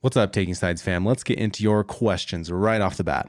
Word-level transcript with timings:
What's 0.00 0.16
up, 0.16 0.32
Taking 0.32 0.54
Sides 0.54 0.80
fam? 0.80 1.04
Let's 1.04 1.24
get 1.24 1.40
into 1.40 1.64
your 1.64 1.82
questions 1.82 2.52
right 2.52 2.80
off 2.80 2.96
the 2.96 3.02
bat. 3.02 3.28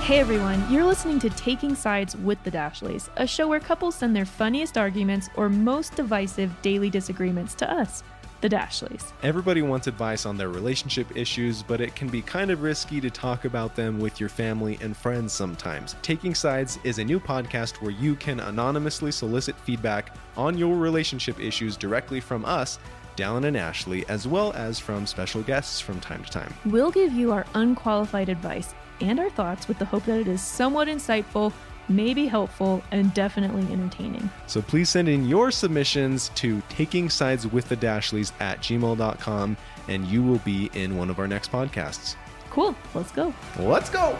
Hey 0.00 0.18
everyone, 0.18 0.64
you're 0.68 0.82
listening 0.82 1.20
to 1.20 1.30
Taking 1.30 1.76
Sides 1.76 2.16
with 2.16 2.42
the 2.42 2.50
Dashleys, 2.50 3.08
a 3.14 3.24
show 3.24 3.46
where 3.46 3.60
couples 3.60 3.94
send 3.94 4.16
their 4.16 4.24
funniest 4.24 4.76
arguments 4.76 5.28
or 5.36 5.48
most 5.48 5.94
divisive 5.94 6.50
daily 6.60 6.90
disagreements 6.90 7.54
to 7.54 7.72
us, 7.72 8.02
the 8.40 8.48
Dashleys. 8.48 9.12
Everybody 9.22 9.62
wants 9.62 9.86
advice 9.86 10.26
on 10.26 10.36
their 10.36 10.48
relationship 10.48 11.16
issues, 11.16 11.62
but 11.62 11.80
it 11.80 11.94
can 11.94 12.08
be 12.08 12.20
kind 12.20 12.50
of 12.50 12.62
risky 12.62 13.00
to 13.00 13.08
talk 13.08 13.44
about 13.44 13.76
them 13.76 14.00
with 14.00 14.18
your 14.18 14.28
family 14.28 14.78
and 14.80 14.96
friends 14.96 15.32
sometimes. 15.32 15.94
Taking 16.02 16.34
Sides 16.34 16.80
is 16.82 16.98
a 16.98 17.04
new 17.04 17.20
podcast 17.20 17.80
where 17.80 17.92
you 17.92 18.16
can 18.16 18.40
anonymously 18.40 19.12
solicit 19.12 19.56
feedback 19.60 20.16
on 20.36 20.58
your 20.58 20.74
relationship 20.74 21.38
issues 21.38 21.76
directly 21.76 22.18
from 22.18 22.44
us. 22.44 22.80
Dallin 23.16 23.44
and 23.44 23.56
Ashley, 23.56 24.06
as 24.08 24.28
well 24.28 24.52
as 24.52 24.78
from 24.78 25.06
special 25.06 25.42
guests 25.42 25.80
from 25.80 26.00
time 26.00 26.22
to 26.24 26.30
time. 26.30 26.54
We'll 26.64 26.90
give 26.90 27.12
you 27.12 27.32
our 27.32 27.46
unqualified 27.54 28.28
advice 28.28 28.74
and 29.00 29.18
our 29.18 29.30
thoughts 29.30 29.68
with 29.68 29.78
the 29.78 29.84
hope 29.84 30.04
that 30.04 30.20
it 30.20 30.28
is 30.28 30.40
somewhat 30.40 30.88
insightful, 30.88 31.52
maybe 31.88 32.26
helpful, 32.26 32.82
and 32.90 33.12
definitely 33.14 33.70
entertaining. 33.72 34.30
So 34.46 34.62
please 34.62 34.88
send 34.88 35.08
in 35.08 35.26
your 35.26 35.50
submissions 35.50 36.30
to 36.36 36.62
taking 36.68 37.10
sides 37.10 37.46
with 37.46 37.68
the 37.68 37.76
Dashleys 37.76 38.32
at 38.40 38.60
gmail.com 38.60 39.56
and 39.88 40.06
you 40.06 40.22
will 40.22 40.38
be 40.38 40.70
in 40.74 40.96
one 40.96 41.10
of 41.10 41.18
our 41.18 41.28
next 41.28 41.52
podcasts. 41.52 42.16
Cool, 42.50 42.74
let's 42.94 43.12
go. 43.12 43.34
Let's 43.58 43.90
go. 43.90 44.18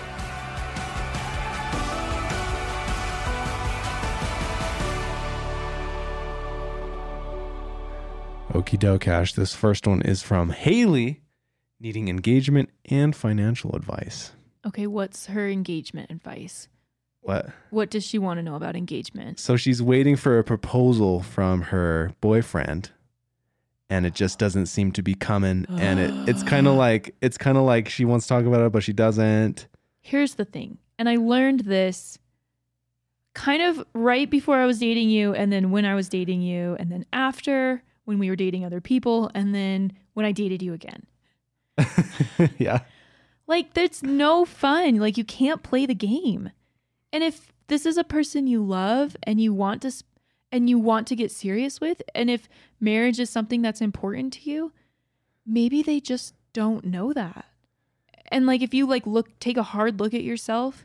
Okie 8.56 8.78
doke, 8.78 9.06
Ash. 9.06 9.34
This 9.34 9.54
first 9.54 9.86
one 9.86 10.00
is 10.00 10.22
from 10.22 10.48
Haley, 10.48 11.20
needing 11.78 12.08
engagement 12.08 12.70
and 12.86 13.14
financial 13.14 13.76
advice. 13.76 14.32
Okay, 14.66 14.86
what's 14.86 15.26
her 15.26 15.46
engagement 15.46 16.10
advice? 16.10 16.66
What? 17.20 17.50
What 17.68 17.90
does 17.90 18.02
she 18.02 18.18
want 18.18 18.38
to 18.38 18.42
know 18.42 18.54
about 18.54 18.74
engagement? 18.74 19.38
So 19.38 19.58
she's 19.58 19.82
waiting 19.82 20.16
for 20.16 20.38
a 20.38 20.44
proposal 20.44 21.20
from 21.20 21.62
her 21.62 22.12
boyfriend, 22.22 22.92
and 23.90 24.06
it 24.06 24.14
just 24.14 24.38
doesn't 24.38 24.66
seem 24.66 24.90
to 24.92 25.02
be 25.02 25.14
coming. 25.14 25.66
and 25.68 26.00
it, 26.00 26.14
it's 26.26 26.42
kind 26.54 26.66
of 26.66 26.76
like 26.76 27.14
it's 27.20 27.36
kind 27.36 27.58
of 27.58 27.64
like 27.64 27.90
she 27.90 28.06
wants 28.06 28.24
to 28.24 28.30
talk 28.30 28.46
about 28.46 28.62
it, 28.62 28.72
but 28.72 28.82
she 28.82 28.94
doesn't. 28.94 29.66
Here's 30.00 30.36
the 30.36 30.46
thing, 30.46 30.78
and 30.98 31.10
I 31.10 31.16
learned 31.16 31.60
this 31.60 32.18
kind 33.34 33.60
of 33.60 33.84
right 33.92 34.30
before 34.30 34.56
I 34.56 34.64
was 34.64 34.78
dating 34.78 35.10
you, 35.10 35.34
and 35.34 35.52
then 35.52 35.70
when 35.72 35.84
I 35.84 35.94
was 35.94 36.08
dating 36.08 36.40
you, 36.40 36.74
and 36.80 36.90
then 36.90 37.04
after 37.12 37.82
when 38.06 38.18
we 38.18 38.30
were 38.30 38.36
dating 38.36 38.64
other 38.64 38.80
people, 38.80 39.30
and 39.34 39.54
then 39.54 39.92
when 40.14 40.24
I 40.24 40.32
dated 40.32 40.62
you 40.62 40.72
again. 40.72 41.06
yeah. 42.58 42.80
Like, 43.46 43.74
that's 43.74 44.02
no 44.02 44.44
fun. 44.44 44.96
Like, 44.96 45.18
you 45.18 45.24
can't 45.24 45.62
play 45.62 45.84
the 45.86 45.94
game. 45.94 46.50
And 47.12 47.22
if 47.22 47.52
this 47.66 47.84
is 47.84 47.98
a 47.98 48.04
person 48.04 48.46
you 48.46 48.64
love 48.64 49.16
and 49.22 49.40
you 49.40 49.52
want 49.52 49.82
to, 49.82 49.90
sp- 49.92 50.08
and 50.50 50.70
you 50.70 50.78
want 50.78 51.06
to 51.08 51.16
get 51.16 51.30
serious 51.30 51.80
with, 51.80 52.02
and 52.14 52.30
if 52.30 52.48
marriage 52.80 53.20
is 53.20 53.28
something 53.28 53.60
that's 53.60 53.80
important 53.80 54.32
to 54.32 54.50
you, 54.50 54.72
maybe 55.44 55.82
they 55.82 56.00
just 56.00 56.34
don't 56.52 56.84
know 56.84 57.12
that. 57.12 57.44
And 58.28 58.46
like, 58.46 58.62
if 58.62 58.72
you 58.72 58.86
like 58.86 59.06
look, 59.06 59.38
take 59.38 59.56
a 59.56 59.62
hard 59.62 60.00
look 60.00 60.14
at 60.14 60.24
yourself 60.24 60.84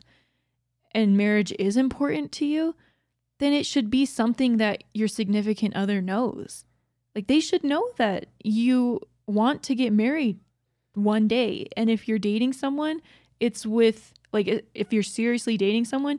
and 0.92 1.16
marriage 1.16 1.52
is 1.58 1.76
important 1.76 2.32
to 2.32 2.46
you, 2.46 2.74
then 3.38 3.52
it 3.52 3.66
should 3.66 3.90
be 3.90 4.06
something 4.06 4.58
that 4.58 4.84
your 4.94 5.08
significant 5.08 5.74
other 5.74 6.00
knows. 6.00 6.64
Like, 7.14 7.26
they 7.26 7.40
should 7.40 7.62
know 7.64 7.88
that 7.96 8.26
you 8.42 9.00
want 9.26 9.62
to 9.64 9.74
get 9.74 9.92
married 9.92 10.38
one 10.94 11.28
day. 11.28 11.66
And 11.76 11.88
if 11.90 12.08
you're 12.08 12.18
dating 12.18 12.52
someone, 12.54 13.00
it's 13.40 13.64
with 13.66 14.12
like 14.32 14.64
if 14.74 14.92
you're 14.92 15.02
seriously 15.02 15.56
dating 15.56 15.84
someone, 15.84 16.18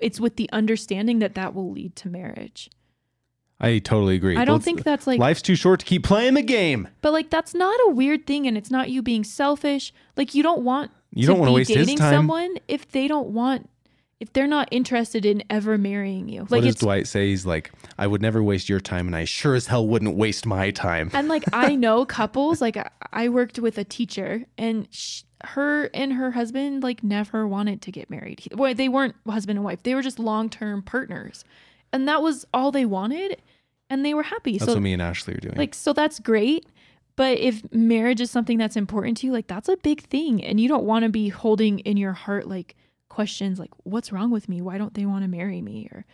it's 0.00 0.18
with 0.20 0.36
the 0.36 0.48
understanding 0.52 1.18
that 1.20 1.34
that 1.34 1.54
will 1.54 1.70
lead 1.70 1.94
to 1.96 2.08
marriage. 2.08 2.68
I 3.60 3.78
totally 3.78 4.14
agree. 4.16 4.36
I 4.36 4.44
don't 4.46 4.54
Let's- 4.54 4.64
think 4.64 4.82
that's 4.84 5.06
like 5.06 5.20
life's 5.20 5.42
too 5.42 5.54
short 5.54 5.80
to 5.80 5.86
keep 5.86 6.02
playing 6.02 6.34
the 6.34 6.42
game. 6.42 6.88
but 7.02 7.12
like 7.12 7.28
that's 7.30 7.54
not 7.54 7.78
a 7.86 7.90
weird 7.90 8.26
thing 8.26 8.46
and 8.46 8.56
it's 8.56 8.70
not 8.70 8.88
you 8.90 9.02
being 9.02 9.22
selfish. 9.22 9.92
Like 10.16 10.34
you 10.34 10.42
don't 10.42 10.62
want 10.62 10.90
You 11.12 11.26
don't 11.26 11.38
wanna 11.38 11.50
be 11.52 11.56
waste 11.56 11.68
his 11.70 11.86
dating 11.86 11.98
time. 11.98 12.12
someone 12.14 12.54
if 12.68 12.90
they 12.90 13.06
don't 13.06 13.28
want 13.28 13.68
if 14.20 14.32
they're 14.34 14.46
not 14.46 14.68
interested 14.70 15.24
in 15.24 15.42
ever 15.48 15.78
marrying 15.78 16.28
you. 16.28 16.42
Like 16.42 16.50
what 16.50 16.64
does 16.64 16.76
Dwight 16.76 17.08
say? 17.08 17.28
He's 17.28 17.46
like, 17.46 17.72
I 17.98 18.06
would 18.06 18.20
never 18.20 18.42
waste 18.42 18.68
your 18.68 18.80
time, 18.80 19.06
and 19.06 19.16
I 19.16 19.24
sure 19.24 19.54
as 19.54 19.66
hell 19.66 19.86
wouldn't 19.86 20.14
waste 20.14 20.44
my 20.46 20.70
time. 20.70 21.10
And 21.14 21.26
like 21.26 21.44
I 21.52 21.74
know 21.76 22.04
couples, 22.04 22.60
like 22.60 22.76
I- 23.12 23.28
worked 23.28 23.58
with 23.58 23.78
a 23.78 23.84
teacher 23.84 24.44
and 24.58 24.86
sh- 24.90 25.22
her 25.44 25.84
and 25.94 26.12
her 26.12 26.32
husband 26.32 26.82
like 26.82 27.02
never 27.02 27.46
wanted 27.46 27.80
to 27.82 27.90
get 27.90 28.10
married. 28.10 28.46
Well, 28.54 28.74
they 28.74 28.88
weren't 28.88 29.14
husband 29.26 29.58
and 29.58 29.64
wife. 29.64 29.82
They 29.82 29.94
were 29.94 30.02
just 30.02 30.18
long-term 30.18 30.82
partners. 30.82 31.44
And 31.92 32.06
that 32.06 32.22
was 32.22 32.46
all 32.52 32.70
they 32.70 32.84
wanted 32.84 33.40
and 33.88 34.04
they 34.04 34.14
were 34.14 34.22
happy. 34.22 34.58
That's 34.58 34.66
so 34.70 34.74
what 34.74 34.82
me 34.82 34.92
and 34.92 35.02
Ashley 35.02 35.34
are 35.34 35.38
doing. 35.40 35.56
like 35.56 35.74
so 35.74 35.92
that's 35.92 36.18
great. 36.20 36.66
But 37.16 37.38
if 37.38 37.62
marriage 37.72 38.20
is 38.20 38.30
something 38.30 38.58
that's 38.58 38.76
important 38.76 39.16
to 39.18 39.26
you, 39.26 39.32
like 39.32 39.46
that's 39.46 39.68
a 39.68 39.76
big 39.78 40.02
thing 40.02 40.44
and 40.44 40.60
you 40.60 40.68
don't 40.68 40.84
want 40.84 41.04
to 41.04 41.08
be 41.08 41.28
holding 41.28 41.80
in 41.80 41.96
your 41.96 42.12
heart 42.12 42.46
like 42.46 42.76
questions 43.20 43.58
like 43.58 43.70
what's 43.84 44.12
wrong 44.12 44.30
with 44.30 44.48
me? 44.48 44.62
Why 44.62 44.78
don't 44.78 44.94
they 44.94 45.04
want 45.06 45.24
to 45.24 45.28
marry 45.28 45.60
me 45.60 45.88
or 45.92 46.04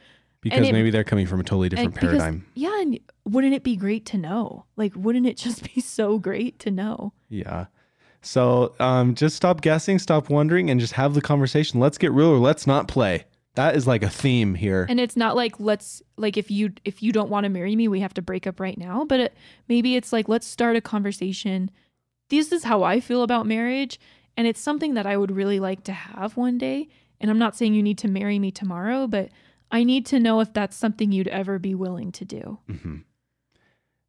because 0.40 0.66
it- 0.68 0.72
maybe 0.72 0.90
they're 0.90 1.04
coming 1.04 1.26
from 1.26 1.40
a 1.40 1.44
totally 1.44 1.68
different 1.68 1.94
because- 1.94 2.18
paradigm. 2.18 2.46
yeah, 2.54 2.80
and 2.80 2.98
wouldn't 3.24 3.54
it 3.54 3.62
be 3.62 3.76
great 3.76 4.04
to 4.06 4.18
know? 4.18 4.64
Like, 4.76 4.92
wouldn't 4.96 5.26
it 5.26 5.36
just 5.36 5.62
be 5.74 5.80
so 5.80 6.18
great 6.18 6.58
to 6.60 6.70
know? 6.70 7.12
Yeah. 7.28 7.66
So 8.22 8.74
um, 8.80 9.14
just 9.14 9.36
stop 9.36 9.60
guessing, 9.60 9.98
stop 10.00 10.30
wondering, 10.30 10.68
and 10.70 10.80
just 10.80 10.94
have 10.94 11.14
the 11.14 11.20
conversation. 11.20 11.78
Let's 11.78 11.96
get 11.98 12.10
real 12.12 12.28
or 12.28 12.38
let's 12.38 12.66
not 12.66 12.88
play. 12.88 13.24
That 13.54 13.76
is 13.76 13.86
like 13.86 14.02
a 14.02 14.10
theme 14.10 14.54
here. 14.56 14.84
And 14.88 14.98
it's 15.00 15.16
not 15.16 15.36
like 15.36 15.58
let's 15.60 16.02
like 16.16 16.36
if 16.36 16.50
you 16.50 16.72
if 16.84 17.02
you 17.04 17.12
don't 17.12 17.30
want 17.30 17.44
to 17.44 17.50
marry 17.50 17.74
me, 17.76 17.86
we 17.88 18.00
have 18.00 18.14
to 18.14 18.22
break 18.22 18.46
up 18.46 18.58
right 18.60 18.76
now. 18.76 19.04
But 19.04 19.20
it, 19.20 19.34
maybe 19.68 19.94
it's 19.96 20.12
like 20.12 20.28
let's 20.28 20.46
start 20.46 20.74
a 20.76 20.80
conversation. 20.80 21.70
This 22.28 22.50
is 22.52 22.64
how 22.64 22.82
I 22.82 22.98
feel 23.00 23.22
about 23.22 23.46
marriage, 23.46 24.00
and 24.36 24.46
it's 24.46 24.60
something 24.60 24.94
that 24.94 25.06
I 25.06 25.16
would 25.16 25.30
really 25.30 25.60
like 25.60 25.84
to 25.84 25.92
have 25.92 26.36
one 26.36 26.58
day. 26.58 26.88
And 27.20 27.30
I'm 27.30 27.38
not 27.38 27.56
saying 27.56 27.74
you 27.74 27.82
need 27.82 27.98
to 27.98 28.08
marry 28.08 28.38
me 28.38 28.50
tomorrow, 28.50 29.06
but 29.06 29.30
I 29.70 29.84
need 29.84 30.04
to 30.06 30.20
know 30.20 30.40
if 30.40 30.52
that's 30.52 30.76
something 30.76 31.12
you'd 31.12 31.28
ever 31.28 31.58
be 31.58 31.74
willing 31.74 32.12
to 32.12 32.24
do. 32.24 32.58
hmm 32.66 32.98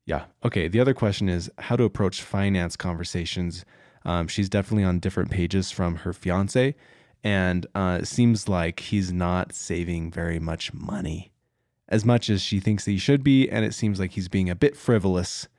Yeah. 0.06 0.26
Okay. 0.44 0.68
The 0.68 0.80
other 0.80 0.94
question 0.94 1.30
is 1.30 1.50
how 1.58 1.76
to 1.76 1.84
approach 1.84 2.22
finance 2.22 2.76
conversations. 2.76 3.66
Um, 4.06 4.28
she's 4.28 4.50
definitely 4.50 4.84
on 4.84 5.00
different 5.00 5.32
pages 5.32 5.72
from 5.72 5.98
her 5.98 6.14
fiance, 6.14 6.76
and 7.24 7.66
uh, 7.76 8.00
it 8.02 8.06
seems 8.06 8.48
like 8.48 8.80
he's 8.80 9.12
not 9.12 9.54
saving 9.54 10.12
very 10.12 10.40
much 10.40 10.74
money, 10.74 11.34
as 11.90 12.06
much 12.06 12.30
as 12.30 12.42
she 12.42 12.60
thinks 12.62 12.86
that 12.86 12.92
he 12.92 12.98
should 12.98 13.24
be, 13.24 13.50
and 13.50 13.66
it 13.66 13.74
seems 13.74 14.00
like 14.00 14.12
he's 14.12 14.30
being 14.30 14.50
a 14.50 14.56
bit 14.56 14.78
frivolous, 14.78 15.50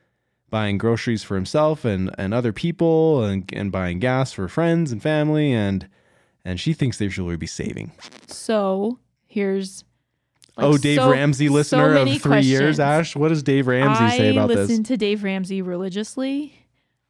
buying 0.51 0.79
groceries 0.79 1.23
for 1.23 1.35
himself 1.35 1.85
and 1.85 2.11
and 2.19 2.33
other 2.35 2.53
people, 2.53 3.25
and 3.25 3.49
and 3.53 3.71
buying 3.73 3.99
gas 3.99 4.33
for 4.33 4.49
friends 4.49 4.93
and 4.93 5.03
family, 5.03 5.53
and 5.53 5.89
and 6.45 6.59
she 6.61 6.73
thinks 6.73 6.99
they 6.99 7.09
should 7.09 7.25
really 7.25 7.37
be 7.37 7.47
saving. 7.47 7.93
So 8.27 8.99
here's 9.27 9.85
like, 10.57 10.67
oh, 10.67 10.79
Dave 10.79 10.97
so- 10.99 11.11
Ramsey, 11.11 11.49
so 11.49 11.53
listener 11.53 11.89
of 11.97 12.05
many 12.07 12.19
three 12.19 12.41
years. 12.41 12.81
Ash. 12.81 13.15
What 13.15 13.29
does 13.29 13.43
Dave 13.43 13.67
Ramsey 13.67 14.17
say 14.17 14.31
about 14.33 14.49
this? 14.49 14.59
I 14.59 14.61
listen 14.63 14.85
to 14.85 14.97
Dave 14.97 15.23
Ramsey 15.25 15.63
religiously, 15.63 16.67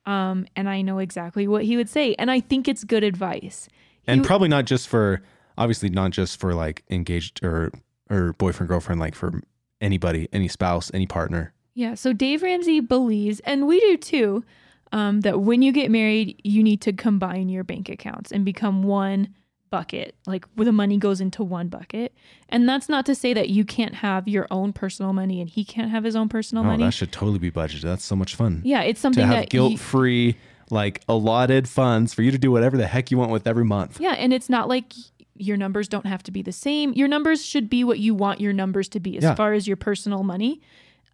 um, 0.07 0.47
and 0.57 0.69
I 0.69 0.83
know 0.83 0.99
exactly 0.99 1.47
what 1.49 1.65
he 1.65 1.77
would 1.77 1.89
say, 1.89 2.15
and 2.15 2.31
I 2.31 2.41
think 2.41 2.69
it's 2.69 2.85
good 2.85 3.05
advice. 3.05 3.69
and 4.07 4.21
He- 4.23 4.27
probably 4.27 4.49
not 4.49 4.65
just 4.65 4.89
for 4.89 5.23
obviously 5.57 5.89
not 5.91 6.11
just 6.13 6.39
for 6.41 6.55
like 6.55 6.83
engaged 6.91 7.45
or 7.45 7.71
or 8.11 8.33
boyfriend 8.35 8.69
girlfriend 8.69 9.01
like 9.01 9.15
for 9.15 9.43
anybody 9.81 10.29
any 10.33 10.49
spouse 10.49 10.91
any 10.95 11.07
partner 11.07 11.53
yeah, 11.79 11.95
so 11.95 12.13
Dave 12.13 12.43
Ramsey 12.43 12.81
believes, 12.81 13.39
and 13.41 13.69
we 13.69 13.79
do 13.79 13.97
too, 13.97 14.45
um, 14.91 15.21
that 15.21 15.41
when 15.43 15.63
you 15.63 15.71
get 15.71 15.93
married, 15.93 16.41
you 16.43 16.61
need 16.65 16.81
to 16.81 16.93
combine 16.93 17.49
your 17.49 17.63
bank 17.63 17.89
accounts 17.89 18.33
and 18.33 18.45
become 18.45 18.83
one 18.83 19.29
bucket, 19.71 20.17
like 20.27 20.45
where 20.57 20.65
the 20.65 20.73
money 20.73 20.97
goes 20.97 21.21
into 21.21 21.45
one 21.45 21.69
bucket. 21.69 22.13
And 22.49 22.69
that's 22.69 22.89
not 22.89 23.07
to 23.07 23.15
say 23.15 23.33
that 23.33 23.51
you 23.51 23.65
can't 23.65 23.95
have 23.95 24.27
your 24.27 24.49
own 24.51 24.73
personal 24.73 25.13
money 25.13 25.41
and 25.41 25.49
he 25.49 25.63
can't 25.65 25.91
have 25.93 26.03
his 26.03 26.17
own 26.17 26.29
personal 26.29 26.65
oh 26.65 26.67
money. 26.67 26.83
that 26.83 26.95
should 26.95 27.13
totally 27.13 27.39
be 27.39 27.51
budgeted 27.51 27.83
that's 27.83 28.05
so 28.05 28.17
much 28.17 28.35
fun 28.35 28.63
yeah, 28.65 28.83
it's 28.83 29.01
something 29.01 29.23
to 29.23 29.27
have 29.27 29.37
that 29.43 29.51
guilt 29.51 29.79
free 29.79 30.37
like 30.71 31.03
allotted 31.09 31.69
funds 31.69 32.13
for 32.13 32.23
you 32.23 32.31
to 32.33 32.39
do 32.39 32.51
whatever 32.51 32.77
the 32.77 32.87
heck 32.87 33.11
you 33.11 33.19
want 33.19 33.31
with 33.31 33.47
every 33.47 33.65
month 33.65 34.01
Yeah, 34.01 34.13
and 34.13 34.33
it's 34.33 34.49
not 34.49 34.69
like 34.69 34.93
your 35.37 35.57
numbers 35.57 35.87
don't 35.87 36.07
have 36.07 36.23
to 36.25 36.33
be 36.33 36.43
the 36.43 36.53
same. 36.53 36.93
Your 36.95 37.07
numbers 37.09 37.45
should 37.45 37.71
be 37.71 37.85
what 37.85 37.99
you 38.01 38.15
want 38.15 38.41
your 38.41 38.53
numbers 38.53 38.89
to 38.89 39.01
be 39.01 39.17
as 39.17 39.23
Yeah. 39.23 39.35
far 39.35 39.53
as 39.53 39.69
your 39.69 39.77
personal 39.77 40.25
money. 40.25 40.61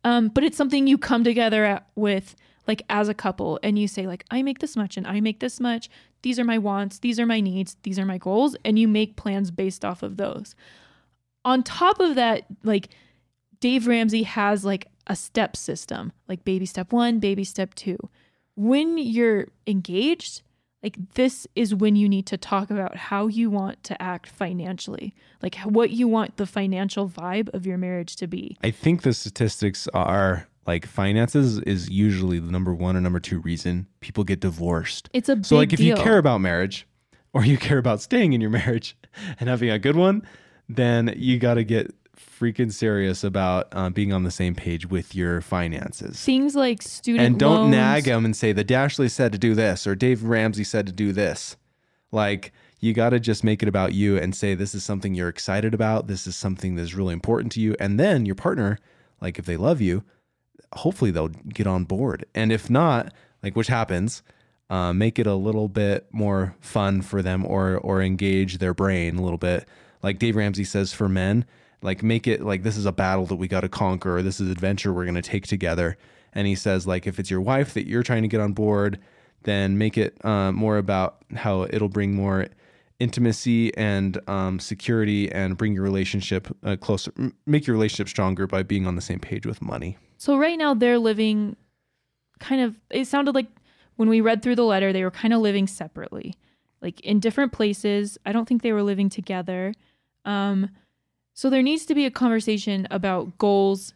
Um, 0.04 0.28
but 0.28 0.44
it's 0.44 0.56
something 0.56 0.86
you 0.86 0.98
come 0.98 1.24
together 1.24 1.64
at, 1.64 1.86
with 1.94 2.36
like 2.66 2.82
as 2.88 3.08
a 3.08 3.14
couple 3.14 3.58
and 3.62 3.78
you 3.78 3.88
say 3.88 4.06
like 4.06 4.24
I 4.30 4.42
make 4.42 4.58
this 4.58 4.76
much 4.76 4.96
and 4.96 5.06
I 5.06 5.20
make 5.20 5.40
this 5.40 5.60
much. 5.60 5.88
These 6.22 6.38
are 6.38 6.44
my 6.44 6.58
wants, 6.58 6.98
these 6.98 7.18
are 7.18 7.26
my 7.26 7.40
needs, 7.40 7.76
these 7.82 7.98
are 7.98 8.06
my 8.06 8.18
goals 8.18 8.56
and 8.64 8.78
you 8.78 8.88
make 8.88 9.16
plans 9.16 9.50
based 9.50 9.84
off 9.84 10.02
of 10.02 10.16
those. 10.16 10.54
On 11.44 11.62
top 11.62 12.00
of 12.00 12.14
that, 12.14 12.44
like 12.62 12.88
Dave 13.60 13.86
Ramsey 13.86 14.22
has 14.22 14.64
like 14.64 14.88
a 15.06 15.16
step 15.16 15.56
system, 15.56 16.12
like 16.28 16.44
baby 16.44 16.66
step 16.66 16.92
1, 16.92 17.18
baby 17.18 17.44
step 17.44 17.74
2. 17.74 17.96
when 18.56 18.96
you're 18.96 19.48
engaged, 19.66 20.42
like 20.84 20.98
this 21.14 21.46
is 21.56 21.74
when 21.74 21.96
you 21.96 22.08
need 22.10 22.26
to 22.26 22.36
talk 22.36 22.70
about 22.70 22.94
how 22.94 23.26
you 23.26 23.48
want 23.48 23.82
to 23.84 24.00
act 24.00 24.28
financially, 24.28 25.14
like 25.42 25.56
what 25.60 25.90
you 25.90 26.06
want 26.06 26.36
the 26.36 26.46
financial 26.46 27.08
vibe 27.08 27.52
of 27.54 27.64
your 27.64 27.78
marriage 27.78 28.16
to 28.16 28.26
be. 28.26 28.58
I 28.62 28.70
think 28.70 29.02
the 29.02 29.14
statistics 29.14 29.88
are 29.94 30.46
like 30.66 30.86
finances 30.86 31.58
is 31.60 31.88
usually 31.88 32.38
the 32.38 32.52
number 32.52 32.74
one 32.74 32.96
or 32.96 33.00
number 33.00 33.18
two 33.18 33.40
reason 33.40 33.86
people 34.00 34.24
get 34.24 34.40
divorced. 34.40 35.08
It's 35.14 35.30
a 35.30 35.36
big 35.36 35.46
So 35.46 35.56
like 35.56 35.72
if 35.72 35.78
deal. 35.78 35.96
you 35.96 36.02
care 36.02 36.18
about 36.18 36.42
marriage 36.42 36.86
or 37.32 37.46
you 37.46 37.56
care 37.56 37.78
about 37.78 38.02
staying 38.02 38.34
in 38.34 38.42
your 38.42 38.50
marriage 38.62 38.94
and 39.40 39.48
having 39.48 39.70
a 39.70 39.78
good 39.78 39.96
one, 39.96 40.22
then 40.68 41.14
you 41.16 41.38
got 41.38 41.54
to 41.54 41.64
get 41.64 41.94
freaking 42.16 42.72
serious 42.72 43.24
about 43.24 43.68
uh, 43.72 43.90
being 43.90 44.12
on 44.12 44.24
the 44.24 44.30
same 44.30 44.54
page 44.54 44.86
with 44.86 45.14
your 45.14 45.40
finances. 45.40 46.22
things 46.22 46.54
like 46.54 46.82
student 46.82 47.24
and 47.24 47.38
don't 47.38 47.56
loans, 47.56 47.70
nag 47.70 48.04
them 48.04 48.24
and 48.24 48.36
say 48.36 48.52
the 48.52 48.64
Dashley 48.64 49.10
said 49.10 49.32
to 49.32 49.38
do 49.38 49.54
this 49.54 49.86
or 49.86 49.94
Dave 49.94 50.22
Ramsey 50.22 50.64
said 50.64 50.86
to 50.86 50.92
do 50.92 51.12
this. 51.12 51.56
Like 52.10 52.52
you 52.80 52.92
got 52.92 53.10
to 53.10 53.20
just 53.20 53.44
make 53.44 53.62
it 53.62 53.68
about 53.68 53.94
you 53.94 54.16
and 54.16 54.34
say 54.34 54.54
this 54.54 54.74
is 54.74 54.84
something 54.84 55.14
you're 55.14 55.28
excited 55.28 55.74
about. 55.74 56.06
This 56.06 56.26
is 56.26 56.36
something 56.36 56.74
that's 56.74 56.94
really 56.94 57.14
important 57.14 57.50
to 57.52 57.60
you. 57.60 57.74
And 57.80 57.98
then 57.98 58.26
your 58.26 58.34
partner, 58.34 58.78
like 59.20 59.38
if 59.38 59.46
they 59.46 59.56
love 59.56 59.80
you, 59.80 60.04
hopefully 60.72 61.10
they'll 61.10 61.28
get 61.28 61.66
on 61.66 61.84
board. 61.84 62.26
And 62.34 62.52
if 62.52 62.68
not, 62.68 63.12
like 63.42 63.56
which 63.56 63.68
happens, 63.68 64.22
uh, 64.70 64.92
make 64.92 65.18
it 65.18 65.26
a 65.26 65.34
little 65.34 65.68
bit 65.68 66.06
more 66.12 66.56
fun 66.60 67.02
for 67.02 67.22
them 67.22 67.44
or 67.46 67.76
or 67.78 68.02
engage 68.02 68.58
their 68.58 68.74
brain 68.74 69.16
a 69.16 69.22
little 69.22 69.38
bit. 69.38 69.66
Like 70.02 70.18
Dave 70.18 70.36
Ramsey 70.36 70.64
says 70.64 70.92
for 70.92 71.08
men, 71.08 71.44
like 71.84 72.02
make 72.02 72.26
it 72.26 72.40
like 72.40 72.62
this 72.62 72.76
is 72.78 72.86
a 72.86 72.92
battle 72.92 73.26
that 73.26 73.36
we 73.36 73.46
got 73.46 73.60
to 73.60 73.68
conquer 73.68 74.16
or 74.16 74.22
this 74.22 74.40
is 74.40 74.50
adventure 74.50 74.92
we're 74.92 75.04
going 75.04 75.14
to 75.14 75.22
take 75.22 75.46
together. 75.46 75.96
And 76.32 76.46
he 76.46 76.56
says 76.56 76.86
like 76.86 77.06
if 77.06 77.20
it's 77.20 77.30
your 77.30 77.42
wife 77.42 77.74
that 77.74 77.86
you're 77.86 78.02
trying 78.02 78.22
to 78.22 78.28
get 78.28 78.40
on 78.40 78.54
board, 78.54 78.98
then 79.42 79.76
make 79.76 79.98
it 79.98 80.16
uh, 80.24 80.50
more 80.50 80.78
about 80.78 81.22
how 81.36 81.64
it'll 81.64 81.90
bring 81.90 82.14
more 82.14 82.46
intimacy 82.98 83.76
and 83.76 84.18
um, 84.28 84.58
security 84.58 85.30
and 85.30 85.58
bring 85.58 85.74
your 85.74 85.82
relationship 85.82 86.48
uh, 86.64 86.74
closer, 86.76 87.12
make 87.44 87.66
your 87.66 87.74
relationship 87.74 88.08
stronger 88.08 88.46
by 88.46 88.62
being 88.62 88.86
on 88.86 88.96
the 88.96 89.02
same 89.02 89.20
page 89.20 89.44
with 89.44 89.60
money. 89.60 89.98
So 90.16 90.38
right 90.38 90.56
now 90.56 90.72
they're 90.72 90.98
living 90.98 91.54
kind 92.40 92.62
of 92.62 92.80
it 92.90 93.06
sounded 93.06 93.34
like 93.34 93.48
when 93.96 94.08
we 94.08 94.20
read 94.20 94.42
through 94.42 94.56
the 94.56 94.64
letter 94.64 94.92
they 94.92 95.04
were 95.04 95.10
kind 95.10 95.34
of 95.34 95.40
living 95.40 95.66
separately. 95.66 96.34
Like 96.80 97.00
in 97.02 97.20
different 97.20 97.52
places. 97.52 98.16
I 98.24 98.32
don't 98.32 98.48
think 98.48 98.62
they 98.62 98.72
were 98.72 98.82
living 98.82 99.10
together. 99.10 99.74
Um 100.24 100.70
so 101.34 101.50
there 101.50 101.62
needs 101.62 101.84
to 101.86 101.94
be 101.94 102.06
a 102.06 102.10
conversation 102.10 102.86
about 102.90 103.36
goals 103.38 103.92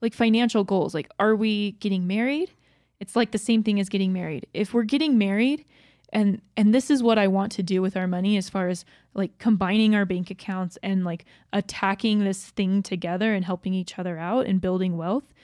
like 0.00 0.14
financial 0.14 0.64
goals. 0.64 0.94
Like 0.94 1.10
are 1.18 1.36
we 1.36 1.72
getting 1.72 2.06
married? 2.06 2.52
It's 3.00 3.16
like 3.16 3.32
the 3.32 3.38
same 3.38 3.62
thing 3.62 3.78
as 3.78 3.88
getting 3.88 4.12
married. 4.12 4.46
If 4.54 4.72
we're 4.72 4.84
getting 4.84 5.18
married 5.18 5.64
and 6.12 6.40
and 6.56 6.74
this 6.74 6.90
is 6.90 7.02
what 7.02 7.18
I 7.18 7.28
want 7.28 7.52
to 7.52 7.62
do 7.62 7.82
with 7.82 7.96
our 7.96 8.06
money 8.06 8.36
as 8.36 8.48
far 8.48 8.68
as 8.68 8.84
like 9.14 9.38
combining 9.38 9.94
our 9.94 10.06
bank 10.06 10.30
accounts 10.30 10.78
and 10.82 11.04
like 11.04 11.24
attacking 11.52 12.20
this 12.20 12.46
thing 12.46 12.82
together 12.82 13.34
and 13.34 13.44
helping 13.44 13.74
each 13.74 13.98
other 13.98 14.18
out 14.18 14.46
and 14.46 14.60
building 14.60 14.96
wealth 14.96 15.34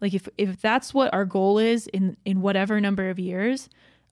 like 0.00 0.14
if 0.14 0.28
if 0.36 0.60
that's 0.60 0.92
what 0.92 1.12
our 1.14 1.24
goal 1.24 1.58
is 1.58 1.86
in 1.88 2.16
in 2.24 2.42
whatever 2.42 2.80
number 2.80 3.08
of 3.08 3.18
years 3.18 3.68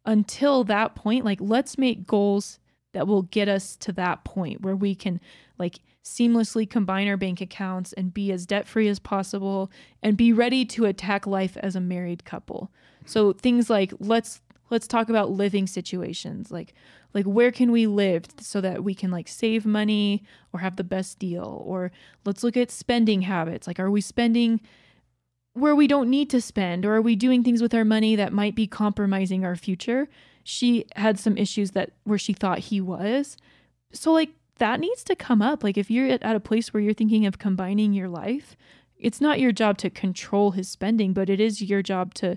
until 0.06 0.64
that 0.64 0.94
point 0.94 1.24
like 1.24 1.38
let's 1.40 1.76
make 1.76 2.06
goals 2.06 2.58
that 2.92 3.06
will 3.06 3.22
get 3.22 3.48
us 3.48 3.76
to 3.76 3.92
that 3.92 4.24
point 4.24 4.62
where 4.62 4.76
we 4.76 4.94
can 4.94 5.20
like 5.58 5.80
seamlessly 6.04 6.68
combine 6.68 7.06
our 7.08 7.16
bank 7.16 7.40
accounts 7.40 7.92
and 7.92 8.14
be 8.14 8.32
as 8.32 8.46
debt 8.46 8.66
free 8.66 8.88
as 8.88 8.98
possible 8.98 9.70
and 10.02 10.16
be 10.16 10.32
ready 10.32 10.64
to 10.64 10.86
attack 10.86 11.26
life 11.26 11.56
as 11.58 11.76
a 11.76 11.80
married 11.80 12.24
couple. 12.24 12.70
So 13.04 13.32
things 13.32 13.70
like 13.70 13.92
let's 13.98 14.40
let's 14.70 14.86
talk 14.86 15.08
about 15.08 15.30
living 15.30 15.66
situations. 15.66 16.50
Like 16.50 16.74
like 17.12 17.26
where 17.26 17.50
can 17.50 17.70
we 17.70 17.86
live 17.86 18.24
so 18.38 18.60
that 18.60 18.82
we 18.84 18.94
can 18.94 19.10
like 19.10 19.28
save 19.28 19.66
money 19.66 20.24
or 20.52 20.60
have 20.60 20.76
the 20.76 20.84
best 20.84 21.18
deal? 21.18 21.62
Or 21.66 21.92
let's 22.24 22.42
look 22.42 22.56
at 22.56 22.70
spending 22.70 23.22
habits. 23.22 23.66
Like 23.66 23.78
are 23.78 23.90
we 23.90 24.00
spending 24.00 24.60
where 25.52 25.74
we 25.74 25.86
don't 25.86 26.08
need 26.08 26.30
to 26.30 26.40
spend? 26.40 26.86
Or 26.86 26.94
are 26.94 27.02
we 27.02 27.16
doing 27.16 27.44
things 27.44 27.60
with 27.60 27.74
our 27.74 27.84
money 27.84 28.16
that 28.16 28.32
might 28.32 28.54
be 28.54 28.66
compromising 28.66 29.44
our 29.44 29.56
future 29.56 30.08
she 30.42 30.86
had 30.96 31.18
some 31.18 31.36
issues 31.36 31.72
that 31.72 31.92
where 32.04 32.18
she 32.18 32.32
thought 32.32 32.58
he 32.58 32.80
was. 32.80 33.36
So 33.92 34.12
like 34.12 34.30
that 34.58 34.80
needs 34.80 35.04
to 35.04 35.16
come 35.16 35.42
up. 35.42 35.64
Like 35.64 35.78
if 35.78 35.90
you're 35.90 36.08
at, 36.08 36.36
a 36.36 36.40
place 36.40 36.72
where 36.72 36.82
you're 36.82 36.94
thinking 36.94 37.26
of 37.26 37.38
combining 37.38 37.92
your 37.92 38.08
life 38.08 38.56
it's 39.00 39.20
not 39.20 39.40
your 39.40 39.52
job 39.52 39.78
to 39.78 39.90
control 39.90 40.52
his 40.52 40.68
spending 40.68 41.12
but 41.12 41.30
it 41.30 41.40
is 41.40 41.62
your 41.62 41.82
job 41.82 42.14
to 42.14 42.36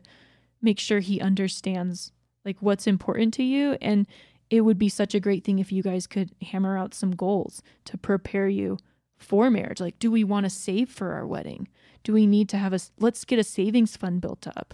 make 0.62 0.80
sure 0.80 1.00
he 1.00 1.20
understands 1.20 2.12
like 2.46 2.58
what's 2.62 2.88
important 2.88 3.34
to 3.36 3.44
you. 3.44 3.78
And 3.82 4.08
it 4.50 4.62
would 4.62 4.78
be 4.78 4.90
such 4.90 5.14
a 5.14 5.20
great 5.20 5.44
thing 5.44 5.60
if 5.60 5.72
you 5.72 5.84
guys 5.84 6.08
could 6.08 6.32
hammer 6.42 6.78
out 6.78 6.94
some 6.94 7.12
goals 7.12 7.62
to 7.86 7.98
prepare 7.98 8.48
you 8.48 8.78
for 9.18 9.50
marriage. 9.50 9.80
Like 9.80 10.00
do 10.00 10.10
we 10.10 10.24
want 10.24 10.46
to 10.46 10.50
save 10.50 10.90
for 10.90 11.14
our 11.14 11.28
wedding? 11.28 11.68
Do 12.04 12.14
we 12.14 12.26
need 12.26 12.50
to 12.50 12.58
have 12.58 12.74
a 12.74 12.80
let's 13.00 13.26
get 13.26 13.40
a 13.40 13.44
savings 13.44 13.98
fund 13.98 14.22
built 14.22 14.48
up. 14.48 14.74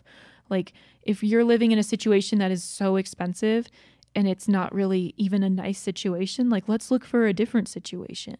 Like 0.50 0.74
if 1.10 1.24
you're 1.24 1.44
living 1.44 1.72
in 1.72 1.80
a 1.80 1.84
situation 1.84 2.38
that 2.40 2.52
is 2.52 2.64
so 2.64 2.96
expensive 2.96 3.68
and 4.16 4.28
it's 4.28 4.48
not 4.48 4.74
really 4.74 5.14
even 5.18 5.42
a 5.44 5.50
nice 5.50 5.80
situation 5.80 6.50
like 6.50 6.70
let's 6.70 6.92
look 6.92 7.04
for 7.04 7.26
a 7.26 7.34
different 7.34 7.68
situation 7.68 8.38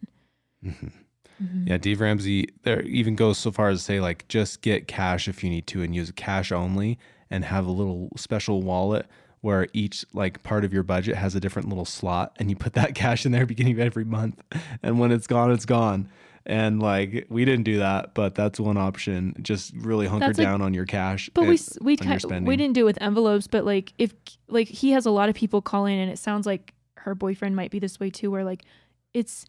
Mhm. 1.42 1.66
Yeah, 1.66 1.78
Dave 1.78 2.00
Ramsey 2.02 2.48
there 2.64 2.82
even 2.82 3.16
goes 3.16 3.38
so 3.38 3.50
far 3.50 3.70
as 3.70 3.78
to 3.78 3.84
say 3.84 3.98
like 4.00 4.28
just 4.28 4.60
get 4.60 4.86
cash 4.86 5.26
if 5.26 5.42
you 5.42 5.48
need 5.48 5.66
to 5.68 5.82
and 5.82 5.94
use 5.94 6.12
cash 6.12 6.52
only 6.52 6.98
and 7.30 7.44
have 7.46 7.66
a 7.66 7.70
little 7.70 8.10
special 8.16 8.60
wallet 8.62 9.06
where 9.40 9.66
each 9.72 10.04
like 10.12 10.42
part 10.42 10.66
of 10.66 10.72
your 10.74 10.82
budget 10.82 11.16
has 11.16 11.34
a 11.34 11.40
different 11.40 11.68
little 11.68 11.86
slot 11.86 12.36
and 12.38 12.50
you 12.50 12.56
put 12.56 12.74
that 12.74 12.94
cash 13.02 13.24
in 13.24 13.32
there 13.32 13.46
beginning 13.46 13.72
of 13.72 13.80
every 13.80 14.04
month 14.04 14.42
and 14.82 15.00
when 15.00 15.10
it's 15.10 15.26
gone 15.26 15.50
it's 15.50 15.64
gone. 15.66 16.08
And 16.46 16.80
like 16.80 17.26
we 17.28 17.44
didn't 17.44 17.64
do 17.64 17.78
that, 17.78 18.14
but 18.14 18.34
that's 18.34 18.58
one 18.58 18.76
option. 18.76 19.36
Just 19.42 19.74
really 19.74 20.06
hunker 20.06 20.26
That's 20.26 20.38
like- 20.38 20.46
down 20.46 20.62
on 20.62 20.74
your 20.74 20.86
cash. 20.86 21.30
But 21.34 21.42
we 21.42 21.50
and- 21.50 21.78
we 21.80 21.96
your 22.00 22.18
kind 22.18 22.46
we 22.46 22.56
didn't 22.56 22.74
do 22.74 22.82
it 22.82 22.84
with 22.84 23.02
envelopes, 23.02 23.46
but 23.46 23.64
like 23.64 23.92
if 23.98 24.14
like 24.48 24.68
he 24.68 24.92
has 24.92 25.06
a 25.06 25.10
lot 25.10 25.28
of 25.28 25.34
people 25.34 25.60
call 25.60 25.86
in, 25.86 25.98
and 25.98 26.10
it 26.10 26.18
sounds 26.18 26.46
like 26.46 26.74
her 26.96 27.14
boyfriend 27.14 27.56
might 27.56 27.70
be 27.70 27.78
this 27.78 28.00
way 28.00 28.10
too, 28.10 28.30
where 28.30 28.44
like 28.44 28.64
it's 29.12 29.46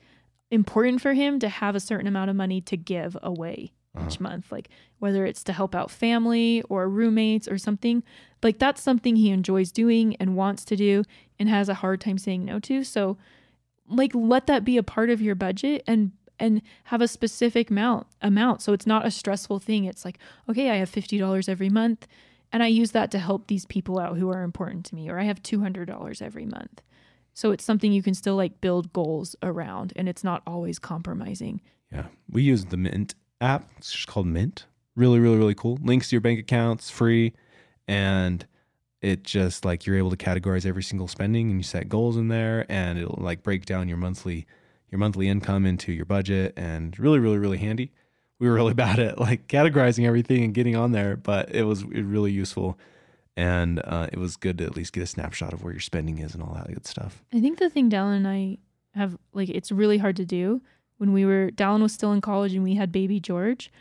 important 0.50 1.02
for 1.02 1.14
him 1.14 1.40
to 1.40 1.50
have 1.50 1.76
a 1.76 1.80
certain 1.80 2.08
amount 2.08 2.30
of 2.30 2.36
money 2.36 2.60
to 2.62 2.76
give 2.76 3.18
away 3.24 3.72
uh-huh. 3.96 4.06
each 4.08 4.20
month, 4.20 4.52
like 4.52 4.70
whether 5.00 5.26
it's 5.26 5.44
to 5.46 5.54
help 5.54 5.74
out 5.74 5.90
family 5.90 6.62
or 6.70 6.90
roommates 6.90 7.48
or 7.48 7.58
something. 7.58 8.04
Like 8.44 8.60
that's 8.60 8.82
something 8.82 9.16
he 9.16 9.30
enjoys 9.30 9.72
doing 9.72 10.16
and 10.18 10.36
wants 10.36 10.66
to 10.66 10.76
do 10.76 11.04
and 11.40 11.48
has 11.48 11.70
a 11.70 11.76
hard 11.76 12.02
time 12.02 12.18
saying 12.18 12.46
no 12.46 12.60
to. 12.60 12.84
So 12.84 13.18
like 13.88 14.12
let 14.14 14.48
that 14.48 14.64
be 14.64 14.78
a 14.78 14.84
part 14.84 15.10
of 15.10 15.22
your 15.22 15.36
budget 15.36 15.84
and 15.88 16.12
and 16.42 16.62
have 16.86 17.02
a 17.02 17.08
specific 17.08 17.70
amount 17.70 18.08
amount 18.22 18.62
so 18.62 18.74
it's 18.74 18.88
not 18.88 19.06
a 19.06 19.12
stressful 19.12 19.60
thing 19.60 19.86
it's 19.86 20.04
like 20.04 20.18
okay 20.50 20.70
i 20.72 20.76
have 20.76 20.92
$50 20.92 21.48
every 21.48 21.70
month 21.70 22.08
and 22.52 22.62
i 22.64 22.68
use 22.68 22.92
that 22.92 23.12
to 23.12 23.20
help 23.20 23.48
these 23.48 23.66
people 23.66 24.00
out 24.00 24.18
who 24.18 24.30
are 24.30 24.44
important 24.44 24.86
to 24.86 24.96
me 24.96 25.10
or 25.10 25.20
i 25.20 25.24
have 25.24 25.42
$200 25.42 26.22
every 26.22 26.46
month 26.46 26.82
so 27.34 27.52
it's 27.52 27.64
something 27.64 27.94
you 27.94 28.04
can 28.04 28.14
still 28.14 28.36
like 28.36 28.60
build 28.60 28.92
goals 28.92 29.36
around 29.42 29.94
and 29.96 30.10
it's 30.10 30.24
not 30.24 30.42
always 30.46 30.80
compromising 30.80 31.62
Yeah. 31.92 32.08
We 32.30 32.44
use 32.44 32.66
the 32.66 32.78
Mint 32.78 33.16
app. 33.40 33.70
It's 33.78 33.92
just 33.92 34.08
called 34.08 34.28
Mint. 34.28 34.66
Really, 34.96 35.20
really, 35.20 35.38
really 35.38 35.56
cool. 35.56 35.78
Links 35.82 36.10
to 36.10 36.16
your 36.16 36.22
bank 36.22 36.40
accounts, 36.40 36.90
free. 36.90 37.34
And 37.88 38.46
it 39.02 39.24
just 39.24 39.66
like 39.66 39.86
you're 39.86 39.98
able 39.98 40.12
to 40.12 40.18
categorize 40.18 40.66
every 40.66 40.84
single 40.84 41.08
spending 41.08 41.50
and 41.50 41.60
you 41.60 41.64
set 41.64 41.90
goals 41.90 42.18
in 42.18 42.28
there 42.28 42.66
and 42.70 43.00
it'll 43.00 43.18
like 43.22 43.44
break 43.44 43.66
down 43.66 43.88
your 43.90 43.98
monthly 43.98 44.46
your 44.92 45.00
monthly 45.00 45.28
income 45.30 45.66
into 45.66 45.92
your 45.92 46.06
budget 46.06 46.54
and 46.58 46.98
really, 47.00 47.20
really, 47.20 47.38
really 47.38 47.58
handy. 47.58 47.92
We 48.40 48.48
were 48.48 48.56
really 48.56 48.74
bad 48.86 49.00
at 49.00 49.20
like 49.20 49.48
categorizing 49.48 50.06
everything 50.06 50.44
and 50.44 50.54
getting 50.54 50.76
on 50.76 50.92
there, 50.92 51.16
but 51.16 51.54
it 51.56 51.64
was 51.64 51.84
really 51.86 52.32
useful. 52.32 52.78
And 53.38 53.82
uh, 53.84 54.08
it 54.12 54.20
was 54.20 54.36
good 54.36 54.58
to 54.58 54.66
at 54.66 54.76
least 54.76 54.94
get 54.94 55.04
a 55.04 55.08
snapshot 55.08 55.54
of 55.54 55.64
where 55.64 55.72
your 55.74 55.80
spending 55.80 56.18
is 56.20 56.34
and 56.34 56.44
all 56.44 56.54
that 56.54 56.68
good 56.68 56.86
stuff. 56.86 57.24
i 57.34 57.40
think 57.40 57.60
the 57.60 57.70
thing 57.70 57.90
dallin 57.90 58.18
and 58.18 58.28
i 58.28 58.58
have 58.94 59.18
like 59.34 59.48
it's 59.48 59.72
really 59.72 59.98
hard 59.98 60.18
to 60.18 60.26
do 60.26 60.62
when 60.98 61.14
we 61.14 61.26
were 61.26 61.50
dallin 61.52 61.82
was 61.82 61.94
still 61.94 62.12
in 62.12 62.20
college 62.20 62.54
and 62.54 62.62
we 62.62 62.76
had 62.76 62.92
baby 62.92 63.22
george 63.22 63.72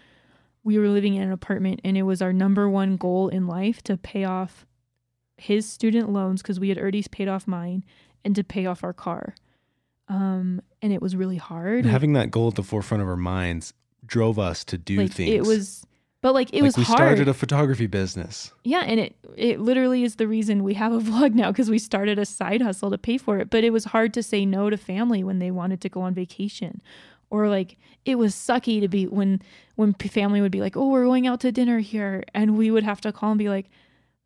we 0.62 0.78
were 0.78 0.88
living 0.88 1.14
in 1.14 1.22
an 1.22 1.32
apartment 1.32 1.80
and 1.82 1.96
it 1.96 2.02
was 2.04 2.22
our 2.22 2.32
number 2.32 2.68
one 2.70 2.96
goal 2.96 3.28
in 3.28 3.48
life 3.48 3.82
to 3.82 3.96
pay 3.96 4.22
off 4.22 4.66
his 5.36 5.68
student 5.68 6.08
loans 6.08 6.42
because 6.42 6.60
we 6.60 6.68
had 6.68 6.78
already 6.78 7.02
paid 7.10 7.26
off 7.26 7.48
mine 7.48 7.82
and 8.24 8.36
to 8.36 8.44
pay 8.44 8.66
off 8.66 8.84
our 8.84 8.92
car 8.92 9.34
um 10.06 10.60
and 10.82 10.92
it 10.92 11.02
was 11.02 11.14
really 11.16 11.36
hard 11.36 11.80
And 11.84 11.86
having 11.90 12.12
that 12.14 12.30
goal 12.30 12.48
at 12.48 12.54
the 12.54 12.62
forefront 12.62 13.02
of 13.02 13.08
our 13.08 13.16
minds 13.16 13.72
drove 14.06 14.38
us 14.38 14.64
to 14.64 14.78
do 14.78 14.96
like 14.98 15.12
things. 15.12 15.30
it 15.30 15.42
was 15.46 15.86
but 16.22 16.34
like 16.34 16.50
it 16.52 16.56
like 16.56 16.62
was 16.64 16.76
we 16.76 16.84
hard 16.84 16.98
started 16.98 17.28
a 17.28 17.34
photography 17.34 17.86
business. 17.86 18.52
yeah 18.64 18.80
and 18.86 18.98
it 19.00 19.14
it 19.36 19.60
literally 19.60 20.02
is 20.04 20.16
the 20.16 20.26
reason 20.28 20.64
we 20.64 20.74
have 20.74 20.92
a 20.92 20.98
vlog 21.10 21.34
now 21.34 21.50
because 21.50 21.70
we 21.70 21.78
started 21.78 22.18
a 22.18 22.26
side 22.26 22.62
hustle 22.62 22.90
to 22.90 22.98
pay 22.98 23.18
for 23.18 23.38
it 23.38 23.50
but 23.50 23.62
it 23.64 23.70
was 23.72 23.84
hard 23.86 24.12
to 24.14 24.22
say 24.22 24.44
no 24.46 24.70
to 24.70 24.76
family 24.76 25.22
when 25.22 25.38
they 25.38 25.50
wanted 25.50 25.80
to 25.80 25.88
go 25.88 26.00
on 26.00 26.14
vacation 26.14 26.80
or 27.30 27.48
like 27.48 27.76
it 28.04 28.16
was 28.16 28.34
sucky 28.34 28.80
to 28.80 28.88
be 28.88 29.06
when 29.06 29.40
when 29.76 29.92
family 29.94 30.40
would 30.40 30.50
be 30.52 30.60
like 30.60 30.76
oh 30.76 30.88
we're 30.88 31.04
going 31.04 31.26
out 31.26 31.40
to 31.40 31.52
dinner 31.52 31.78
here 31.78 32.24
and 32.34 32.56
we 32.56 32.70
would 32.70 32.82
have 32.84 33.00
to 33.00 33.12
call 33.12 33.30
and 33.30 33.38
be 33.38 33.48
like 33.48 33.70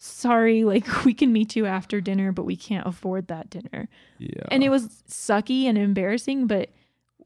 sorry, 0.05 0.65
like 0.65 0.87
we 1.05 1.15
can 1.15 1.33
meet 1.33 1.57
you 1.57 1.67
after 1.67 2.01
dinner, 2.01 2.33
but 2.33 2.45
we 2.45 2.57
can't 2.57 2.87
afford 2.87 3.29
that 3.29 3.51
dinner. 3.51 3.89
Yeah. 4.19 4.45
And 4.51 4.63
it 4.63 4.69
was 4.69 5.03
sucky 5.09 5.65
and 5.65 5.79
embarrassing, 5.79 6.47
but 6.47 6.71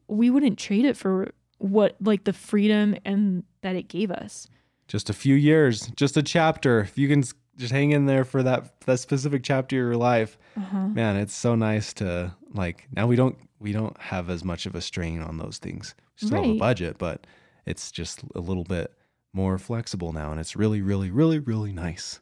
we 0.07 0.31
wouldn't 0.31 0.59
trade 0.59 0.85
it 0.85 0.97
for 0.97 1.33
what 1.59 1.97
like 2.01 2.25
the 2.25 2.33
freedom 2.33 2.97
and 3.05 3.43
that 3.63 3.75
it 3.77 3.89
gave 3.89 4.11
us. 4.11 4.49
just 4.87 5.11
a 5.11 5.13
few 5.13 5.35
years, 5.35 5.89
just 5.97 6.17
a 6.17 6.23
chapter. 6.23 6.81
If 6.81 6.97
you 6.97 7.09
can 7.09 7.23
just 7.57 7.73
hang 7.73 7.91
in 7.91 8.07
there 8.07 8.25
for 8.25 8.43
that 8.45 8.81
that 8.83 8.99
specific 9.01 9.43
chapter 9.43 9.77
of 9.77 9.87
your 9.89 9.97
life, 9.97 10.39
Uh-huh. 10.57 10.87
man, 10.89 11.17
it's 11.17 11.35
so 11.35 11.55
nice 11.57 11.93
to 11.95 12.35
like. 12.55 12.87
Now 12.95 13.07
we 13.09 13.17
don't 13.17 13.37
we 13.59 13.73
don't 13.73 13.99
have 14.01 14.31
as 14.31 14.45
much 14.45 14.67
of 14.67 14.75
a 14.77 14.81
strain 14.81 15.21
on 15.21 15.39
those 15.39 15.59
things. 15.59 15.95
We 16.23 16.29
still 16.29 16.39
have 16.39 16.47
a 16.47 16.51
Right. 16.53 16.59
budget, 16.61 16.97
but 16.99 17.27
it's 17.67 17.91
just 17.91 18.23
a 18.37 18.41
little 18.41 18.65
bit 18.65 18.95
more 19.33 19.59
flexible 19.59 20.13
now, 20.13 20.31
and 20.31 20.39
it's 20.41 20.55
really, 20.57 20.81
really, 20.81 21.11
really, 21.11 21.39
really 21.41 21.73
nice. 21.73 22.21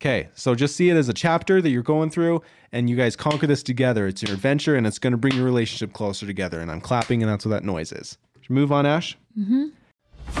Okay, 0.00 0.30
so 0.34 0.54
just 0.54 0.76
see 0.76 0.88
it 0.88 0.96
as 0.96 1.10
a 1.10 1.12
chapter 1.12 1.60
that 1.60 1.68
you're 1.68 1.82
going 1.82 2.08
through, 2.08 2.40
and 2.72 2.88
you 2.88 2.96
guys 2.96 3.16
conquer 3.16 3.46
this 3.46 3.62
together. 3.62 4.06
It's 4.06 4.22
your 4.22 4.32
adventure, 4.32 4.74
and 4.74 4.86
it's 4.86 4.98
going 4.98 5.10
to 5.10 5.18
bring 5.18 5.34
your 5.34 5.44
relationship 5.44 5.92
closer 5.92 6.24
together. 6.24 6.60
And 6.60 6.70
I'm 6.70 6.80
clapping, 6.80 7.22
and 7.22 7.30
that's 7.30 7.44
what 7.44 7.50
that 7.50 7.64
noise 7.64 7.92
is. 7.92 8.16
Should 8.40 8.50
move 8.50 8.72
on, 8.72 8.86
Ash? 8.86 9.18
Mm-hmm. 9.38 9.66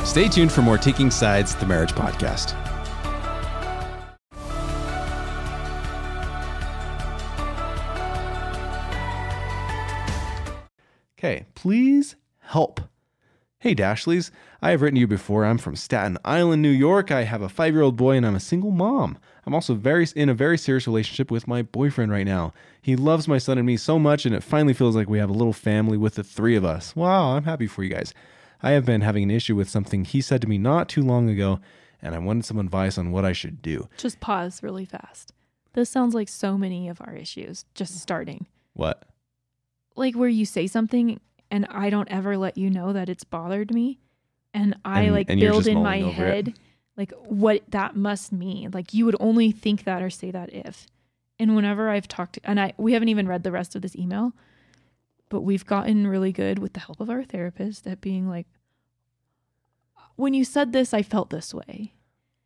Stay 0.02 0.28
tuned 0.28 0.50
for 0.50 0.62
more 0.62 0.78
Taking 0.78 1.10
Sides, 1.10 1.54
the 1.56 1.66
marriage 1.66 1.92
podcast. 1.92 2.56
Okay, 11.18 11.44
please 11.54 12.16
help. 12.38 12.80
Hey, 13.62 13.74
Dashleys. 13.74 14.30
I 14.62 14.70
have 14.70 14.80
written 14.80 14.94
to 14.94 15.00
you 15.00 15.06
before. 15.06 15.44
I'm 15.44 15.58
from 15.58 15.76
Staten 15.76 16.16
Island, 16.24 16.62
New 16.62 16.70
York. 16.70 17.10
I 17.10 17.24
have 17.24 17.42
a 17.42 17.48
five 17.50 17.74
year 17.74 17.82
old 17.82 17.94
boy 17.94 18.16
and 18.16 18.24
I'm 18.24 18.34
a 18.34 18.40
single 18.40 18.70
mom. 18.70 19.18
I'm 19.44 19.52
also 19.52 19.74
very 19.74 20.06
in 20.16 20.30
a 20.30 20.34
very 20.34 20.56
serious 20.56 20.86
relationship 20.86 21.30
with 21.30 21.46
my 21.46 21.60
boyfriend 21.60 22.10
right 22.10 22.24
now. 22.24 22.54
He 22.80 22.96
loves 22.96 23.28
my 23.28 23.36
son 23.36 23.58
and 23.58 23.66
me 23.66 23.76
so 23.76 23.98
much, 23.98 24.24
and 24.24 24.34
it 24.34 24.42
finally 24.42 24.72
feels 24.72 24.96
like 24.96 25.10
we 25.10 25.18
have 25.18 25.28
a 25.28 25.34
little 25.34 25.52
family 25.52 25.98
with 25.98 26.14
the 26.14 26.24
three 26.24 26.56
of 26.56 26.64
us. 26.64 26.96
Wow, 26.96 27.36
I'm 27.36 27.44
happy 27.44 27.66
for 27.66 27.84
you 27.84 27.90
guys. 27.90 28.14
I 28.62 28.70
have 28.70 28.86
been 28.86 29.02
having 29.02 29.24
an 29.24 29.30
issue 29.30 29.56
with 29.56 29.68
something 29.68 30.06
he 30.06 30.22
said 30.22 30.40
to 30.40 30.48
me 30.48 30.56
not 30.56 30.88
too 30.88 31.02
long 31.02 31.28
ago, 31.28 31.60
and 32.00 32.14
I 32.14 32.18
wanted 32.18 32.46
some 32.46 32.58
advice 32.58 32.96
on 32.96 33.12
what 33.12 33.26
I 33.26 33.34
should 33.34 33.60
do. 33.60 33.90
Just 33.98 34.20
pause 34.20 34.62
really 34.62 34.86
fast. 34.86 35.34
This 35.74 35.90
sounds 35.90 36.14
like 36.14 36.30
so 36.30 36.56
many 36.56 36.88
of 36.88 37.02
our 37.02 37.14
issues 37.14 37.66
just 37.74 38.00
starting. 38.00 38.46
What? 38.72 39.02
Like 39.96 40.14
where 40.14 40.30
you 40.30 40.46
say 40.46 40.66
something 40.66 41.20
and 41.50 41.66
I 41.70 41.90
don't 41.90 42.08
ever 42.10 42.36
let 42.36 42.56
you 42.56 42.70
know 42.70 42.92
that 42.92 43.08
it's 43.08 43.24
bothered 43.24 43.72
me. 43.74 43.98
And 44.54 44.76
I 44.84 45.02
And- 45.02 45.14
like 45.14 45.30
and 45.30 45.40
build 45.40 45.66
in 45.66 45.82
my 45.82 46.00
over 46.02 46.26
it. 46.26 46.46
head 46.46 46.58
like 46.96 47.12
what 47.24 47.62
that 47.70 47.96
must 47.96 48.32
mean. 48.32 48.70
Like 48.72 48.92
you 48.92 49.04
would 49.06 49.16
only 49.20 49.52
think 49.52 49.84
that 49.84 50.02
or 50.02 50.10
say 50.10 50.30
that 50.30 50.52
if. 50.52 50.86
And 51.38 51.54
whenever 51.56 51.88
I've 51.88 52.06
talked 52.08 52.34
to, 52.34 52.40
and 52.44 52.60
I 52.60 52.72
we 52.76 52.92
haven't 52.92 53.08
even 53.08 53.26
read 53.28 53.42
the 53.44 53.52
rest 53.52 53.74
of 53.76 53.82
this 53.82 53.96
email, 53.96 54.32
but 55.28 55.40
we've 55.42 55.64
gotten 55.64 56.06
really 56.06 56.32
good 56.32 56.58
with 56.58 56.72
the 56.74 56.80
help 56.80 57.00
of 57.00 57.08
our 57.08 57.22
therapist 57.24 57.86
at 57.86 58.00
being 58.00 58.28
like 58.28 58.46
when 60.16 60.34
you 60.34 60.44
said 60.44 60.72
this, 60.72 60.92
I 60.92 61.02
felt 61.02 61.30
this 61.30 61.54
way. 61.54 61.94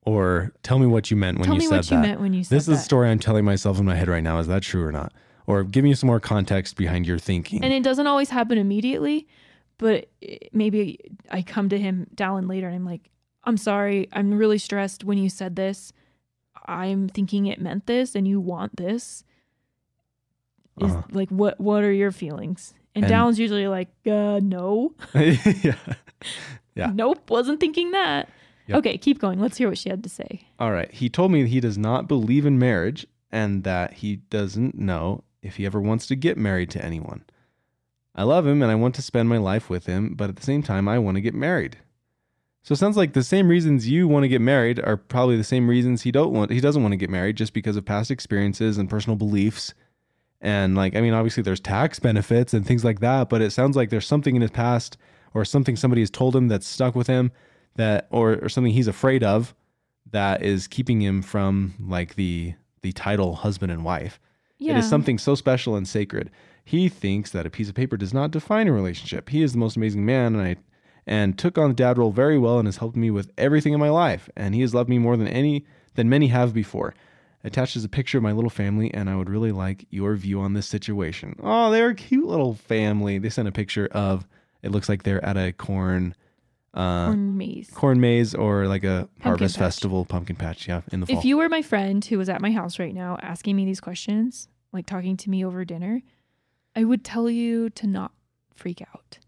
Or 0.06 0.52
tell 0.62 0.78
me 0.78 0.86
what 0.86 1.10
you 1.10 1.16
meant 1.16 1.38
when 1.38 1.46
Tell 1.46 1.54
you 1.54 1.60
me 1.60 1.66
said 1.66 1.76
what 1.76 1.90
you 1.90 1.98
meant 1.98 2.20
when 2.20 2.34
you 2.34 2.44
said 2.44 2.54
This 2.56 2.64
is 2.68 2.76
that. 2.76 2.80
a 2.82 2.84
story 2.84 3.08
I'm 3.10 3.18
telling 3.18 3.44
myself 3.44 3.78
in 3.78 3.84
my 3.86 3.96
head 3.96 4.06
right 4.08 4.22
now. 4.22 4.38
Is 4.38 4.46
that 4.48 4.62
true 4.62 4.84
or 4.84 4.92
not? 4.92 5.12
Or 5.46 5.62
give 5.64 5.84
me 5.84 5.94
some 5.94 6.06
more 6.06 6.20
context 6.20 6.76
behind 6.76 7.06
your 7.06 7.18
thinking. 7.18 7.62
And 7.62 7.72
it 7.72 7.82
doesn't 7.82 8.06
always 8.06 8.30
happen 8.30 8.56
immediately, 8.58 9.26
but 9.78 10.08
maybe 10.52 10.98
I 11.30 11.42
come 11.42 11.68
to 11.68 11.78
him, 11.78 12.06
Dallin, 12.14 12.48
later 12.48 12.66
and 12.66 12.74
I'm 12.76 12.84
like, 12.86 13.10
I'm 13.44 13.58
sorry. 13.58 14.08
I'm 14.12 14.32
really 14.34 14.56
stressed 14.58 15.04
when 15.04 15.18
you 15.18 15.28
said 15.28 15.54
this. 15.56 15.92
I'm 16.66 17.08
thinking 17.08 17.44
it 17.46 17.60
meant 17.60 17.86
this 17.86 18.14
and 18.14 18.26
you 18.26 18.40
want 18.40 18.76
this. 18.76 19.22
Is 20.80 20.90
Uh-huh. 20.90 21.02
like 21.12 21.28
what 21.30 21.60
what 21.60 21.84
are 21.84 21.92
your 21.92 22.10
feelings? 22.10 22.74
And, 22.94 23.04
And- 23.04 23.12
Dallin's 23.12 23.38
usually 23.38 23.68
like, 23.68 23.88
uh 24.06 24.40
no. 24.42 24.94
yeah. 25.14 25.76
Yeah. 26.74 26.90
Nope, 26.94 27.30
wasn't 27.30 27.60
thinking 27.60 27.90
that. 27.92 28.28
Yep. 28.66 28.78
Okay, 28.78 28.96
keep 28.98 29.18
going. 29.18 29.38
Let's 29.40 29.58
hear 29.58 29.68
what 29.68 29.76
she 29.78 29.90
had 29.90 30.02
to 30.04 30.08
say. 30.08 30.46
All 30.58 30.72
right. 30.72 30.90
He 30.90 31.08
told 31.10 31.30
me 31.30 31.46
he 31.46 31.60
does 31.60 31.76
not 31.76 32.08
believe 32.08 32.46
in 32.46 32.58
marriage 32.58 33.06
and 33.30 33.62
that 33.64 33.92
he 33.94 34.16
doesn't 34.16 34.74
know 34.76 35.22
if 35.44 35.56
he 35.56 35.66
ever 35.66 35.80
wants 35.80 36.06
to 36.08 36.16
get 36.16 36.36
married 36.36 36.70
to 36.70 36.84
anyone. 36.84 37.24
I 38.14 38.22
love 38.22 38.46
him 38.46 38.62
and 38.62 38.70
I 38.70 38.76
want 38.76 38.94
to 38.96 39.02
spend 39.02 39.28
my 39.28 39.38
life 39.38 39.68
with 39.68 39.86
him, 39.86 40.14
but 40.14 40.30
at 40.30 40.36
the 40.36 40.42
same 40.42 40.62
time, 40.62 40.88
I 40.88 40.98
want 40.98 41.16
to 41.16 41.20
get 41.20 41.34
married. 41.34 41.78
So 42.62 42.72
it 42.72 42.76
sounds 42.76 42.96
like 42.96 43.12
the 43.12 43.22
same 43.22 43.48
reasons 43.48 43.88
you 43.88 44.08
want 44.08 44.24
to 44.24 44.28
get 44.28 44.40
married 44.40 44.80
are 44.80 44.96
probably 44.96 45.36
the 45.36 45.44
same 45.44 45.68
reasons 45.68 46.00
he 46.00 46.10
don't 46.10 46.32
want 46.32 46.50
he 46.50 46.60
doesn't 46.60 46.82
want 46.82 46.92
to 46.92 46.96
get 46.96 47.10
married 47.10 47.36
just 47.36 47.52
because 47.52 47.76
of 47.76 47.84
past 47.84 48.10
experiences 48.10 48.78
and 48.78 48.88
personal 48.88 49.16
beliefs. 49.16 49.74
And 50.40 50.74
like 50.74 50.96
I 50.96 51.02
mean 51.02 51.12
obviously 51.12 51.42
there's 51.42 51.60
tax 51.60 51.98
benefits 51.98 52.54
and 52.54 52.66
things 52.66 52.82
like 52.82 53.00
that, 53.00 53.28
but 53.28 53.42
it 53.42 53.50
sounds 53.50 53.76
like 53.76 53.90
there's 53.90 54.06
something 54.06 54.34
in 54.34 54.40
his 54.40 54.50
past 54.50 54.96
or 55.34 55.44
something 55.44 55.76
somebody 55.76 56.00
has 56.00 56.10
told 56.10 56.34
him 56.34 56.48
that's 56.48 56.66
stuck 56.66 56.94
with 56.94 57.06
him 57.06 57.32
that 57.74 58.06
or, 58.10 58.38
or 58.42 58.48
something 58.48 58.72
he's 58.72 58.88
afraid 58.88 59.22
of 59.22 59.54
that 60.10 60.42
is 60.42 60.66
keeping 60.66 61.02
him 61.02 61.20
from 61.20 61.74
like 61.78 62.14
the 62.14 62.54
the 62.80 62.92
title 62.92 63.34
husband 63.34 63.72
and 63.72 63.84
wife. 63.84 64.20
Yeah. 64.64 64.72
It 64.76 64.78
is 64.78 64.88
something 64.88 65.18
so 65.18 65.34
special 65.34 65.76
and 65.76 65.86
sacred. 65.86 66.30
He 66.64 66.88
thinks 66.88 67.30
that 67.32 67.46
a 67.46 67.50
piece 67.50 67.68
of 67.68 67.74
paper 67.74 67.96
does 67.96 68.14
not 68.14 68.30
define 68.30 68.66
a 68.68 68.72
relationship. 68.72 69.28
He 69.28 69.42
is 69.42 69.52
the 69.52 69.58
most 69.58 69.76
amazing 69.76 70.04
man 70.06 70.34
and 70.34 70.42
I 70.42 70.56
and 71.06 71.38
took 71.38 71.58
on 71.58 71.68
the 71.68 71.74
dad 71.74 71.98
role 71.98 72.10
very 72.12 72.38
well 72.38 72.58
and 72.58 72.66
has 72.66 72.78
helped 72.78 72.96
me 72.96 73.10
with 73.10 73.30
everything 73.36 73.74
in 73.74 73.80
my 73.80 73.90
life. 73.90 74.30
And 74.36 74.54
he 74.54 74.62
has 74.62 74.74
loved 74.74 74.88
me 74.88 74.98
more 74.98 75.16
than 75.16 75.28
any 75.28 75.66
than 75.94 76.08
many 76.08 76.28
have 76.28 76.54
before. 76.54 76.94
Attached 77.46 77.76
is 77.76 77.84
a 77.84 77.90
picture 77.90 78.16
of 78.16 78.24
my 78.24 78.32
little 78.32 78.48
family, 78.48 78.92
and 78.94 79.10
I 79.10 79.16
would 79.16 79.28
really 79.28 79.52
like 79.52 79.84
your 79.90 80.16
view 80.16 80.40
on 80.40 80.54
this 80.54 80.66
situation. 80.66 81.36
Oh, 81.42 81.70
they're 81.70 81.90
a 81.90 81.94
cute 81.94 82.26
little 82.26 82.54
family. 82.54 83.18
They 83.18 83.28
sent 83.28 83.46
a 83.48 83.52
picture 83.52 83.86
of 83.92 84.26
it 84.62 84.70
looks 84.70 84.88
like 84.88 85.02
they're 85.02 85.22
at 85.22 85.36
a 85.36 85.52
corn 85.52 86.14
uh 86.72 87.06
corn 87.08 87.36
maze. 87.36 87.70
corn 87.74 88.00
maze 88.00 88.34
or 88.34 88.66
like 88.66 88.82
a 88.82 89.08
harvest 89.20 89.56
patch. 89.56 89.64
festival 89.64 90.04
pumpkin 90.04 90.34
patch 90.34 90.66
yeah 90.66 90.80
in 90.90 90.98
the 91.00 91.06
fall 91.06 91.16
If 91.18 91.24
you 91.24 91.36
were 91.36 91.48
my 91.48 91.62
friend 91.62 92.04
who 92.04 92.18
was 92.18 92.28
at 92.28 92.40
my 92.40 92.50
house 92.50 92.78
right 92.80 92.94
now 92.94 93.16
asking 93.22 93.54
me 93.54 93.64
these 93.64 93.78
questions, 93.80 94.48
like 94.74 94.86
talking 94.86 95.16
to 95.16 95.30
me 95.30 95.44
over 95.44 95.64
dinner, 95.64 96.02
I 96.76 96.84
would 96.84 97.04
tell 97.04 97.30
you 97.30 97.70
to 97.70 97.86
not 97.86 98.12
freak 98.54 98.82
out. 98.82 99.18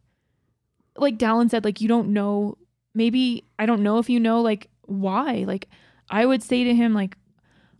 Like 0.96 1.18
Dallin 1.18 1.50
said, 1.50 1.64
like 1.64 1.80
you 1.80 1.88
don't 1.88 2.08
know, 2.12 2.56
maybe 2.94 3.44
I 3.58 3.66
don't 3.66 3.82
know 3.82 3.98
if 3.98 4.10
you 4.10 4.18
know 4.20 4.40
like 4.40 4.68
why. 4.86 5.44
Like 5.46 5.68
I 6.10 6.26
would 6.26 6.42
say 6.42 6.64
to 6.64 6.74
him, 6.74 6.92
like, 6.94 7.16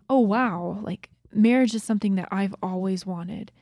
oh 0.08 0.20
wow, 0.20 0.78
like 0.82 1.11
marriage 1.32 1.75
is 1.75 1.82
something 1.82 2.14
that 2.16 2.28
I've 2.30 2.54
always 2.62 3.04
wanted. 3.06 3.52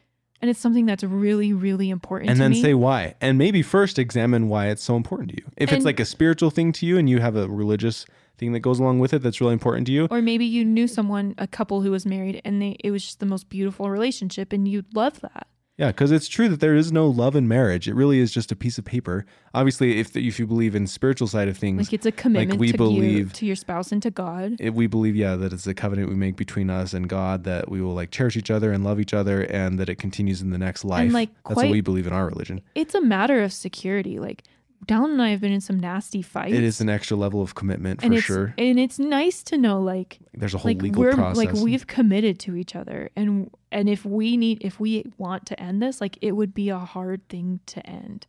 And 0.40 0.50
it's 0.50 0.61
something 0.61 0.84
that's 0.84 1.02
really, 1.02 1.54
really 1.54 1.88
important 1.88 2.30
and 2.30 2.38
then 2.38 2.50
me. 2.50 2.61
say 2.61 2.75
why 2.75 3.14
and 3.23 3.38
maybe 3.38 3.62
first 3.62 3.99
examine 3.99 4.49
why 4.50 4.66
it's 4.66 4.82
so 4.82 4.94
important 4.94 5.30
to 5.30 5.37
you 5.37 5.44
if 5.56 5.70
And- 5.70 5.78
it's 5.78 5.87
like 5.87 5.99
a 6.00 6.04
spiritual 6.04 6.50
thing 6.50 6.70
to 6.73 6.87
you 6.87 6.99
and 6.99 7.08
you 7.08 7.20
have 7.20 7.34
a 7.34 7.49
religious 7.49 8.04
thing 8.44 8.52
that 8.52 8.60
goes 8.60 8.78
along 8.78 8.98
with 8.98 9.12
it 9.14 9.22
that's 9.22 9.40
really 9.40 9.52
important 9.54 9.86
to 9.86 9.92
you 9.92 10.06
or 10.10 10.20
maybe 10.22 10.44
you 10.44 10.64
knew 10.64 10.86
someone, 10.86 11.34
a 11.38 11.46
couple 11.46 11.80
who 11.80 11.90
was 11.90 12.04
married, 12.06 12.40
and 12.44 12.60
they 12.62 12.76
it 12.84 12.90
was 12.90 13.02
just 13.04 13.20
the 13.20 13.26
most 13.26 13.48
beautiful 13.48 13.90
relationship, 13.90 14.52
and 14.52 14.68
you'd 14.68 14.94
love 14.94 15.20
that. 15.20 15.46
yeah 15.76 15.88
because 15.88 16.12
it's 16.12 16.28
true 16.28 16.48
that 16.48 16.60
there 16.60 16.76
is 16.76 16.92
no 16.92 17.04
love 17.08 17.34
in 17.34 17.48
marriage 17.48 17.88
it 17.88 17.94
really 17.94 18.18
is 18.24 18.30
just 18.38 18.52
a 18.52 18.56
piece 18.64 18.78
of 18.78 18.84
paper 18.84 19.16
obviously 19.54 19.98
if 19.98 20.14
if 20.16 20.38
you 20.38 20.46
believe 20.46 20.74
in 20.78 20.86
spiritual 20.86 21.26
side 21.26 21.48
of 21.48 21.56
things 21.58 21.78
Like 21.86 21.92
it's 21.98 22.06
a 22.06 22.12
commitment 22.12 22.60
we 22.60 22.70
to 22.72 22.76
believe- 22.78 23.28
you, 23.30 23.38
to 23.40 23.44
your 23.46 23.56
spouse 23.56 23.90
and 23.94 24.00
to 24.06 24.10
God. 24.10 24.48
if 24.60 24.72
we 24.80 24.86
believe 24.86 25.16
yeah 25.16 25.34
that 25.42 25.52
it's 25.52 25.66
a 25.66 25.74
covenant 25.74 26.08
we 26.08 26.14
make 26.26 26.36
between 26.36 26.68
us 26.70 26.94
and 26.94 27.08
god 27.08 27.42
that 27.50 27.68
we 27.72 27.80
will 27.84 27.94
like 28.00 28.10
cherish 28.12 28.36
each 28.36 28.52
other 28.56 28.68
and 28.74 28.84
love 28.84 29.00
each 29.04 29.14
other 29.20 29.38
and 29.60 29.70
that 29.80 29.88
it 29.88 29.98
continues 30.06 30.40
in 30.44 30.50
the 30.50 30.58
next 30.66 30.84
life 30.84 31.12
like, 31.12 31.30
that's 31.48 31.56
what 31.56 31.70
we 31.70 31.80
believe 31.80 32.06
in 32.06 32.12
our 32.12 32.26
religion 32.32 32.60
It's 32.76 32.94
a 32.94 33.00
matter 33.16 33.42
of 33.42 33.52
security. 33.52 34.16
Like 34.20 34.44
Dallin 34.86 35.12
and 35.12 35.22
I 35.22 35.30
have 35.30 35.40
been 35.40 35.52
in 35.52 35.60
some 35.60 35.78
nasty 35.78 36.22
fights. 36.22 36.52
it 36.52 36.62
is 36.62 36.80
an 36.80 36.88
extra 36.88 37.16
level 37.16 37.42
of 37.42 37.54
commitment 37.54 38.00
for 38.00 38.06
and 38.06 38.20
sure 38.22 38.54
And 38.58 38.78
it's 38.78 38.98
nice 38.98 39.42
to 39.44 39.58
know 39.58 39.80
like 39.80 40.18
there's 40.32 40.54
a 40.54 40.58
whole 40.58 40.70
like 40.70 40.82
legal 40.82 41.02
we're 41.02 41.14
process 41.14 41.36
like 41.36 41.52
we've 41.52 41.86
committed 41.86 42.38
to 42.40 42.56
each 42.56 42.74
other 42.76 43.10
and 43.16 43.50
and 43.72 43.88
if 43.88 44.04
we 44.04 44.36
need 44.36 44.62
if 44.64 44.78
we 44.78 45.04
want 45.18 45.46
to 45.46 45.60
end 45.60 45.82
this, 45.82 46.00
like 46.00 46.18
it 46.20 46.32
would 46.32 46.54
be 46.54 46.68
a 46.68 46.78
hard 46.78 47.28
thing 47.28 47.60
to 47.66 47.84
end. 47.86 48.26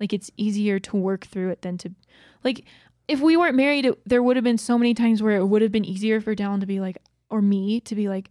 Like 0.00 0.12
it's 0.12 0.30
easier 0.36 0.80
to 0.80 0.96
work 0.96 1.26
through 1.26 1.50
it 1.50 1.62
than 1.62 1.78
to 1.78 1.92
like 2.42 2.64
if 3.08 3.20
we 3.20 3.36
weren't 3.36 3.56
married, 3.56 3.86
it, 3.86 4.08
there 4.08 4.22
would 4.22 4.36
have 4.36 4.44
been 4.44 4.58
so 4.58 4.78
many 4.78 4.94
times 4.94 5.22
where 5.22 5.36
it 5.36 5.46
would 5.46 5.62
have 5.62 5.72
been 5.72 5.84
easier 5.84 6.20
for 6.20 6.34
Dallin 6.34 6.60
to 6.60 6.66
be 6.66 6.80
like 6.80 6.98
or 7.30 7.40
me 7.40 7.80
to 7.80 7.94
be 7.94 8.08
like 8.08 8.30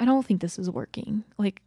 I 0.00 0.04
don't 0.04 0.24
think 0.24 0.40
this 0.40 0.58
is 0.58 0.70
working. 0.70 1.24
Like 1.38 1.62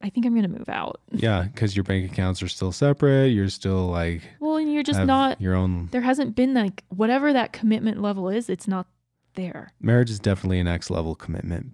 I 0.00 0.10
think 0.10 0.26
I'm 0.26 0.32
going 0.32 0.50
to 0.50 0.58
move 0.58 0.68
out. 0.68 1.00
yeah 1.10 1.42
because 1.42 1.76
your 1.76 1.84
bank 1.84 2.10
accounts 2.10 2.42
are 2.42 2.48
still 2.48 2.72
separate 2.72 3.28
you're 3.28 3.48
still 3.48 3.88
like 3.88 4.22
Well, 4.40 4.56
and 4.56 4.72
you're 4.72 4.82
just 4.82 4.98
have 4.98 5.06
not 5.06 5.40
your 5.40 5.54
own 5.54 5.88
there 5.90 6.00
hasn't 6.00 6.34
been 6.36 6.54
like 6.54 6.84
whatever 6.88 7.32
that 7.32 7.52
commitment 7.52 8.00
level 8.00 8.28
is, 8.28 8.48
it's 8.48 8.68
not 8.68 8.86
there. 9.34 9.72
marriage 9.80 10.10
is 10.10 10.18
definitely 10.18 10.58
an 10.60 10.66
next 10.66 10.90
level 10.90 11.14
commitment 11.14 11.72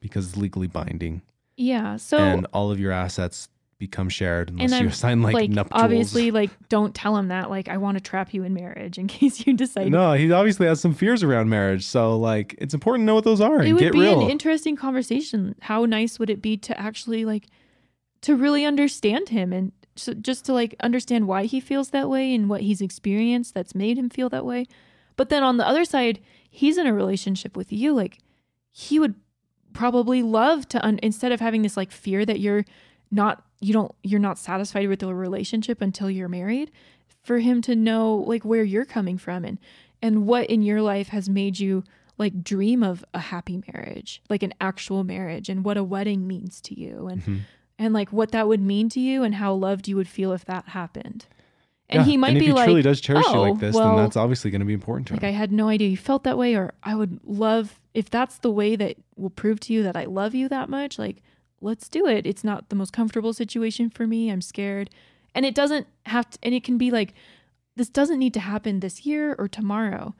because 0.00 0.28
it's 0.28 0.36
legally 0.36 0.66
binding 0.66 1.22
Yeah. 1.56 1.96
So 1.96 2.18
and 2.18 2.46
all 2.52 2.70
of 2.70 2.78
your 2.80 2.92
assets 2.92 3.48
become 3.78 4.08
shared 4.08 4.50
unless 4.50 4.72
you 4.72 4.76
I'm, 4.76 4.90
sign 4.90 5.22
like, 5.22 5.34
like 5.34 5.50
nuptials. 5.50 5.82
obviously 5.82 6.30
like 6.32 6.50
don't 6.68 6.94
tell 6.94 7.16
him 7.16 7.28
that 7.28 7.48
like 7.48 7.68
I 7.68 7.76
want 7.76 7.96
to 7.96 8.02
trap 8.02 8.34
you 8.34 8.42
in 8.42 8.52
marriage 8.52 8.98
in 8.98 9.06
case 9.08 9.46
you 9.46 9.54
decide 9.54 9.90
no, 9.90 10.14
he 10.14 10.30
obviously 10.32 10.66
has 10.66 10.80
some 10.80 10.94
fears 10.94 11.22
around 11.22 11.48
marriage. 11.48 11.86
So 11.86 12.18
like, 12.18 12.56
it's 12.58 12.74
important 12.74 13.02
to 13.02 13.06
know 13.06 13.14
what 13.14 13.24
those 13.24 13.40
are 13.40 13.62
it 13.62 13.68
and 13.68 13.74
would 13.74 13.92
be 13.92 14.00
real. 14.00 14.20
an 14.20 14.30
interesting 14.30 14.74
conversation. 14.76 15.54
How 15.60 15.84
nice 15.84 16.18
would 16.18 16.30
it 16.30 16.42
be 16.42 16.56
to 16.56 16.78
actually 16.78 17.24
like 17.24 17.46
to 18.22 18.34
really 18.34 18.64
understand 18.64 19.28
him 19.28 19.52
and 19.52 19.72
so 19.94 20.14
just 20.14 20.44
to 20.46 20.52
like 20.52 20.74
understand 20.80 21.26
why 21.26 21.44
he 21.44 21.60
feels 21.60 21.90
that 21.90 22.08
way 22.08 22.34
and 22.34 22.48
what 22.48 22.62
he's 22.62 22.80
experienced 22.80 23.54
that's 23.54 23.74
made 23.74 23.98
him 23.98 24.10
feel 24.10 24.28
that 24.28 24.44
way. 24.44 24.66
But 25.16 25.28
then 25.28 25.42
on 25.42 25.56
the 25.56 25.66
other 25.66 25.84
side, 25.84 26.20
he's 26.48 26.78
in 26.78 26.86
a 26.86 26.94
relationship 26.94 27.56
with 27.56 27.72
you. 27.72 27.92
Like 27.92 28.18
he 28.70 28.98
would 28.98 29.14
probably 29.72 30.22
love 30.22 30.68
to 30.68 30.84
un- 30.84 31.00
instead 31.02 31.32
of 31.32 31.40
having 31.40 31.62
this 31.62 31.76
like 31.76 31.90
fear 31.92 32.24
that 32.24 32.40
you're 32.40 32.64
not 33.10 33.44
you 33.60 33.72
don't 33.72 33.94
you're 34.02 34.20
not 34.20 34.38
satisfied 34.38 34.88
with 34.88 35.00
the 35.00 35.14
relationship 35.14 35.80
until 35.80 36.10
you're 36.10 36.28
married 36.28 36.70
for 37.22 37.38
him 37.40 37.60
to 37.62 37.74
know 37.74 38.14
like 38.26 38.44
where 38.44 38.62
you're 38.64 38.84
coming 38.84 39.18
from 39.18 39.44
and 39.44 39.58
and 40.00 40.26
what 40.26 40.48
in 40.48 40.62
your 40.62 40.80
life 40.80 41.08
has 41.08 41.28
made 41.28 41.58
you 41.58 41.82
like 42.18 42.42
dream 42.44 42.82
of 42.82 43.04
a 43.14 43.18
happy 43.18 43.60
marriage 43.72 44.22
like 44.30 44.42
an 44.42 44.54
actual 44.60 45.02
marriage 45.04 45.48
and 45.48 45.64
what 45.64 45.76
a 45.76 45.84
wedding 45.84 46.26
means 46.26 46.60
to 46.60 46.78
you 46.78 47.08
and 47.08 47.22
Mhm. 47.24 47.40
and 47.78 47.94
like 47.94 48.12
what 48.12 48.30
that 48.32 48.46
would 48.48 48.60
mean 48.60 48.88
to 48.90 49.00
you 49.00 49.22
and 49.24 49.34
how 49.36 49.52
loved 49.54 49.88
you 49.88 49.96
would 49.96 50.08
feel 50.08 50.32
if 50.32 50.44
that 50.44 50.68
happened 50.68 51.26
and 51.90 52.00
Yeah, 52.00 52.04
he 52.04 52.16
might 52.16 52.28
and 52.28 52.36
if 52.36 52.42
be 52.42 52.46
he 52.46 52.52
like 52.52 52.66
truly 52.66 52.82
does 52.82 53.00
cherish 53.00 53.24
you 53.26 53.32
"Oh, 53.34 53.42
like 53.42 53.58
this, 53.60 53.74
well, 53.74 53.96
then 53.96 54.04
that's 54.04 54.16
obviously 54.16 54.50
going 54.50 54.60
to 54.60 54.66
be 54.66 54.74
important 54.74 55.06
to 55.08 55.14
like 55.14 55.22
him. 55.22 55.28
I 55.28 55.32
had 55.32 55.50
no 55.50 55.68
idea 55.68 55.88
you 55.88 55.96
felt 55.96 56.22
that 56.24 56.36
way, 56.36 56.54
or 56.54 56.74
I 56.82 56.94
would 56.94 57.18
love 57.24 57.80
if 57.94 58.10
that's 58.10 58.38
the 58.38 58.50
way 58.50 58.76
that 58.76 58.96
will 59.16 59.30
prove 59.30 59.58
to 59.60 59.72
you 59.72 59.82
that 59.84 59.96
I 59.96 60.04
love 60.04 60.34
you 60.34 60.50
that 60.50 60.68
much. 60.68 60.98
Like, 60.98 61.22
let's 61.60 61.88
do 61.88 62.06
it. 62.06 62.26
It's 62.26 62.44
not 62.44 62.68
the 62.68 62.76
most 62.76 62.92
comfortable 62.92 63.32
situation 63.32 63.90
for 63.90 64.06
me. 64.06 64.30
I'm 64.30 64.42
scared, 64.42 64.90
and 65.34 65.44
it 65.44 65.54
doesn't 65.54 65.86
have 66.06 66.30
to. 66.30 66.38
And 66.42 66.54
it 66.54 66.64
can 66.64 66.78
be 66.78 66.90
like, 66.90 67.14
this 67.76 67.88
doesn't 67.88 68.18
need 68.18 68.34
to 68.34 68.40
happen 68.40 68.80
this 68.80 69.06
year 69.06 69.34
or 69.38 69.48
tomorrow. 69.48 70.14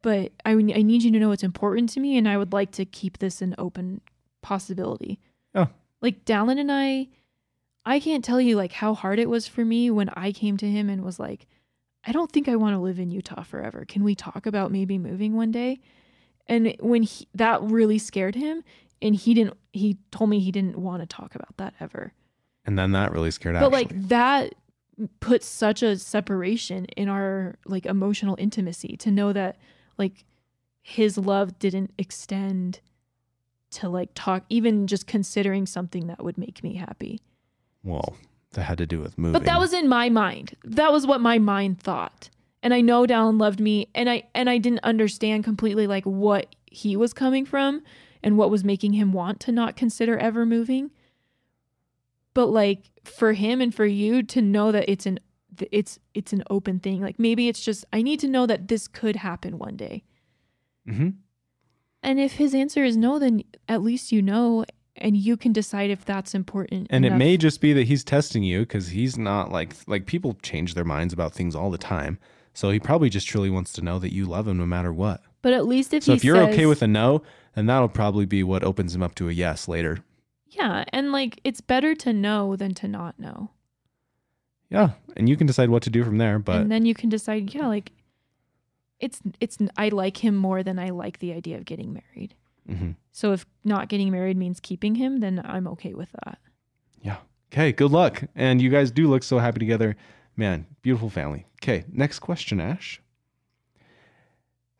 But 0.00 0.32
I, 0.44 0.52
I 0.52 0.54
need 0.82 1.02
you 1.02 1.10
to 1.10 1.18
know 1.18 1.32
it's 1.32 1.42
important 1.42 1.90
to 1.90 2.00
me, 2.00 2.16
and 2.16 2.28
I 2.28 2.36
would 2.36 2.52
like 2.52 2.70
to 2.72 2.84
keep 2.84 3.18
this 3.18 3.42
an 3.42 3.54
open 3.58 4.00
possibility. 4.42 5.20
Oh. 5.54 5.68
Like 6.00 6.24
Dallin 6.24 6.58
and 6.58 6.70
I, 6.70 7.08
I 7.84 8.00
can't 8.00 8.24
tell 8.24 8.40
you 8.40 8.56
like 8.56 8.72
how 8.72 8.94
hard 8.94 9.18
it 9.18 9.28
was 9.28 9.48
for 9.48 9.64
me 9.64 9.90
when 9.90 10.08
I 10.10 10.30
came 10.30 10.56
to 10.58 10.70
him 10.70 10.88
and 10.88 11.02
was 11.02 11.18
like, 11.18 11.46
I 12.06 12.12
don't 12.12 12.30
think 12.30 12.48
I 12.48 12.56
want 12.56 12.74
to 12.74 12.80
live 12.80 12.98
in 12.98 13.10
Utah 13.10 13.42
forever. 13.42 13.84
Can 13.86 14.04
we 14.04 14.14
talk 14.14 14.46
about 14.46 14.70
maybe 14.70 14.98
moving 14.98 15.34
one 15.34 15.50
day? 15.50 15.80
And 16.46 16.74
when 16.80 17.02
he, 17.02 17.26
that 17.34 17.62
really 17.62 17.98
scared 17.98 18.34
him, 18.34 18.62
and 19.02 19.14
he 19.14 19.34
didn't, 19.34 19.56
he 19.72 19.98
told 20.10 20.30
me 20.30 20.40
he 20.40 20.50
didn't 20.52 20.76
want 20.76 21.02
to 21.02 21.06
talk 21.06 21.34
about 21.34 21.56
that 21.58 21.74
ever. 21.80 22.12
and 22.66 22.78
then 22.78 22.92
that 22.92 23.12
really 23.12 23.30
scared 23.30 23.54
But 23.54 23.66
Ashley. 23.72 23.84
like 23.84 24.08
that 24.08 24.54
put 25.20 25.42
such 25.44 25.82
a 25.82 25.96
separation 25.96 26.84
in 26.96 27.08
our 27.08 27.56
like 27.66 27.86
emotional 27.86 28.34
intimacy 28.38 28.96
to 28.98 29.10
know 29.10 29.32
that 29.32 29.56
like 29.96 30.24
his 30.82 31.16
love 31.18 31.58
didn't 31.58 31.92
extend 31.98 32.80
to 33.70 33.88
like 33.88 34.08
talk, 34.14 34.44
even 34.48 34.86
just 34.86 35.06
considering 35.06 35.66
something 35.66 36.06
that 36.08 36.24
would 36.24 36.38
make 36.38 36.62
me 36.64 36.74
happy. 36.74 37.20
well, 37.84 38.16
that 38.52 38.62
had 38.62 38.78
to 38.78 38.86
do 38.86 38.98
with 38.98 39.18
moving. 39.18 39.34
But 39.34 39.44
that 39.44 39.60
was 39.60 39.74
in 39.74 39.88
my 39.88 40.08
mind. 40.08 40.56
That 40.64 40.90
was 40.90 41.06
what 41.06 41.20
my 41.20 41.38
mind 41.38 41.80
thought. 41.80 42.30
And 42.62 42.72
I 42.72 42.80
know 42.80 43.04
Dallin 43.04 43.38
loved 43.38 43.60
me 43.60 43.88
and 43.94 44.08
I 44.08 44.22
and 44.34 44.48
I 44.48 44.56
didn't 44.58 44.80
understand 44.82 45.44
completely 45.44 45.86
like 45.86 46.04
what 46.04 46.56
he 46.64 46.96
was 46.96 47.12
coming 47.12 47.44
from 47.44 47.82
and 48.22 48.36
what 48.36 48.50
was 48.50 48.64
making 48.64 48.94
him 48.94 49.12
want 49.12 49.40
to 49.40 49.52
not 49.52 49.76
consider 49.76 50.16
ever 50.18 50.44
moving. 50.44 50.90
But 52.34 52.46
like 52.46 52.90
for 53.04 53.32
him 53.32 53.60
and 53.60 53.74
for 53.74 53.86
you 53.86 54.22
to 54.22 54.42
know 54.42 54.72
that 54.72 54.88
it's 54.88 55.06
an 55.06 55.18
it's 55.72 55.98
it's 56.14 56.32
an 56.32 56.44
open 56.50 56.78
thing. 56.78 57.00
Like 57.00 57.18
maybe 57.18 57.48
it's 57.48 57.64
just 57.64 57.84
I 57.92 58.02
need 58.02 58.20
to 58.20 58.28
know 58.28 58.46
that 58.46 58.68
this 58.68 58.86
could 58.88 59.16
happen 59.16 59.58
one 59.58 59.76
day. 59.76 60.04
Mm-hmm. 60.88 61.10
And 62.02 62.20
if 62.20 62.34
his 62.34 62.54
answer 62.54 62.84
is 62.84 62.96
no, 62.96 63.18
then 63.18 63.42
at 63.68 63.82
least 63.82 64.12
you 64.12 64.22
know 64.22 64.64
and 65.00 65.16
you 65.16 65.36
can 65.36 65.52
decide 65.52 65.90
if 65.90 66.04
that's 66.04 66.34
important. 66.34 66.88
And 66.90 67.04
it 67.04 67.14
may 67.14 67.36
just 67.36 67.60
be 67.60 67.72
that 67.72 67.86
he's 67.86 68.04
testing 68.04 68.42
you 68.42 68.60
because 68.60 68.88
he's 68.88 69.16
not 69.16 69.50
like 69.50 69.74
like 69.86 70.06
people 70.06 70.34
change 70.42 70.74
their 70.74 70.84
minds 70.84 71.12
about 71.12 71.32
things 71.32 71.54
all 71.54 71.70
the 71.70 71.78
time. 71.78 72.18
So 72.54 72.70
he 72.70 72.80
probably 72.80 73.08
just 73.08 73.28
truly 73.28 73.50
wants 73.50 73.72
to 73.74 73.82
know 73.82 73.98
that 74.00 74.12
you 74.12 74.26
love 74.26 74.48
him 74.48 74.58
no 74.58 74.66
matter 74.66 74.92
what. 74.92 75.22
But 75.42 75.52
at 75.52 75.66
least 75.66 75.94
if 75.94 76.04
so 76.04 76.12
if 76.12 76.24
you're 76.24 76.36
okay 76.50 76.66
with 76.66 76.82
a 76.82 76.86
no, 76.88 77.22
then 77.54 77.66
that'll 77.66 77.88
probably 77.88 78.26
be 78.26 78.42
what 78.42 78.64
opens 78.64 78.94
him 78.94 79.02
up 79.02 79.14
to 79.16 79.28
a 79.28 79.32
yes 79.32 79.68
later. 79.68 79.98
Yeah, 80.50 80.84
and 80.92 81.12
like 81.12 81.40
it's 81.44 81.60
better 81.60 81.94
to 81.96 82.12
know 82.12 82.56
than 82.56 82.74
to 82.74 82.88
not 82.88 83.18
know. 83.20 83.50
Yeah, 84.70 84.90
and 85.16 85.28
you 85.28 85.36
can 85.36 85.46
decide 85.46 85.70
what 85.70 85.82
to 85.84 85.90
do 85.90 86.04
from 86.04 86.18
there. 86.18 86.38
But 86.38 86.60
and 86.62 86.70
then 86.72 86.84
you 86.86 86.94
can 86.94 87.08
decide, 87.08 87.54
yeah, 87.54 87.66
like 87.66 87.92
it's 89.00 89.20
it's 89.40 89.58
I 89.76 89.88
like 89.90 90.24
him 90.24 90.34
more 90.36 90.62
than 90.62 90.78
I 90.78 90.90
like 90.90 91.18
the 91.20 91.32
idea 91.32 91.56
of 91.56 91.64
getting 91.64 91.92
married. 91.92 92.34
Mhm. 92.68 92.96
So 93.12 93.32
if 93.32 93.46
not 93.64 93.88
getting 93.88 94.10
married 94.10 94.36
means 94.36 94.60
keeping 94.60 94.96
him, 94.96 95.20
then 95.20 95.40
I'm 95.44 95.66
okay 95.68 95.94
with 95.94 96.10
that. 96.24 96.38
yeah, 97.02 97.18
okay. 97.52 97.72
Good 97.72 97.90
luck, 97.92 98.24
and 98.34 98.60
you 98.60 98.68
guys 98.70 98.90
do 98.90 99.08
look 99.08 99.22
so 99.22 99.38
happy 99.38 99.58
together, 99.60 99.96
man. 100.36 100.66
Beautiful 100.82 101.08
family. 101.10 101.46
Okay, 101.62 101.84
next 101.92 102.18
question, 102.18 102.60
Ash. 102.60 103.00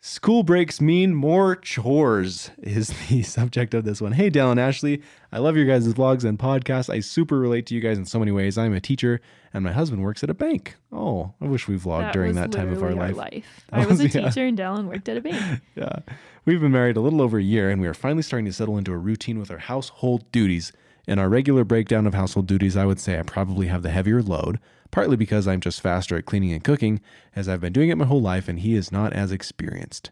School 0.09 0.43
breaks 0.43 0.81
mean 0.81 1.15
more 1.15 1.55
chores 1.55 2.51
is 2.63 2.95
the 3.11 3.23
subject 3.23 3.75
of 3.75 3.85
this 3.85 4.01
one. 4.01 4.13
Hey, 4.13 4.31
Dallin 4.31 4.53
and 4.53 4.61
Ashley, 4.61 5.03
I 5.31 5.39
love 5.39 5.55
your 5.55 5.67
guys' 5.67 5.87
vlogs 5.93 6.25
and 6.25 6.39
podcasts. 6.39 6.89
I 6.89 7.01
super 7.01 7.39
relate 7.39 7.67
to 7.67 7.75
you 7.75 7.83
guys 7.83 7.99
in 7.99 8.07
so 8.07 8.19
many 8.19 8.33
ways. 8.33 8.57
I'm 8.57 8.73
a 8.73 8.81
teacher 8.81 9.21
and 9.53 9.63
my 9.63 9.71
husband 9.71 10.03
works 10.03 10.25
at 10.25 10.31
a 10.31 10.35
bank. 10.35 10.77
Oh, 10.91 11.35
I 11.43 11.45
wish 11.45 11.69
we 11.69 11.77
vlogged 11.77 12.13
during 12.13 12.37
that 12.37 12.53
time 12.53 12.73
of 12.73 12.83
our 12.83 12.89
literally 12.95 13.13
life. 13.13 13.67
I 13.71 13.81
That 13.81 13.91
was 13.91 14.01
a 14.01 14.05
yeah. 14.09 14.31
teacher 14.31 14.47
and 14.47 14.57
Dallin 14.57 14.87
worked 14.87 15.11
at 15.11 15.19
a 15.19 15.21
bank. 15.21 15.61
yeah. 15.77 15.99
We've 16.47 16.63
been 16.63 16.73
married 16.73 16.97
a 16.97 17.03
little 17.03 17.21
over 17.21 17.37
a 17.37 17.43
year 17.43 17.69
and 17.69 17.79
we 17.79 17.87
are 17.87 17.93
finally 17.93 18.23
starting 18.23 18.47
to 18.47 18.53
settle 18.55 18.79
into 18.79 18.93
a 18.93 18.97
routine 18.97 19.39
with 19.39 19.51
our 19.51 19.59
household 19.59 20.25
duties. 20.33 20.73
In 21.07 21.19
our 21.19 21.29
regular 21.29 21.65
breakdown 21.65 22.07
of 22.07 22.15
household 22.15 22.47
duties, 22.47 22.79
I 22.79 22.87
would 22.87 22.99
say 22.99 23.19
I 23.19 23.23
probably 23.25 23.67
have 23.67 23.83
the 23.83 23.91
heavier 23.91 24.23
load, 24.23 24.59
partly 24.91 25.17
because 25.17 25.47
I'm 25.47 25.61
just 25.61 25.81
faster 25.81 26.17
at 26.17 26.27
cleaning 26.27 26.53
and 26.53 26.63
cooking, 26.63 27.01
as 27.35 27.49
I've 27.49 27.61
been 27.61 27.73
doing 27.73 27.91
it 27.91 27.99
my 27.99 28.07
whole 28.07 28.21
life 28.21 28.49
and 28.49 28.61
he 28.61 28.75
is 28.75 28.93
not 28.93 29.13
as 29.13 29.33
experienced. 29.33 30.11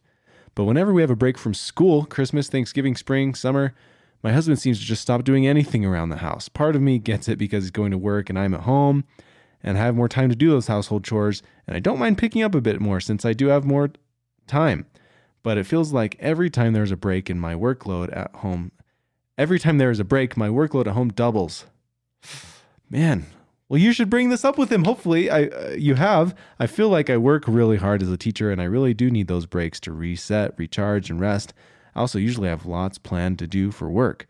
But 0.54 0.64
whenever 0.64 0.92
we 0.92 1.02
have 1.02 1.10
a 1.10 1.16
break 1.16 1.38
from 1.38 1.54
school, 1.54 2.04
Christmas, 2.04 2.48
Thanksgiving, 2.48 2.96
spring, 2.96 3.34
summer, 3.34 3.74
my 4.22 4.32
husband 4.32 4.58
seems 4.58 4.78
to 4.78 4.84
just 4.84 5.02
stop 5.02 5.24
doing 5.24 5.46
anything 5.46 5.84
around 5.84 6.08
the 6.08 6.16
house. 6.16 6.48
Part 6.48 6.74
of 6.74 6.82
me 6.82 6.98
gets 6.98 7.28
it 7.28 7.38
because 7.38 7.64
he's 7.64 7.70
going 7.70 7.90
to 7.90 7.98
work 7.98 8.30
and 8.30 8.38
I'm 8.38 8.54
at 8.54 8.62
home 8.62 9.04
and 9.62 9.76
I 9.76 9.82
have 9.82 9.94
more 9.94 10.08
time 10.08 10.28
to 10.28 10.36
do 10.36 10.50
those 10.50 10.68
household 10.68 11.02
chores, 11.02 11.42
and 11.66 11.76
I 11.76 11.80
don't 11.80 11.98
mind 11.98 12.18
picking 12.18 12.42
up 12.42 12.54
a 12.54 12.60
bit 12.60 12.80
more 12.80 13.00
since 13.00 13.24
I 13.24 13.32
do 13.32 13.48
have 13.48 13.64
more 13.64 13.90
time 14.46 14.86
but 15.46 15.58
it 15.58 15.64
feels 15.64 15.92
like 15.92 16.16
every 16.18 16.50
time 16.50 16.72
there's 16.72 16.90
a 16.90 16.96
break 16.96 17.30
in 17.30 17.38
my 17.38 17.54
workload 17.54 18.08
at 18.16 18.34
home, 18.34 18.72
every 19.38 19.60
time 19.60 19.78
there 19.78 19.92
is 19.92 20.00
a 20.00 20.04
break, 20.04 20.36
my 20.36 20.48
workload 20.48 20.88
at 20.88 20.94
home 20.94 21.10
doubles. 21.10 21.66
Man, 22.90 23.26
well, 23.68 23.80
you 23.80 23.92
should 23.92 24.10
bring 24.10 24.28
this 24.28 24.44
up 24.44 24.58
with 24.58 24.70
him. 24.70 24.84
Hopefully, 24.84 25.28
I 25.28 25.44
uh, 25.46 25.70
you 25.70 25.96
have. 25.96 26.34
I 26.58 26.66
feel 26.66 26.88
like 26.88 27.10
I 27.10 27.16
work 27.16 27.44
really 27.48 27.78
hard 27.78 28.02
as 28.02 28.10
a 28.10 28.16
teacher, 28.16 28.50
and 28.50 28.60
I 28.60 28.64
really 28.64 28.94
do 28.94 29.10
need 29.10 29.26
those 29.26 29.46
breaks 29.46 29.80
to 29.80 29.92
reset, 29.92 30.54
recharge, 30.56 31.10
and 31.10 31.20
rest. 31.20 31.52
I 31.94 32.00
also 32.00 32.18
usually 32.18 32.48
have 32.48 32.66
lots 32.66 32.98
planned 32.98 33.38
to 33.40 33.46
do 33.46 33.72
for 33.72 33.90
work, 33.90 34.28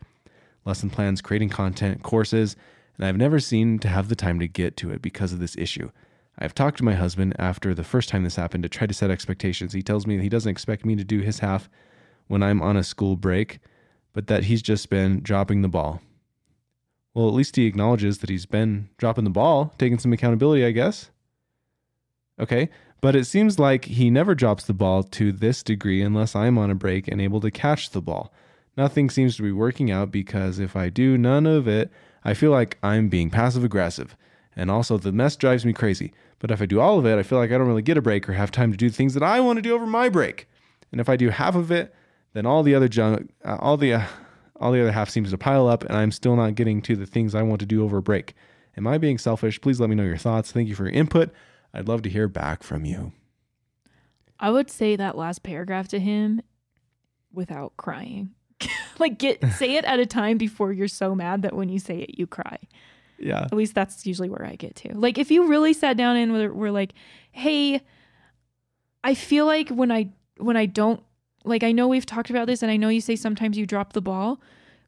lesson 0.65 0.89
plans, 0.89 1.21
creating 1.21 1.49
content, 1.49 2.01
courses, 2.01 2.55
and 2.97 3.05
I've 3.05 3.17
never 3.17 3.39
seemed 3.39 3.81
to 3.83 3.89
have 3.89 4.09
the 4.09 4.15
time 4.15 4.39
to 4.39 4.47
get 4.47 4.75
to 4.77 4.91
it 4.91 5.01
because 5.01 5.33
of 5.33 5.39
this 5.39 5.55
issue. 5.55 5.91
I've 6.39 6.55
talked 6.55 6.77
to 6.77 6.85
my 6.85 6.93
husband 6.93 7.35
after 7.37 7.73
the 7.73 7.83
first 7.83 8.09
time 8.09 8.23
this 8.23 8.35
happened 8.35 8.63
to 8.63 8.69
try 8.69 8.87
to 8.87 8.93
set 8.93 9.11
expectations. 9.11 9.73
He 9.73 9.81
tells 9.83 10.07
me 10.07 10.19
he 10.19 10.29
doesn't 10.29 10.49
expect 10.49 10.85
me 10.85 10.95
to 10.95 11.03
do 11.03 11.19
his 11.19 11.39
half 11.39 11.69
when 12.27 12.41
I'm 12.41 12.61
on 12.61 12.77
a 12.77 12.83
school 12.83 13.15
break, 13.15 13.59
but 14.13 14.27
that 14.27 14.45
he's 14.45 14.61
just 14.61 14.89
been 14.89 15.21
dropping 15.21 15.61
the 15.61 15.67
ball. 15.67 16.01
Well, 17.17 17.27
at 17.27 17.33
least 17.33 17.55
he 17.55 17.65
acknowledges 17.65 18.19
that 18.19 18.29
he's 18.29 18.45
been 18.45 18.89
dropping 18.99 19.23
the 19.23 19.31
ball, 19.31 19.73
taking 19.79 19.97
some 19.97 20.13
accountability, 20.13 20.63
I 20.63 20.69
guess. 20.69 21.09
Okay, 22.39 22.69
but 23.01 23.15
it 23.15 23.25
seems 23.25 23.57
like 23.57 23.85
he 23.85 24.11
never 24.11 24.35
drops 24.35 24.65
the 24.65 24.75
ball 24.75 25.01
to 25.01 25.31
this 25.31 25.63
degree 25.63 26.03
unless 26.03 26.35
I'm 26.35 26.59
on 26.59 26.69
a 26.69 26.75
break 26.75 27.07
and 27.07 27.19
able 27.19 27.41
to 27.41 27.49
catch 27.49 27.89
the 27.89 28.03
ball. 28.03 28.31
Nothing 28.77 29.09
seems 29.09 29.35
to 29.35 29.41
be 29.41 29.51
working 29.51 29.89
out 29.89 30.11
because 30.11 30.59
if 30.59 30.75
I 30.75 30.89
do 30.89 31.17
none 31.17 31.47
of 31.47 31.67
it, 31.67 31.89
I 32.23 32.35
feel 32.35 32.51
like 32.51 32.77
I'm 32.83 33.09
being 33.09 33.31
passive 33.31 33.63
aggressive. 33.63 34.15
And 34.55 34.69
also, 34.69 34.99
the 34.99 35.11
mess 35.11 35.35
drives 35.35 35.65
me 35.65 35.73
crazy. 35.73 36.13
But 36.37 36.51
if 36.51 36.61
I 36.61 36.67
do 36.67 36.79
all 36.79 36.99
of 36.99 37.07
it, 37.07 37.17
I 37.17 37.23
feel 37.23 37.39
like 37.39 37.51
I 37.51 37.57
don't 37.57 37.67
really 37.67 37.81
get 37.81 37.97
a 37.97 38.01
break 38.03 38.29
or 38.29 38.33
have 38.33 38.51
time 38.51 38.69
to 38.69 38.77
do 38.77 38.91
things 38.91 39.15
that 39.15 39.23
I 39.23 39.39
want 39.39 39.57
to 39.57 39.63
do 39.63 39.73
over 39.73 39.87
my 39.87 40.07
break. 40.07 40.47
And 40.91 41.01
if 41.01 41.09
I 41.09 41.15
do 41.15 41.29
half 41.29 41.55
of 41.55 41.71
it, 41.71 41.95
then 42.33 42.45
all 42.45 42.61
the 42.61 42.75
other 42.75 42.87
junk, 42.87 43.33
uh, 43.43 43.57
all 43.59 43.75
the, 43.75 43.95
uh, 43.95 44.05
all 44.59 44.71
the 44.71 44.81
other 44.81 44.91
half 44.91 45.09
seems 45.09 45.31
to 45.31 45.37
pile 45.37 45.67
up, 45.67 45.83
and 45.83 45.95
I'm 45.95 46.11
still 46.11 46.35
not 46.35 46.55
getting 46.55 46.81
to 46.83 46.95
the 46.95 47.05
things 47.05 47.35
I 47.35 47.43
want 47.43 47.59
to 47.59 47.65
do 47.65 47.83
over 47.83 47.97
a 47.97 48.01
break. 48.01 48.33
Am 48.75 48.87
I 48.87 48.97
being 48.97 49.17
selfish? 49.17 49.59
Please 49.59 49.79
let 49.79 49.89
me 49.89 49.95
know 49.95 50.03
your 50.03 50.17
thoughts. 50.17 50.51
Thank 50.51 50.67
you 50.67 50.75
for 50.75 50.83
your 50.83 50.93
input. 50.93 51.31
I'd 51.73 51.87
love 51.87 52.01
to 52.03 52.09
hear 52.09 52.27
back 52.27 52.63
from 52.63 52.85
you. 52.85 53.11
I 54.39 54.51
would 54.51 54.69
say 54.69 54.95
that 54.95 55.17
last 55.17 55.43
paragraph 55.43 55.87
to 55.89 55.99
him 55.99 56.41
without 57.33 57.75
crying. 57.77 58.31
like 58.99 59.17
get 59.17 59.43
say 59.53 59.75
it 59.75 59.85
at 59.85 59.99
a 59.99 60.05
time 60.05 60.37
before 60.37 60.71
you're 60.71 60.87
so 60.87 61.15
mad 61.15 61.41
that 61.41 61.55
when 61.55 61.69
you 61.69 61.79
say 61.79 61.99
it 61.99 62.17
you 62.17 62.27
cry. 62.27 62.57
Yeah. 63.19 63.41
At 63.41 63.53
least 63.53 63.73
that's 63.73 64.05
usually 64.05 64.29
where 64.29 64.45
I 64.45 64.55
get 64.55 64.75
to. 64.77 64.95
Like 64.95 65.17
if 65.17 65.31
you 65.31 65.47
really 65.47 65.73
sat 65.73 65.97
down 65.97 66.17
and 66.17 66.33
were, 66.33 66.53
were 66.53 66.71
like, 66.71 66.93
"Hey, 67.31 67.81
I 69.03 69.15
feel 69.15 69.47
like 69.47 69.69
when 69.69 69.91
I 69.91 70.09
when 70.37 70.55
I 70.55 70.67
don't 70.67 71.01
like 71.47 71.63
I 71.63 71.71
know 71.71 71.87
we've 71.87 72.05
talked 72.05 72.29
about 72.29 72.47
this 72.47 72.61
and 72.61 72.71
I 72.71 72.77
know 72.77 72.89
you 72.89 73.01
say 73.01 73.15
sometimes 73.15 73.57
you 73.57 73.65
drop 73.65 73.93
the 73.93 74.01
ball, 74.01 74.39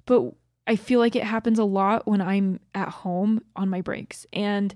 but 0.05 0.33
I 0.67 0.75
feel 0.75 0.99
like 0.99 1.15
it 1.15 1.23
happens 1.23 1.57
a 1.59 1.63
lot 1.63 2.07
when 2.07 2.21
I'm 2.21 2.59
at 2.75 2.89
home 2.89 3.41
on 3.55 3.69
my 3.69 3.81
breaks. 3.81 4.25
And 4.33 4.75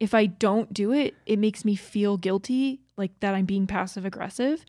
if 0.00 0.14
I 0.14 0.26
don't 0.26 0.72
do 0.72 0.92
it, 0.92 1.14
it 1.26 1.38
makes 1.38 1.64
me 1.64 1.76
feel 1.76 2.16
guilty, 2.16 2.80
like 2.96 3.18
that 3.20 3.34
I'm 3.34 3.44
being 3.44 3.66
passive 3.66 4.04
aggressive. 4.04 4.64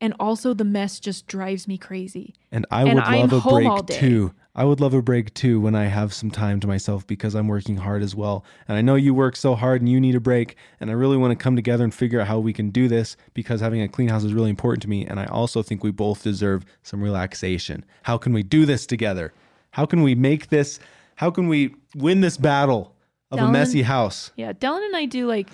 And 0.00 0.14
also 0.18 0.52
the 0.52 0.64
mess 0.64 0.98
just 1.00 1.26
drives 1.26 1.68
me 1.68 1.78
crazy. 1.78 2.34
And 2.50 2.66
I 2.70 2.82
And 2.82 2.94
would 2.94 3.04
I'm 3.04 3.20
love 3.28 3.32
a 3.32 3.48
break 3.48 3.86
day. 3.86 4.00
too. 4.00 4.34
I 4.54 4.64
would 4.64 4.80
love 4.80 4.92
a 4.92 5.00
break 5.00 5.32
too 5.32 5.60
when 5.60 5.74
I 5.74 5.86
have 5.86 6.12
some 6.12 6.30
time 6.30 6.60
to 6.60 6.66
myself 6.66 7.06
because 7.06 7.34
I'm 7.34 7.48
working 7.48 7.78
hard 7.78 8.02
as 8.02 8.14
well. 8.14 8.44
And 8.68 8.76
I 8.76 8.82
know 8.82 8.96
you 8.96 9.14
work 9.14 9.34
so 9.34 9.54
hard 9.54 9.80
and 9.80 9.88
you 9.88 9.98
need 9.98 10.14
a 10.14 10.20
break. 10.20 10.56
And 10.78 10.90
I 10.90 10.92
really 10.92 11.16
want 11.16 11.30
to 11.30 11.42
come 11.42 11.56
together 11.56 11.84
and 11.84 11.94
figure 11.94 12.20
out 12.20 12.26
how 12.26 12.38
we 12.38 12.52
can 12.52 12.68
do 12.70 12.86
this 12.86 13.16
because 13.32 13.62
having 13.62 13.80
a 13.80 13.88
clean 13.88 14.08
house 14.08 14.24
is 14.24 14.34
really 14.34 14.50
important 14.50 14.82
to 14.82 14.90
me. 14.90 15.06
And 15.06 15.18
I 15.18 15.24
also 15.24 15.62
think 15.62 15.82
we 15.82 15.90
both 15.90 16.22
deserve 16.22 16.66
some 16.82 17.02
relaxation. 17.02 17.84
How 18.02 18.18
can 18.18 18.34
we 18.34 18.42
do 18.42 18.66
this 18.66 18.84
together? 18.84 19.32
How 19.70 19.86
can 19.86 20.02
we 20.02 20.14
make 20.14 20.50
this? 20.50 20.78
How 21.16 21.30
can 21.30 21.48
we 21.48 21.74
win 21.94 22.20
this 22.20 22.36
battle 22.36 22.94
of 23.30 23.38
a 23.38 23.50
messy 23.50 23.82
house? 23.82 24.32
Yeah, 24.36 24.52
Dallin 24.52 24.84
and 24.84 24.96
I 24.96 25.06
do 25.06 25.26
like, 25.26 25.48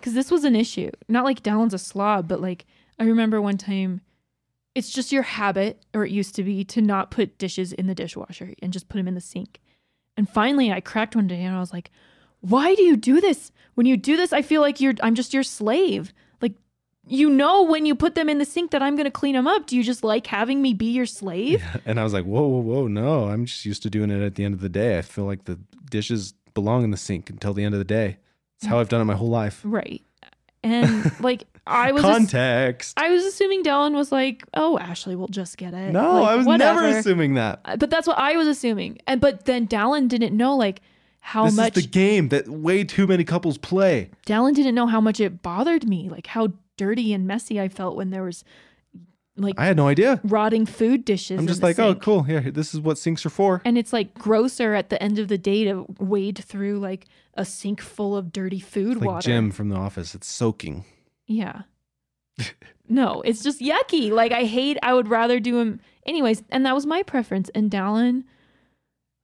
because 0.00 0.14
this 0.14 0.32
was 0.32 0.42
an 0.42 0.56
issue. 0.56 0.90
Not 1.08 1.24
like 1.24 1.44
Dallin's 1.44 1.74
a 1.74 1.78
slob, 1.78 2.26
but 2.26 2.40
like 2.40 2.66
I 2.98 3.04
remember 3.04 3.40
one 3.40 3.56
time, 3.56 4.00
it's 4.76 4.90
just 4.90 5.10
your 5.10 5.22
habit, 5.22 5.82
or 5.94 6.04
it 6.04 6.12
used 6.12 6.34
to 6.34 6.42
be, 6.42 6.62
to 6.62 6.82
not 6.82 7.10
put 7.10 7.38
dishes 7.38 7.72
in 7.72 7.86
the 7.86 7.94
dishwasher 7.94 8.52
and 8.60 8.74
just 8.74 8.90
put 8.90 8.98
them 8.98 9.08
in 9.08 9.14
the 9.14 9.22
sink. 9.22 9.58
And 10.18 10.28
finally, 10.28 10.70
I 10.70 10.82
cracked 10.82 11.16
one 11.16 11.26
day 11.26 11.42
and 11.42 11.56
I 11.56 11.60
was 11.60 11.72
like, 11.72 11.90
"Why 12.40 12.74
do 12.74 12.82
you 12.82 12.94
do 12.94 13.18
this? 13.18 13.52
When 13.72 13.86
you 13.86 13.96
do 13.96 14.18
this, 14.18 14.34
I 14.34 14.42
feel 14.42 14.60
like 14.60 14.78
you're 14.78 14.92
I'm 15.02 15.14
just 15.14 15.34
your 15.34 15.42
slave. 15.42 16.12
Like." 16.40 16.52
You 17.08 17.30
know 17.30 17.62
when 17.62 17.86
you 17.86 17.94
put 17.94 18.16
them 18.16 18.28
in 18.28 18.38
the 18.38 18.44
sink 18.44 18.72
that 18.72 18.82
I'm 18.82 18.96
gonna 18.96 19.12
clean 19.12 19.34
them 19.34 19.46
up. 19.46 19.66
Do 19.66 19.76
you 19.76 19.82
just 19.82 20.04
like 20.04 20.26
having 20.26 20.60
me 20.60 20.74
be 20.74 20.90
your 20.90 21.06
slave? 21.06 21.62
And 21.86 21.98
I 22.00 22.04
was 22.04 22.12
like, 22.12 22.24
whoa, 22.24 22.46
whoa, 22.46 22.60
whoa, 22.60 22.86
no. 22.88 23.28
I'm 23.28 23.46
just 23.46 23.64
used 23.64 23.84
to 23.84 23.90
doing 23.90 24.10
it 24.10 24.20
at 24.22 24.34
the 24.34 24.44
end 24.44 24.54
of 24.54 24.60
the 24.60 24.68
day. 24.68 24.98
I 24.98 25.02
feel 25.02 25.24
like 25.24 25.44
the 25.44 25.58
dishes 25.88 26.34
belong 26.52 26.82
in 26.82 26.90
the 26.90 26.96
sink 26.96 27.30
until 27.30 27.54
the 27.54 27.62
end 27.62 27.74
of 27.74 27.78
the 27.78 27.84
day. 27.84 28.16
It's 28.56 28.66
how 28.66 28.76
mm. 28.76 28.80
I've 28.80 28.88
done 28.88 29.00
it 29.00 29.04
my 29.04 29.14
whole 29.14 29.30
life. 29.30 29.60
Right. 29.64 30.02
And 30.72 31.12
like 31.20 31.44
I 31.66 31.92
was 31.92 32.02
Context. 32.02 32.94
I 32.98 33.10
was 33.10 33.24
assuming 33.24 33.62
Dallin 33.62 33.94
was 33.94 34.10
like, 34.12 34.44
"Oh, 34.54 34.78
Ashley 34.78 35.16
will 35.16 35.28
just 35.28 35.56
get 35.56 35.74
it." 35.74 35.92
no, 35.92 36.20
Like, 36.22 36.30
I 36.30 36.34
was 36.36 36.46
whatever. 36.46 36.82
never 36.82 36.98
assuming 36.98 37.34
that. 37.34 37.60
Uh, 37.64 37.76
But 37.76 37.90
that's 37.90 38.06
what 38.06 38.18
I 38.18 38.36
was 38.36 38.46
assuming. 38.46 38.98
And 39.06 39.20
but 39.20 39.44
then 39.46 39.66
Dallin 39.66 40.08
didn't 40.08 40.36
know 40.36 40.56
like 40.56 40.80
how 41.20 41.46
this 41.46 41.56
much 41.56 41.76
is 41.76 41.84
the 41.84 41.88
game 41.88 42.28
that 42.28 42.48
way 42.48 42.84
too 42.84 43.06
many 43.06 43.24
couples 43.24 43.58
play. 43.58 44.10
Dallin 44.26 44.54
didn't 44.54 44.74
know 44.74 44.86
how 44.86 45.00
much 45.00 45.18
it 45.20 45.42
bothered 45.42 45.88
me, 45.88 46.08
like 46.08 46.28
how 46.28 46.52
dirty 46.76 47.12
and 47.12 47.26
messy 47.26 47.60
I 47.60 47.68
felt 47.68 47.96
when 47.96 48.10
there 48.10 48.22
was 48.22 48.44
like 49.36 49.54
I 49.58 49.66
had 49.66 49.76
no 49.76 49.88
idea. 49.88 50.20
rotting 50.24 50.64
food 50.66 51.04
dishes. 51.04 51.38
I'm 51.38 51.46
just 51.46 51.62
like, 51.62 51.78
oh, 51.78 51.94
cool. 51.94 52.22
Here, 52.22 52.40
this 52.40 52.72
is 52.74 52.80
what 52.80 52.96
sinks 52.96 53.26
are 53.26 53.30
for. 53.30 53.60
And 53.64 53.76
it's 53.76 53.92
like 53.92 54.14
grosser 54.14 54.74
at 54.74 54.88
the 54.88 55.02
end 55.02 55.18
of 55.18 55.28
the 55.28 55.36
day 55.38 55.64
to 55.64 55.84
wade 55.98 56.38
through 56.38 56.78
like 56.78 57.06
a 57.36 57.44
sink 57.44 57.80
full 57.80 58.16
of 58.16 58.32
dirty 58.32 58.60
food 58.60 58.92
It's 58.92 59.00
like 59.00 59.06
water. 59.08 59.26
Jim 59.26 59.50
from 59.50 59.68
The 59.68 59.76
Office. 59.76 60.14
It's 60.14 60.26
soaking. 60.26 60.84
Yeah. 61.26 61.62
no, 62.88 63.22
it's 63.22 63.42
just 63.42 63.60
yucky. 63.60 64.10
Like 64.10 64.32
I 64.32 64.44
hate. 64.44 64.78
I 64.82 64.94
would 64.94 65.08
rather 65.08 65.40
do 65.40 65.58
them 65.58 65.80
anyways, 66.04 66.42
and 66.50 66.66
that 66.66 66.74
was 66.74 66.86
my 66.86 67.02
preference. 67.02 67.48
And 67.54 67.70
Dallin 67.70 68.24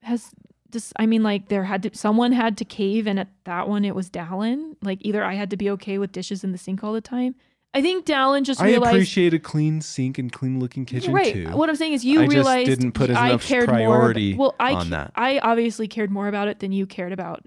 has 0.02 0.30
just. 0.70 0.92
I 0.96 1.06
mean, 1.06 1.22
like 1.22 1.48
there 1.48 1.64
had 1.64 1.82
to 1.84 1.90
someone 1.94 2.32
had 2.32 2.56
to 2.58 2.64
cave, 2.64 3.06
and 3.06 3.18
at 3.18 3.28
that 3.44 3.68
one 3.68 3.84
it 3.84 3.94
was 3.94 4.10
Dallin. 4.10 4.76
Like 4.82 4.98
either 5.02 5.22
I 5.24 5.34
had 5.34 5.50
to 5.50 5.56
be 5.56 5.70
okay 5.70 5.98
with 5.98 6.12
dishes 6.12 6.44
in 6.44 6.52
the 6.52 6.58
sink 6.58 6.82
all 6.82 6.92
the 6.92 7.00
time. 7.00 7.34
I 7.74 7.80
think 7.80 8.04
Dallin 8.04 8.42
just 8.42 8.60
I 8.60 8.66
realized. 8.66 8.94
appreciate 8.94 9.32
a 9.32 9.38
clean 9.38 9.80
sink 9.80 10.18
and 10.18 10.30
clean 10.30 10.60
looking 10.60 10.84
kitchen 10.84 11.12
right. 11.12 11.32
too. 11.32 11.48
What 11.48 11.70
I'm 11.70 11.76
saying 11.76 11.94
is, 11.94 12.04
you 12.04 12.20
I 12.20 12.24
just 12.24 12.34
realized 12.34 12.66
didn't 12.66 12.92
put 12.92 13.08
as 13.08 13.16
I 13.16 13.32
much 13.32 13.46
cared 13.46 13.68
priority 13.68 14.34
more. 14.34 14.48
Well, 14.48 14.54
I 14.60 14.74
on 14.74 14.90
that. 14.90 15.12
I 15.14 15.38
obviously 15.38 15.88
cared 15.88 16.10
more 16.10 16.28
about 16.28 16.48
it 16.48 16.58
than 16.58 16.72
you 16.72 16.86
cared 16.86 17.12
about, 17.12 17.44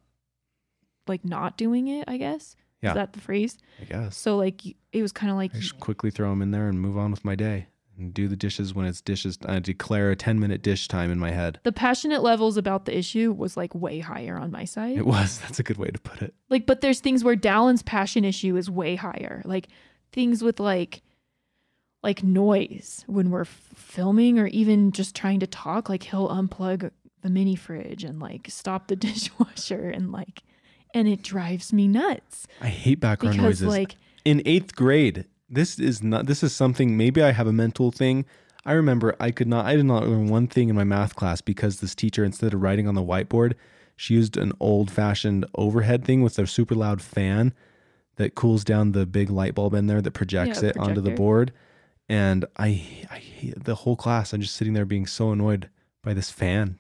like 1.08 1.24
not 1.26 1.58
doing 1.58 1.88
it. 1.88 2.06
I 2.08 2.18
guess. 2.18 2.56
Yeah. 2.82 2.89
Is 2.91 2.96
that 2.96 3.13
the 3.13 3.20
phrase? 3.22 3.58
I 3.82 3.86
guess. 3.86 4.18
So 4.18 4.38
like, 4.38 4.65
it 4.91 5.02
was 5.02 5.12
kind 5.12 5.32
of 5.32 5.38
like 5.38 5.56
I 5.56 5.60
just 5.60 5.80
quickly 5.80 6.12
throw 6.12 6.30
them 6.30 6.41
in 6.41 6.52
there 6.52 6.68
and 6.68 6.80
move 6.80 6.98
on 6.98 7.10
with 7.12 7.26
my 7.26 7.34
day 7.36 7.68
and 7.98 8.13
do 8.13 8.28
the 8.28 8.36
dishes 8.36 8.74
when 8.76 8.86
it's 8.86 9.02
dishes. 9.02 9.39
I 9.46 9.60
declare 9.60 10.12
a 10.12 10.15
10 10.15 10.39
minute 10.39 10.62
dish 10.62 10.88
time 10.88 11.10
in 11.10 11.18
my 11.18 11.32
head. 11.32 11.60
the 11.63 11.72
passionate 11.72 12.22
levels 12.22 12.58
about 12.58 12.86
the 12.86 12.96
issue 12.96 13.32
was 13.32 13.56
like 13.58 13.74
way 13.74 14.00
higher 14.00 14.38
on 14.38 14.52
my 14.52 14.65
side. 14.65 14.98
It 14.98 15.06
was. 15.06 15.39
That's 15.44 15.60
a 15.60 15.63
good 15.63 15.78
way 15.78 15.88
to 15.88 16.00
put 16.00 16.22
it. 16.22 16.34
like, 16.50 16.65
but 16.65 16.82
there's 16.82 17.00
things 17.00 17.24
where 17.24 17.36
Dallin's 17.38 17.82
passion 17.84 18.24
issue 18.26 18.56
is 18.58 18.70
way 18.70 18.96
higher. 18.96 19.41
Like 19.46 19.68
things 20.12 20.44
with 20.44 20.60
like 20.60 21.02
like 22.04 22.22
noise 22.24 23.04
when 23.08 23.32
we're 23.32 23.41
f- 23.41 23.70
filming 23.74 24.38
or 24.38 24.46
even 24.48 24.91
just 24.91 25.15
trying 25.15 25.39
to 25.39 25.48
talk. 25.48 25.89
Like 25.89 26.04
he'll 26.04 26.30
unplug 26.30 26.91
the 27.22 27.30
mini 27.32 27.56
fridge 27.56 28.04
and 28.04 28.20
like 28.20 28.48
stop 28.50 28.88
the 28.89 28.96
dishwasher 29.08 29.89
and 29.89 30.12
like, 30.12 30.44
and 30.95 31.08
it 31.08 31.21
drives 31.21 31.71
me 31.71 31.88
nuts 31.88 32.47
I 32.62 32.69
hate 32.69 32.99
background 32.99 33.36
because 33.38 33.62
noises. 33.62 33.67
like 33.67 33.95
in 34.23 34.41
eighth 34.45 34.75
grade, 34.75 35.25
this 35.47 35.77
is 35.77 36.01
not. 36.01 36.25
This 36.25 36.41
is 36.41 36.53
something. 36.55 36.97
Maybe 36.97 37.21
I 37.21 37.31
have 37.31 37.45
a 37.45 37.53
mental 37.53 37.91
thing. 37.91 38.25
I 38.65 38.71
remember 38.73 39.15
I 39.19 39.29
could 39.29 39.47
not. 39.47 39.65
I 39.67 39.75
did 39.75 39.86
not 39.86 40.08
learn 40.08 40.27
one 40.27 40.47
thing 40.47 40.69
in 40.69 40.75
my 40.75 40.84
math 40.84 41.15
class 41.15 41.41
because 41.41 41.79
this 41.79 41.93
teacher, 41.93 42.23
instead 42.23 42.53
of 42.55 42.62
writing 42.63 42.88
on 42.88 42.95
the 42.95 43.03
whiteboard, 43.03 43.53
she 43.95 44.15
used 44.15 44.38
an 44.38 44.53
old-fashioned 44.60 45.45
overhead 45.53 46.03
thing 46.03 46.23
with 46.23 46.39
a 46.39 46.47
super 46.47 46.73
loud 46.73 47.01
fan 47.01 47.53
that 48.15 48.34
cools 48.34 48.63
down 48.63 48.93
the 48.93 49.05
big 49.05 49.29
light 49.29 49.53
bulb 49.53 49.75
in 49.75 49.86
there 49.86 50.01
that 50.01 50.12
projects 50.12 50.63
Yeah, 50.63 50.69
it 50.69 50.77
onto 50.77 51.01
the 51.01 51.12
board. 51.12 51.51
And 52.10 52.45
I, 52.58 53.05
I 53.12 53.17
hate 53.17 53.63
the 53.63 53.75
whole 53.75 53.95
class. 53.95 54.34
I'm 54.34 54.41
just 54.41 54.55
sitting 54.55 54.73
there 54.73 54.86
being 54.86 55.05
so 55.05 55.31
annoyed 55.31 55.69
by 56.03 56.13
this 56.13 56.31
fan. 56.31 56.79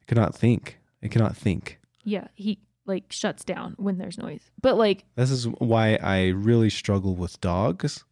I 0.00 0.04
could 0.06 0.16
not 0.16 0.34
think. 0.34 0.78
I 1.02 1.08
cannot 1.08 1.36
think. 1.36 1.78
yeah, 2.04 2.28
he 2.34 2.58
like 2.86 3.10
shuts 3.10 3.44
down 3.44 3.74
when 3.78 3.98
there's 3.98 4.18
noise. 4.18 4.50
But 4.60 4.76
like 4.76 5.04
This 5.16 5.30
is 5.30 5.46
why 5.48 5.96
I 6.02 6.28
really 6.28 6.70
struggle 6.70 7.14
with 7.16 7.40
dogs, 7.40 8.04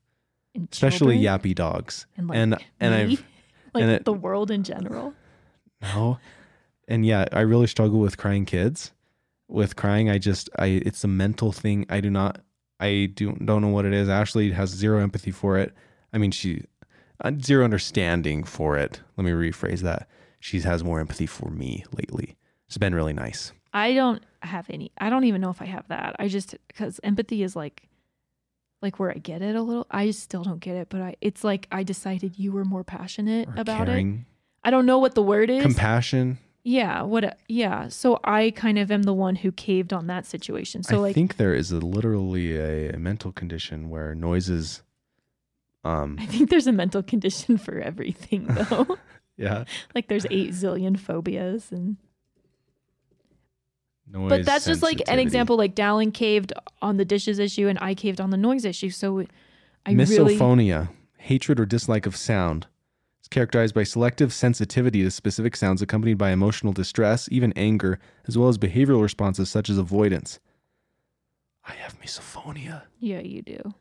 especially 0.73 1.19
yappy 1.19 1.55
dogs. 1.55 2.07
and 2.17 2.29
like 2.29 2.39
and 2.39 2.57
and 2.81 2.95
I've 2.95 3.11
like 3.75 3.83
and 3.83 3.91
it- 3.93 4.05
the 4.05 4.13
world 4.13 4.51
in 4.51 4.63
general. 4.63 5.15
no, 5.83 6.19
and 6.89 7.05
yeah, 7.07 7.27
I 7.33 7.41
really 7.41 7.67
struggle 7.67 7.99
with 8.01 8.17
crying 8.17 8.45
kids. 8.45 8.93
With 9.49 9.77
crying, 9.77 10.09
I 10.11 10.19
just 10.19 10.49
I 10.59 10.67
it's 10.67 11.05
a 11.05 11.09
mental 11.09 11.53
thing. 11.53 11.87
I 11.89 12.01
do 12.01 12.11
not 12.11 12.41
I 12.81 13.11
do 13.15 13.33
don't 13.45 13.63
know 13.63 13.69
what 13.69 13.85
it 13.85 13.93
is. 13.93 14.09
Ashley 14.09 14.51
has 14.53 14.71
zero 14.71 15.01
empathy 15.03 15.31
for 15.31 15.59
it. 15.59 15.73
I 16.13 16.19
mean, 16.19 16.31
she 16.31 16.63
uh, 17.23 17.33
zero 17.41 17.65
understanding 17.65 18.43
for 18.45 18.77
it. 18.79 19.01
Let 19.17 19.25
me 19.25 19.31
rephrase 19.33 19.81
that. 19.81 20.09
She 20.41 20.61
has 20.61 20.83
more 20.83 20.99
empathy 21.01 21.27
for 21.27 21.51
me 21.51 21.85
lately. 21.97 22.37
It's 22.67 22.79
been 22.79 22.95
really 22.95 23.13
nice. 23.13 23.53
I 23.73 23.93
don't 23.95 24.23
have 24.47 24.69
any. 24.71 24.93
I 24.99 25.11
don't 25.11 25.25
even 25.25 25.41
know 25.41 25.51
if 25.51 25.61
I 25.63 25.67
have 25.67 25.89
that. 25.89 26.17
I 26.19 26.29
just 26.29 26.55
because 26.69 27.01
empathy 27.03 27.43
is 27.43 27.55
like, 27.57 27.89
like 28.83 28.99
where 28.99 29.11
I 29.11 29.15
get 29.19 29.43
it 29.43 29.55
a 29.57 29.63
little. 29.63 29.87
I 29.91 30.07
just 30.07 30.23
still 30.23 30.43
don't 30.45 30.61
get 30.61 30.77
it, 30.77 30.89
but 30.89 31.01
I. 31.01 31.17
It's 31.21 31.43
like 31.45 31.67
I 31.73 31.83
decided 31.83 32.39
you 32.39 32.53
were 32.53 32.65
more 32.65 32.85
passionate 32.85 33.49
Or 33.49 33.55
about 33.61 33.89
it. 33.89 34.19
I 34.63 34.71
don't 34.71 34.87
know 34.87 34.99
what 34.99 35.15
the 35.15 35.23
word 35.23 35.51
is. 35.51 35.63
compassion. 35.63 36.39
yeah. 36.63 37.03
What? 37.03 37.39
Yeah. 37.49 37.89
So 37.89 38.19
I 38.25 38.51
kind 38.57 38.79
of 38.79 38.91
am 38.91 39.03
the 39.03 39.13
one 39.15 39.37
who 39.37 39.53
caved 39.53 39.93
on 39.93 40.07
that 40.07 40.25
situation. 40.27 40.83
So 40.83 40.97
I 40.97 41.01
like, 41.01 41.15
think 41.15 41.37
there 41.37 41.55
is 41.55 41.71
a 41.73 41.79
literally 41.81 42.57
a, 42.57 42.91
a 42.95 42.99
mental 42.99 43.31
condition 43.33 43.91
where 43.91 44.15
noises. 44.15 44.83
Um. 45.85 46.17
I 46.21 46.25
think 46.27 46.49
there's 46.51 46.67
a 46.67 46.73
mental 46.73 47.03
condition 47.03 47.59
for 47.59 47.79
everything 47.79 48.47
though. 48.71 48.97
Yeah. 49.37 49.65
like 49.95 50.09
there's 50.09 50.25
eight 50.31 50.51
zillion 50.53 50.99
phobias 50.99 51.71
and. 51.73 51.97
Noise 54.07 54.29
But 54.29 54.45
that's 54.45 54.64
just 54.67 54.83
like 54.83 55.01
an 55.09 55.19
example. 55.19 55.57
Like 55.57 55.75
Dallin 55.75 56.12
caved 56.12 56.53
on 56.83 56.97
the 56.97 57.05
dishes 57.05 57.38
issue, 57.38 57.69
and 57.69 57.79
I 57.81 57.95
caved 57.95 58.21
on 58.21 58.31
the 58.31 58.37
noise 58.37 58.64
issue. 58.64 58.90
So 58.90 59.25
I 59.87 59.93
really 59.93 60.37
Misophonia, 60.37 60.90
hatred 61.19 61.59
or 61.59 61.67
dislike 61.67 62.07
of 62.07 62.17
sound. 62.17 62.67
It's 63.21 63.29
characterized 63.29 63.75
by 63.75 63.85
selective 63.85 64.35
sensitivity 64.35 65.03
to 65.03 65.11
specific 65.11 65.57
sounds 65.57 65.81
accompanied 65.81 66.19
by 66.19 66.31
emotional 66.31 66.75
distress, 66.75 67.27
even 67.33 67.55
anger, 67.57 67.99
as 68.27 68.37
well 68.37 68.49
as 68.49 68.59
behavioral 68.59 69.01
responses 69.01 69.49
such 69.49 69.71
as 69.71 69.79
avoidance. 69.79 70.38
I 71.67 71.73
have 71.73 71.99
misophonia. 72.01 72.83
Yeah, 73.01 73.21
you 73.21 73.40
do. 73.40 73.75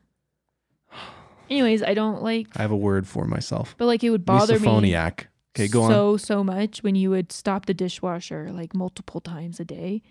Anyways, 1.50 1.82
I 1.82 1.92
don't 1.92 2.22
like, 2.22 2.46
I 2.56 2.62
have 2.62 2.70
a 2.70 2.76
word 2.76 3.06
for 3.06 3.26
myself. 3.26 3.74
but 3.76 3.84
like 3.84 4.02
it 4.02 4.08
would 4.08 4.24
bother 4.24 4.58
me 4.58 4.66
Misophoniac. 4.66 5.26
Okay, 5.54 5.68
go 5.68 5.82
on. 5.82 5.90
so 5.90 6.16
so 6.16 6.42
much 6.42 6.82
when 6.82 6.94
you 6.96 7.10
would 7.10 7.30
stop 7.30 7.66
the 7.66 7.74
dishwasher 7.74 8.50
like 8.52 8.74
multiple 8.74 9.20
times 9.20 9.60
a 9.60 9.64
day, 9.64 10.02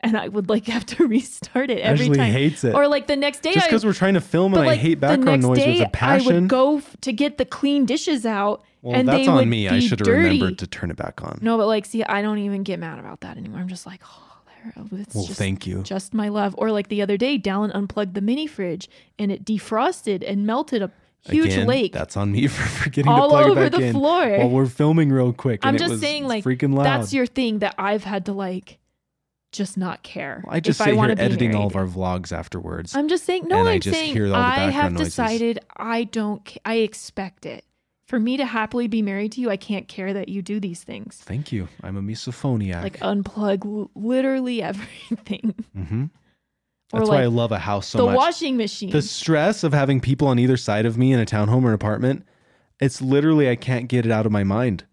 and 0.00 0.16
I 0.16 0.28
would 0.28 0.48
like 0.48 0.66
have 0.68 0.84
to 0.86 1.06
restart 1.06 1.70
it 1.70 1.78
every 1.80 2.06
Ashley 2.06 2.16
time. 2.18 2.32
hates 2.32 2.64
it. 2.64 2.74
Or 2.74 2.86
like 2.88 3.06
the 3.06 3.16
next 3.16 3.42
day, 3.42 3.52
Just 3.54 3.66
because 3.66 3.84
we're 3.84 3.92
trying 3.94 4.14
to 4.14 4.20
film 4.20 4.54
and 4.54 4.66
like 4.66 4.78
I 4.78 4.80
hate 4.80 5.00
background 5.00 5.42
noise 5.42 5.58
day, 5.58 5.72
with 5.72 5.82
a 5.82 5.86
I 5.86 5.90
passion. 5.90 6.32
I 6.32 6.40
would 6.40 6.48
go 6.48 6.78
f- 6.78 6.96
to 7.02 7.12
get 7.12 7.38
the 7.38 7.44
clean 7.44 7.86
dishes 7.86 8.26
out, 8.26 8.62
well, 8.82 8.94
and 8.96 9.08
that's 9.08 9.24
they 9.24 9.26
on 9.26 9.36
would 9.36 9.48
me. 9.48 9.68
I 9.68 9.72
be 9.78 9.88
should 9.88 10.00
have 10.00 10.08
remembered 10.08 10.58
to 10.58 10.66
turn 10.66 10.90
it 10.90 10.96
back 10.96 11.22
on. 11.22 11.38
No, 11.42 11.56
but 11.56 11.66
like, 11.66 11.84
see, 11.86 12.02
I 12.04 12.22
don't 12.22 12.38
even 12.38 12.62
get 12.62 12.78
mad 12.78 12.98
about 12.98 13.20
that 13.22 13.36
anymore. 13.36 13.60
I'm 13.60 13.68
just 13.68 13.86
like, 13.86 14.02
oh, 14.04 14.38
there, 14.62 14.72
oh, 14.76 14.88
it's 14.92 15.14
well, 15.14 15.24
just, 15.26 15.38
thank 15.38 15.66
you. 15.66 15.82
just 15.82 16.14
my 16.14 16.28
love. 16.28 16.54
Or 16.58 16.70
like 16.70 16.88
the 16.88 17.02
other 17.02 17.16
day, 17.16 17.38
Dallin 17.38 17.70
unplugged 17.74 18.14
the 18.14 18.20
mini 18.20 18.46
fridge 18.46 18.88
and 19.18 19.30
it 19.32 19.44
defrosted 19.44 20.24
and 20.26 20.46
melted 20.46 20.82
a 20.82 20.90
huge 21.28 21.46
Again, 21.46 21.66
lake 21.66 21.92
That's 21.92 22.16
on 22.16 22.32
me 22.32 22.46
for 22.48 22.62
forgetting 22.68 23.10
all 23.10 23.28
to 23.28 23.34
plug 23.34 23.50
over 23.50 23.62
it 23.64 23.72
back 23.72 23.80
the 23.80 23.86
in 23.86 23.94
floor. 23.94 24.28
while 24.38 24.50
we're 24.50 24.66
filming 24.66 25.10
real 25.10 25.32
quick. 25.32 25.60
I'm 25.64 25.68
and 25.70 25.76
it 25.76 25.80
just 25.80 25.90
was 25.90 26.00
saying, 26.00 26.26
like, 26.26 26.44
freaking 26.44 26.74
loud. 26.74 26.84
That's 26.84 27.12
your 27.12 27.26
thing 27.26 27.58
that 27.60 27.74
I've 27.78 28.04
had 28.04 28.26
to 28.26 28.32
like 28.32 28.78
just 29.52 29.76
not 29.76 30.02
care. 30.02 30.44
I 30.48 30.60
just 30.60 30.80
if 30.80 30.84
sit 30.84 30.92
I 30.92 30.96
want 30.96 31.08
here 31.10 31.16
to 31.16 31.20
be 31.20 31.24
editing 31.46 31.54
all 31.56 31.66
of 31.66 31.74
our 31.76 31.86
vlogs 31.86 32.30
afterwards. 32.32 32.94
I'm 32.94 33.08
just 33.08 33.24
saying, 33.24 33.48
no, 33.48 33.58
and 33.58 33.68
I 33.68 33.74
I'm 33.74 33.80
just 33.80 33.98
saying 33.98 34.12
hear 34.14 34.26
all 34.26 34.30
the 34.32 34.36
I 34.38 34.70
have 34.70 34.92
noises. 34.92 35.08
decided 35.14 35.58
I 35.76 36.04
don't, 36.04 36.56
I 36.64 36.74
expect 36.76 37.46
it. 37.46 37.64
For 38.06 38.18
me 38.18 38.36
to 38.38 38.44
happily 38.44 38.88
be 38.88 39.02
married 39.02 39.32
to 39.32 39.40
you, 39.40 39.50
I 39.50 39.56
can't 39.56 39.86
care 39.86 40.12
that 40.12 40.28
you 40.28 40.42
do 40.42 40.58
these 40.58 40.82
things. 40.82 41.16
Thank 41.24 41.52
you. 41.52 41.68
I'm 41.82 41.96
a 41.96 42.02
misophoniac. 42.02 42.82
Like 42.82 42.98
unplug 43.00 43.64
l- 43.64 43.90
literally 43.94 44.62
everything. 44.64 45.54
hmm 45.76 46.04
That's 46.92 47.08
why 47.08 47.22
I 47.22 47.26
love 47.26 47.52
a 47.52 47.58
house 47.58 47.86
so 47.86 47.98
the 47.98 48.04
much. 48.04 48.12
The 48.12 48.16
washing 48.16 48.56
machine. 48.56 48.90
the 48.90 49.02
stress 49.02 49.62
of 49.62 49.72
having 49.72 50.00
people 50.00 50.28
on 50.28 50.38
either 50.38 50.56
side 50.56 50.86
of 50.86 50.98
me 50.98 51.12
in 51.12 51.20
a 51.20 51.26
townhome 51.26 51.64
or 51.64 51.68
an 51.68 51.74
apartment, 51.74 52.24
it's 52.80 53.00
literally 53.00 53.48
I 53.48 53.56
can't 53.56 53.88
get 53.88 54.06
it 54.06 54.12
out 54.12 54.26
of 54.26 54.32
my 54.32 54.44
mind. 54.44 54.84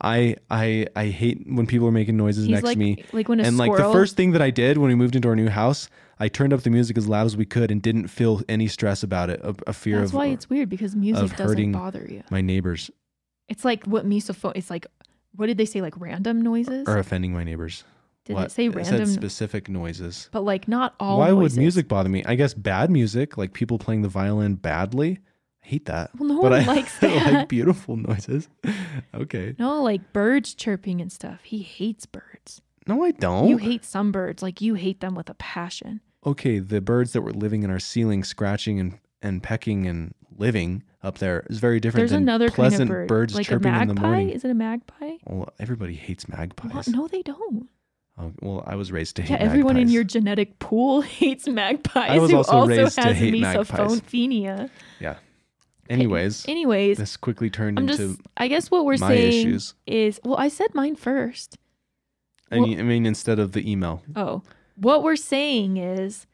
I 0.00 0.36
I 0.50 0.86
I 0.94 1.06
hate 1.06 1.42
when 1.46 1.66
people 1.66 1.88
are 1.88 1.92
making 1.92 2.16
noises 2.16 2.44
He's 2.44 2.52
next 2.52 2.64
like, 2.64 2.74
to 2.74 2.78
me. 2.78 3.04
like 3.12 3.28
when 3.28 3.40
a 3.40 3.44
And 3.44 3.56
like 3.56 3.74
the 3.76 3.90
first 3.92 4.16
thing 4.16 4.32
that 4.32 4.42
I 4.42 4.50
did 4.50 4.78
when 4.78 4.88
we 4.88 4.94
moved 4.94 5.16
into 5.16 5.28
our 5.28 5.36
new 5.36 5.48
house, 5.48 5.88
I 6.20 6.28
turned 6.28 6.52
up 6.52 6.62
the 6.62 6.70
music 6.70 6.98
as 6.98 7.08
loud 7.08 7.26
as 7.26 7.36
we 7.36 7.46
could 7.46 7.70
and 7.70 7.80
didn't 7.80 8.08
feel 8.08 8.42
any 8.48 8.68
stress 8.68 9.02
about 9.02 9.30
it, 9.30 9.40
a, 9.42 9.54
a 9.66 9.72
fear 9.72 9.98
That's 10.00 10.10
of 10.10 10.14
why 10.14 10.26
it's 10.26 10.50
weird 10.50 10.68
because 10.68 10.94
music 10.94 11.34
doesn't 11.36 11.72
bother 11.72 12.06
you. 12.08 12.22
my 12.30 12.40
neighbors 12.40 12.90
It's 13.48 13.64
like 13.64 13.84
what 13.84 14.06
misophone. 14.06 14.52
It's 14.54 14.70
like 14.70 14.86
what 15.34 15.46
did 15.46 15.58
they 15.58 15.64
say? 15.66 15.80
Like 15.80 15.94
random 15.98 16.42
noises. 16.42 16.86
or 16.86 16.98
offending 16.98 17.32
my 17.32 17.44
neighbors. 17.44 17.84
Did 18.26 18.34
what? 18.34 18.46
it 18.46 18.52
say 18.52 18.70
said 18.84 19.08
specific 19.08 19.68
noises. 19.68 20.28
but 20.32 20.42
like 20.42 20.68
not 20.68 20.94
all. 21.00 21.18
Why 21.18 21.30
noises. 21.30 21.54
would 21.56 21.60
music 21.62 21.88
bother 21.88 22.08
me? 22.10 22.22
I 22.26 22.34
guess 22.34 22.52
bad 22.54 22.90
music, 22.90 23.38
like 23.38 23.52
people 23.54 23.78
playing 23.78 24.02
the 24.02 24.08
violin 24.08 24.56
badly. 24.56 25.20
I 25.64 25.66
hate 25.68 25.86
that. 25.86 26.10
Well, 26.18 26.28
no 26.28 26.42
but 26.42 26.52
one 26.52 26.60
I 26.60 26.64
likes 26.74 27.02
I 27.02 27.08
that. 27.08 27.32
like 27.32 27.48
beautiful 27.48 27.96
noises. 27.96 28.48
okay. 29.14 29.54
No, 29.58 29.82
like 29.82 30.12
birds 30.12 30.54
chirping 30.54 31.00
and 31.00 31.10
stuff. 31.10 31.40
He 31.44 31.58
hates 31.62 32.04
birds. 32.06 32.60
No, 32.86 33.02
I 33.02 33.10
don't. 33.12 33.48
You 33.48 33.56
hate 33.56 33.84
some 33.84 34.12
birds, 34.12 34.42
like 34.42 34.60
you 34.60 34.74
hate 34.74 35.00
them 35.00 35.14
with 35.16 35.28
a 35.30 35.34
passion. 35.34 36.00
okay, 36.24 36.58
the 36.60 36.80
birds 36.80 37.12
that 37.14 37.22
were 37.22 37.32
living 37.32 37.62
in 37.62 37.70
our 37.70 37.80
ceiling, 37.80 38.22
scratching 38.24 38.78
and, 38.78 38.98
and 39.22 39.42
pecking 39.42 39.86
and 39.86 40.14
living 40.38 40.82
up 41.02 41.18
there 41.18 41.44
is 41.50 41.58
very 41.58 41.80
different 41.80 42.02
There's 42.02 42.10
than 42.10 42.22
another 42.22 42.46
kind 42.48 42.54
pleasant 42.54 42.82
of 42.82 42.88
bird, 42.88 43.08
birds 43.08 43.34
like 43.34 43.46
a 43.46 43.50
chirping 43.50 43.72
in 43.74 43.88
the 43.88 43.94
magpie. 43.94 44.06
morning. 44.06 44.30
Is 44.30 44.44
it 44.44 44.50
a 44.50 44.54
magpie? 44.54 45.16
Well, 45.24 45.48
everybody 45.58 45.94
hates 45.94 46.28
magpies. 46.28 46.86
No, 46.88 47.08
they 47.08 47.22
don't. 47.22 47.68
Oh, 48.18 48.32
well, 48.40 48.64
I 48.66 48.76
was 48.76 48.90
raised 48.92 49.16
to 49.16 49.22
hate 49.22 49.30
Yeah, 49.32 49.36
everyone 49.44 49.76
in 49.76 49.88
your 49.90 50.04
genetic 50.04 50.58
pool 50.58 51.00
hates 51.02 51.46
magpies. 51.46 52.10
I 52.10 52.18
was 52.18 52.30
who 52.30 52.38
also 52.38 52.52
also 52.52 52.68
raised 52.76 52.94
to 52.94 53.02
has 53.02 53.16
hate 53.18 53.38
magpies. 53.40 53.68
misophonia. 53.68 54.70
Yeah. 55.00 55.16
Anyways, 55.88 56.44
Anyways, 56.48 56.98
this 56.98 57.16
quickly 57.16 57.48
turned 57.50 57.78
I'm 57.78 57.88
into 57.88 58.08
just. 58.08 58.20
I 58.36 58.48
guess 58.48 58.70
what 58.70 58.84
we're 58.84 58.96
saying 58.96 59.28
issues. 59.48 59.74
is, 59.86 60.18
well, 60.24 60.36
I 60.36 60.48
said 60.48 60.74
mine 60.74 60.96
first. 60.96 61.58
I 62.50 62.58
mean, 62.58 62.80
I 62.80 62.82
mean, 62.82 63.06
instead 63.06 63.38
of 63.38 63.52
the 63.52 63.70
email. 63.70 64.02
Oh, 64.16 64.42
what 64.76 65.02
we're 65.02 65.16
saying 65.16 65.76
is 65.76 66.26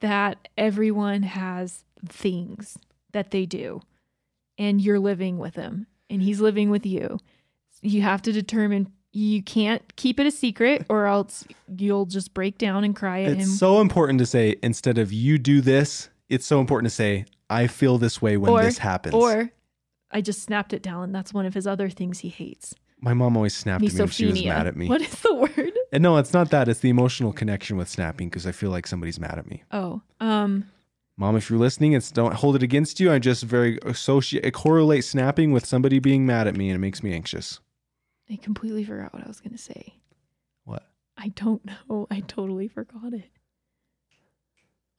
that 0.00 0.48
everyone 0.58 1.22
has 1.22 1.84
things 2.06 2.76
that 3.12 3.30
they 3.32 3.46
do, 3.46 3.80
and 4.58 4.80
you're 4.80 5.00
living 5.00 5.38
with 5.38 5.56
him, 5.56 5.86
and 6.10 6.22
he's 6.22 6.40
living 6.40 6.70
with 6.70 6.84
you. 6.86 7.18
You 7.80 8.02
have 8.02 8.22
to 8.22 8.32
determine. 8.32 8.92
You 9.12 9.42
can't 9.42 9.82
keep 9.96 10.18
it 10.18 10.26
a 10.26 10.30
secret, 10.30 10.86
or 10.88 11.06
else 11.06 11.44
you'll 11.76 12.06
just 12.06 12.32
break 12.32 12.56
down 12.58 12.82
and 12.82 12.96
cry 12.96 13.22
at 13.22 13.32
It's 13.32 13.34
him. 13.34 13.40
It's 13.50 13.58
so 13.58 13.80
important 13.80 14.18
to 14.20 14.26
say 14.26 14.56
instead 14.62 14.96
of 14.98 15.12
you 15.12 15.38
do 15.38 15.60
this, 15.60 16.08
it's 16.30 16.46
so 16.46 16.60
important 16.60 16.90
to 16.90 16.94
say 16.94 17.26
I 17.50 17.66
feel 17.66 17.98
this 17.98 18.22
way 18.22 18.36
when 18.38 18.50
Or- 18.50 18.62
this 18.62 18.78
happens. 18.78 19.14
Or 19.14 19.50
I 20.10 20.20
just 20.22 20.42
snapped 20.42 20.72
it 20.72 20.82
down, 20.82 21.12
that's 21.12 21.32
one 21.34 21.44
of 21.46 21.54
his 21.54 21.66
other 21.66 21.90
things 21.90 22.20
he 22.20 22.28
hates. 22.28 22.74
my 23.00 23.12
mom 23.14 23.36
always 23.36 23.54
snapped 23.54 23.82
at 23.84 23.92
me 23.92 23.98
when 23.98 24.08
she 24.08 24.26
was 24.26 24.44
mad 24.44 24.66
at 24.66 24.76
me. 24.76 24.86
What 24.88 25.00
is 25.02 25.14
the 25.20 25.34
word? 25.34 25.72
And 25.92 26.02
no, 26.02 26.16
it's 26.18 26.32
not 26.32 26.50
that. 26.50 26.68
It's 26.68 26.80
the 26.80 26.88
emotional 26.88 27.32
connection 27.32 27.76
with 27.76 27.88
snapping 27.88 28.28
because 28.28 28.46
I 28.46 28.52
feel 28.52 28.70
like 28.70 28.86
somebody's 28.86 29.18
mad 29.18 29.38
at 29.38 29.50
me. 29.50 29.64
Oh, 29.72 30.00
um, 30.20 30.66
Mom, 31.18 31.36
if 31.36 31.50
you're 31.50 31.58
listening, 31.58 31.92
it's 31.92 32.10
don't 32.10 32.32
hold 32.34 32.56
it 32.56 32.62
against 32.62 33.00
you. 33.00 33.12
I 33.12 33.18
just 33.18 33.42
very 33.42 33.78
associate 33.84 34.54
correlate 34.54 35.04
snapping 35.04 35.50
with 35.52 35.66
somebody 35.66 35.98
being 35.98 36.24
mad 36.24 36.46
at 36.46 36.56
me 36.56 36.70
and 36.70 36.76
it 36.76 36.78
makes 36.78 37.02
me 37.02 37.12
anxious. 37.12 37.58
I 38.30 38.36
completely 38.36 38.84
forgot 38.84 39.12
what 39.12 39.24
I 39.24 39.28
was 39.28 39.40
gonna 39.40 39.58
say. 39.58 39.94
What? 40.64 40.84
I 41.16 41.28
don't 41.28 41.62
know. 41.88 42.06
I 42.10 42.20
totally 42.20 42.68
forgot 42.68 43.12
it. 43.12 43.30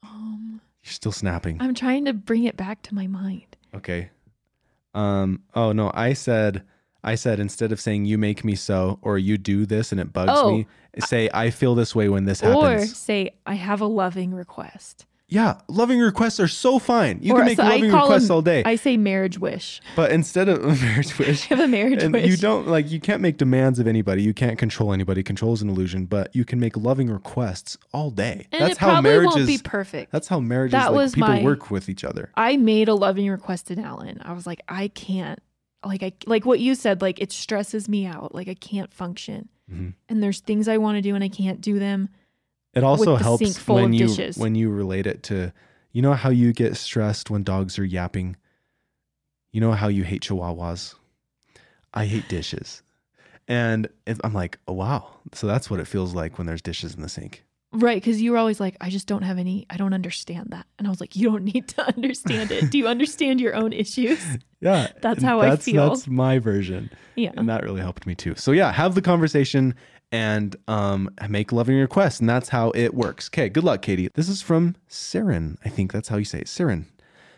Um, 0.03 0.61
You're 0.83 0.91
still 0.91 1.11
snapping. 1.11 1.57
I'm 1.61 1.73
trying 1.73 2.05
to 2.05 2.13
bring 2.13 2.43
it 2.43 2.57
back 2.57 2.81
to 2.83 2.95
my 2.95 3.07
mind. 3.07 3.57
Okay. 3.73 4.09
Um 4.93 5.41
oh 5.55 5.71
no, 5.71 5.91
I 5.93 6.13
said 6.13 6.63
I 7.03 7.15
said 7.15 7.39
instead 7.39 7.71
of 7.71 7.81
saying 7.81 8.05
you 8.05 8.17
make 8.17 8.43
me 8.43 8.55
so 8.55 8.99
or 9.01 9.17
you 9.17 9.37
do 9.37 9.65
this 9.65 9.91
and 9.91 9.99
it 9.99 10.13
bugs 10.13 10.31
Oh. 10.35 10.51
me, 10.57 10.67
say 10.99 11.29
I 11.33 11.49
feel 11.49 11.73
this 11.75 11.95
way 11.95 12.09
when 12.09 12.25
this 12.25 12.43
Or 12.43 12.49
happens. 12.53 12.91
Or 12.91 12.95
say, 12.95 13.31
I 13.45 13.55
have 13.55 13.81
a 13.81 13.85
loving 13.87 14.33
request. 14.33 15.05
Yeah, 15.33 15.55
loving 15.67 15.99
requests 15.99 16.39
are 16.39 16.47
so 16.47 16.77
fine. 16.77 17.17
You 17.23 17.33
Or 17.33 17.37
can 17.37 17.45
make 17.47 17.57
so 17.57 17.63
loving 17.63 17.91
requests 17.91 18.27
them- 18.27 18.35
all 18.35 18.41
day. 18.43 18.61
I 18.65 18.75
say 18.75 18.97
marriage 18.97 19.39
wish. 19.39 19.81
but 19.95 20.11
instead 20.11 20.47
of 20.47 20.63
a 20.63 20.75
marriage 20.85 21.11
I 21.19 21.23
wish, 21.23 21.45
have 21.45 21.59
a 21.59 21.67
marriage 21.67 22.03
and 22.03 22.13
wish. 22.13 22.27
you 22.29 22.37
don't 22.37 22.67
like 22.67 22.91
you 22.91 22.99
can't 22.99 23.19
make 23.19 23.37
demands 23.37 23.79
of 23.79 23.87
anybody. 23.87 24.21
You 24.21 24.33
can't 24.35 24.59
control 24.59 24.93
anybody. 24.93 25.23
Control 25.23 25.53
is 25.53 25.63
an 25.63 25.69
illusion, 25.69 26.05
but 26.05 26.35
you 26.35 26.45
can 26.45 26.59
make 26.59 26.77
loving 26.77 27.09
requests 27.09 27.77
all 27.93 28.11
day. 28.11 28.45
and 28.51 28.61
that's 28.61 28.73
it 28.73 28.77
how 28.77 28.91
probably 28.91 29.09
marriage 29.09 29.25
won't 29.29 29.39
is. 29.39 29.47
be 29.47 29.57
perfect. 29.57 30.11
that's 30.11 30.27
how 30.27 30.39
marriage 30.39 30.71
That 30.71 30.83
is. 30.83 30.89
Like 30.91 30.95
was 30.97 31.13
people 31.15 31.29
my- 31.29 31.41
work 31.43 31.71
with 31.71 31.89
each 31.89 32.03
other. 32.03 32.29
I 32.35 32.57
made 32.57 32.87
a 32.87 32.93
loving 32.93 33.27
request 33.27 33.67
to 33.67 33.75
Dallin. 33.75 34.19
I 34.23 34.33
was 34.33 34.45
like, 34.45 34.61
I 34.69 34.89
can't, 34.89 35.39
like, 35.83 36.03
I 36.03 36.13
like 36.27 36.45
what 36.45 36.59
you 36.59 36.75
said. 36.75 37.01
Like, 37.01 37.19
it 37.19 37.31
stresses 37.31 37.89
me 37.89 38.05
out. 38.05 38.35
Like, 38.35 38.47
I 38.47 38.53
can't 38.53 38.93
function. 38.93 39.49
Mhm. 39.71 39.93
And 40.09 40.21
there's 40.21 40.41
things 40.41 40.67
I 40.67 40.77
want 40.77 40.97
to 40.97 41.01
do 41.01 41.15
and 41.15 41.23
I 41.23 41.29
can't 41.29 41.59
do 41.59 41.79
them. 41.79 42.09
It 42.73 42.83
also 42.83 43.15
helps 43.15 43.67
when 43.67 43.93
you 43.93 44.07
dishes. 44.07 44.37
when 44.37 44.55
you 44.55 44.69
relate 44.69 45.05
it 45.05 45.23
to 45.23 45.53
you 45.91 46.01
know 46.01 46.13
how 46.13 46.29
you 46.29 46.53
get 46.53 46.75
stressed 46.75 47.29
when 47.29 47.43
dogs 47.43 47.77
are 47.77 47.85
yapping. 47.85 48.35
You 49.51 49.61
know 49.61 49.73
how 49.73 49.87
you 49.87 50.03
hate 50.03 50.23
chihuahuas. 50.23 50.95
I 51.93 52.05
hate 52.05 52.27
dishes. 52.27 52.81
And 53.47 53.87
if, 54.07 54.19
I'm 54.23 54.33
like, 54.33 54.57
oh, 54.67 54.73
wow. 54.73 55.07
So 55.33 55.47
that's 55.47 55.69
what 55.69 55.79
it 55.79 55.85
feels 55.85 56.15
like 56.15 56.37
when 56.37 56.47
there's 56.47 56.61
dishes 56.61 56.95
in 56.95 57.01
the 57.01 57.09
sink. 57.09 57.43
Right. 57.71 58.03
Cause 58.03 58.19
you 58.19 58.31
were 58.31 58.37
always 58.37 58.59
like, 58.59 58.77
I 58.81 58.89
just 58.91 59.07
don't 59.07 59.23
have 59.23 59.39
any, 59.39 59.65
I 59.69 59.77
don't 59.77 59.93
understand 59.93 60.51
that. 60.51 60.67
And 60.77 60.87
I 60.87 60.91
was 60.91 61.01
like, 61.01 61.15
you 61.15 61.31
don't 61.31 61.43
need 61.43 61.67
to 61.69 61.87
understand 61.95 62.51
it. 62.51 62.69
do 62.69 62.77
you 62.77 62.87
understand 62.87 63.41
your 63.41 63.55
own 63.55 63.73
issues? 63.73 64.23
Yeah. 64.61 64.93
That's 65.01 65.21
how 65.21 65.41
I 65.41 65.57
feel. 65.57 65.89
That's 65.89 66.07
my 66.07 66.39
version. 66.39 66.89
Yeah. 67.17 67.31
And 67.35 67.49
that 67.49 67.63
really 67.63 67.81
helped 67.81 68.07
me 68.07 68.15
too. 68.15 68.35
So 68.35 68.53
yeah, 68.53 68.71
have 68.71 68.95
the 68.95 69.01
conversation 69.01 69.75
and 70.13 70.55
um, 70.69 71.09
make 71.27 71.51
loving 71.51 71.77
requests. 71.77 72.19
And 72.21 72.29
that's 72.29 72.49
how 72.49 72.71
it 72.75 72.93
works. 72.93 73.27
Okay, 73.29 73.49
good 73.49 73.63
luck, 73.65 73.81
Katie. 73.81 74.09
This 74.13 74.29
is 74.29 74.41
from 74.41 74.75
Siren. 74.87 75.57
I 75.65 75.69
think 75.69 75.91
that's 75.91 76.07
how 76.07 76.17
you 76.17 76.23
say 76.25 76.39
it. 76.39 76.47
Siren. 76.47 76.85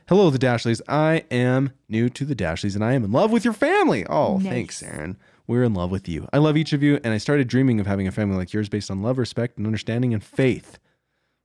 Hello, 0.08 0.30
the 0.30 0.38
Dashleys. 0.38 0.82
I 0.88 1.24
am 1.32 1.72
new 1.90 2.10
to 2.10 2.26
the 2.26 2.36
Dashleys 2.36 2.76
and 2.76 2.84
I 2.84 2.94
am 2.94 3.04
in 3.04 3.12
love 3.12 3.32
with 3.32 3.44
your 3.44 3.54
family. 3.56 4.06
Oh, 4.08 4.38
Nice. 4.38 4.46
thanks, 4.52 4.84
Aaron. 4.84 5.18
We're 5.48 5.64
in 5.64 5.74
love 5.74 5.90
with 5.90 6.08
you. 6.10 6.28
I 6.34 6.38
love 6.40 6.58
each 6.58 6.74
of 6.74 6.82
you, 6.84 7.00
and 7.04 7.14
I 7.14 7.18
started 7.20 7.48
dreaming 7.48 7.80
of 7.80 7.86
having 7.86 8.08
a 8.08 8.12
family 8.12 8.36
like 8.36 8.52
yours 8.52 8.68
based 8.68 8.90
on 8.92 9.02
love, 9.04 9.18
respect, 9.20 9.58
and 9.58 9.66
understanding 9.68 10.12
and 10.14 10.24
faith. 10.24 10.80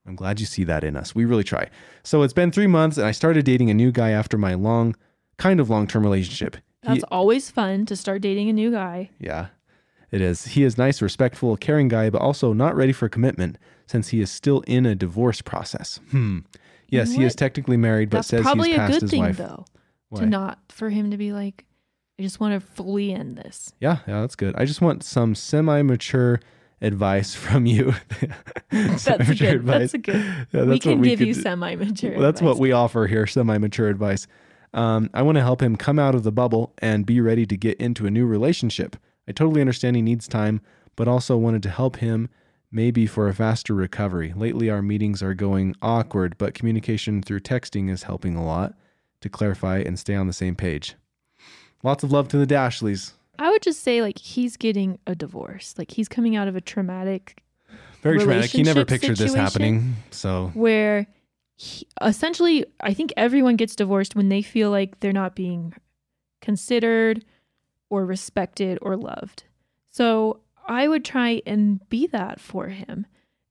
I'm 0.07 0.17
glad 0.17 0.41
you 0.41 0.47
see 0.47 0.65
that 0.65 0.85
in 0.85 0.97
us. 0.97 1.15
We 1.15 1.27
really 1.27 1.45
try. 1.45 1.69
So 2.03 2.23
it's 2.23 2.33
been 2.33 2.51
three 2.51 2.67
months, 2.67 2.97
and 2.97 3.07
I 3.07 3.11
started 3.13 3.45
dating 3.45 3.69
a 3.69 3.75
new 3.75 3.93
guy 3.93 4.11
after 4.11 4.39
my 4.39 4.55
long, 4.55 4.97
kind 5.37 5.61
of 5.61 5.69
long 5.69 5.87
term 5.87 6.03
relationship. 6.03 6.57
He- 6.57 6.89
That's 6.89 7.05
always 7.11 7.51
fun 7.51 7.85
to 7.87 7.95
start 7.97 8.23
dating 8.23 8.49
a 8.49 8.55
new 8.55 8.71
guy. 8.71 9.11
yeah, 9.19 9.49
it 10.11 10.21
is. 10.21 10.45
He 10.47 10.65
is 10.65 10.77
nice, 10.79 11.01
respectful, 11.03 11.57
caring 11.57 11.89
guy, 11.89 12.11
but 12.11 12.21
also 12.21 12.53
not 12.53 12.75
ready 12.77 12.93
for 12.93 13.09
commitment 13.09 13.59
since 13.87 14.09
he 14.09 14.21
is 14.21 14.31
still 14.31 14.61
in 14.67 14.87
a 14.87 14.95
divorce 14.95 15.41
process. 15.43 16.01
Hmm. 16.11 16.39
Yes, 16.89 17.11
know 17.13 17.19
he 17.21 17.25
is 17.25 17.35
technically 17.37 17.77
married, 17.77 18.11
but 18.11 18.19
That's 18.19 18.29
says 18.29 18.43
probably 18.43 18.69
he's 18.71 18.77
a 18.77 18.81
past 18.81 18.93
good 18.95 19.03
his 19.03 19.11
thing, 19.11 19.21
wife. 19.21 19.37
though, 19.37 19.65
Why? 20.09 20.21
to 20.21 20.27
not, 20.27 20.59
for 20.71 20.91
him 20.91 21.11
to 21.13 21.17
be 21.17 21.33
like, 21.33 21.65
I 22.19 22.23
just 22.23 22.41
want 22.41 22.61
to 22.61 22.67
fully 22.75 23.13
end 23.13 23.37
this. 23.39 23.73
Yeah, 23.81 23.99
yeah, 24.09 24.21
that's 24.23 24.35
good. 24.37 24.55
I 24.57 24.65
just 24.65 24.81
want 24.81 25.05
some 25.05 25.35
semi-mature 25.35 26.41
advice 26.83 27.35
from 27.35 27.67
you. 27.67 27.95
That's 28.71 28.95
a 28.95 28.99
Semi-mature 28.99 29.59
good, 29.59 29.67
that's 29.67 29.95
a 29.95 29.99
good. 29.99 30.15
Yeah, 30.53 30.63
we 30.63 30.67
that's 30.67 30.69
what 30.69 30.81
can 30.83 31.03
give 31.03 31.19
could 31.19 31.29
you 31.29 31.35
do. 31.35 31.43
semi 31.43 31.75
mature. 31.77 32.13
Well, 32.13 32.21
that's 32.23 32.41
what 32.41 32.59
we 32.59 32.73
offer 32.73 33.07
here 33.09 33.27
semi 33.27 33.59
mature 33.59 33.89
advice. 33.89 34.27
Um, 34.73 35.11
I 35.13 35.23
want 35.23 35.37
to 35.37 35.43
help 35.43 35.61
him 35.63 35.75
come 35.77 35.99
out 35.99 36.15
of 36.15 36.23
the 36.23 36.31
bubble 36.31 36.73
and 36.79 37.05
be 37.05 37.21
ready 37.21 37.45
to 37.47 37.57
get 37.57 37.79
into 37.81 38.07
a 38.07 38.11
new 38.11 38.27
relationship. 38.27 38.97
I 39.31 39.33
totally 39.33 39.61
understand 39.61 39.95
he 39.95 40.03
needs 40.03 40.27
time, 40.27 40.61
but 40.97 41.07
also 41.07 41.37
wanted 41.37 41.63
to 41.63 41.71
help 41.71 41.99
him 41.99 42.29
maybe 42.73 43.07
for 43.07 43.29
a 43.29 43.33
faster 43.33 43.73
recovery. 43.73 44.33
Lately, 44.35 44.69
our 44.69 44.83
meetings 44.83 45.23
are 45.23 45.35
going 45.35 45.77
awkward, 45.81 46.37
but 46.37 46.53
communication 46.53 47.23
through 47.23 47.39
texting 47.39 47.89
is 47.89 48.03
helping 48.03 48.35
a 48.35 48.45
lot 48.45 48.75
to 49.21 49.29
clarify 49.29 49.79
and 49.79 49.97
stay 49.97 50.17
on 50.17 50.27
the 50.27 50.33
same 50.33 50.57
page. 50.57 50.97
Lots 51.85 52.03
of 52.03 52.11
love 52.11 52.27
to 52.27 52.39
the 52.39 52.47
Dashleys. 52.47 53.13
I 53.39 53.51
would 53.51 53.63
just 53.63 53.85
say 53.85 54.03
like 54.03 54.19
he's 54.19 54.57
getting 54.57 54.99
a 55.07 55.15
divorce. 55.15 55.77
Like 55.79 55.93
he's 55.93 56.09
coming 56.09 56.35
out 56.35 56.49
of 56.49 56.57
a 56.57 56.61
traumatic 56.61 57.41
Very 58.03 58.19
traumatic. 58.19 58.51
He 58.51 58.65
never 58.65 58.85
pictured 58.85 59.17
this 59.17 59.33
happening. 59.33 59.95
So, 60.11 60.51
where 60.55 61.07
he, 61.55 61.87
essentially 62.03 62.65
I 62.81 62.95
think 62.95 63.13
everyone 63.17 63.55
gets 63.55 63.77
divorced 63.77 64.17
when 64.17 64.29
they 64.29 64.43
feel 64.43 64.73
like 64.73 64.99
they're 64.99 65.13
not 65.13 65.37
being 65.37 65.73
considered 66.43 67.25
or 67.91 68.07
respected 68.07 68.79
or 68.81 68.97
loved. 68.97 69.45
So 69.91 70.41
I 70.67 70.89
would 70.89 71.05
try 71.05 71.43
and 71.45 71.87
be 71.91 72.07
that 72.07 72.41
for 72.41 72.69
him. 72.69 73.07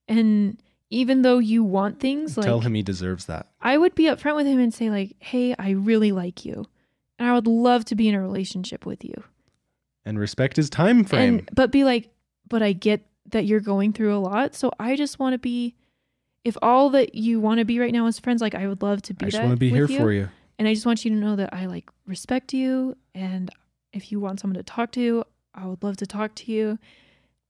And 0.07 0.59
even 0.89 1.21
though 1.21 1.37
you 1.37 1.63
want 1.63 1.99
things 1.99 2.35
like 2.37 2.45
tell 2.45 2.61
him 2.61 2.73
he 2.73 2.81
deserves 2.81 3.25
that. 3.25 3.47
I 3.61 3.77
would 3.77 3.93
be 3.93 4.05
upfront 4.05 4.37
with 4.37 4.47
him 4.47 4.59
and 4.59 4.73
say 4.73 4.89
like, 4.89 5.15
"Hey, 5.19 5.55
I 5.59 5.71
really 5.71 6.11
like 6.11 6.45
you. 6.45 6.65
And 7.19 7.29
I 7.29 7.33
would 7.33 7.45
love 7.45 7.85
to 7.85 7.95
be 7.95 8.07
in 8.07 8.15
a 8.15 8.21
relationship 8.21 8.85
with 8.85 9.03
you." 9.03 9.23
And 10.05 10.17
respect 10.17 10.55
his 10.55 10.69
time 10.69 11.03
frame. 11.03 11.39
And 11.39 11.49
but 11.53 11.71
be 11.71 11.83
like, 11.83 12.09
"But 12.47 12.63
I 12.63 12.73
get 12.73 13.05
that 13.29 13.45
you're 13.45 13.59
going 13.59 13.93
through 13.93 14.15
a 14.15 14.17
lot, 14.17 14.55
so 14.55 14.71
I 14.79 14.95
just 14.95 15.19
want 15.19 15.33
to 15.33 15.37
be 15.37 15.75
if 16.43 16.57
all 16.61 16.89
that 16.91 17.13
you 17.13 17.39
want 17.39 17.59
to 17.59 17.65
be 17.65 17.79
right 17.79 17.93
now 17.93 18.07
is 18.07 18.19
friends, 18.19 18.41
like 18.41 18.55
I 18.55 18.67
would 18.67 18.81
love 18.81 19.01
to 19.03 19.13
be 19.13 19.27
I 19.27 19.29
just 19.29 19.43
want 19.43 19.53
to 19.53 19.57
be 19.57 19.69
here 19.69 19.87
you. 19.87 19.97
for 19.97 20.11
you. 20.11 20.29
And 20.57 20.67
I 20.67 20.73
just 20.73 20.85
want 20.85 21.05
you 21.05 21.11
to 21.11 21.17
know 21.17 21.35
that 21.35 21.53
I 21.53 21.67
like 21.67 21.89
respect 22.05 22.53
you 22.53 22.97
and 23.13 23.49
if 23.93 24.11
you 24.11 24.19
want 24.19 24.39
someone 24.39 24.57
to 24.57 24.63
talk 24.63 24.91
to, 24.93 25.23
I 25.53 25.65
would 25.65 25.83
love 25.83 25.97
to 25.97 26.05
talk 26.05 26.35
to 26.35 26.51
you. 26.51 26.79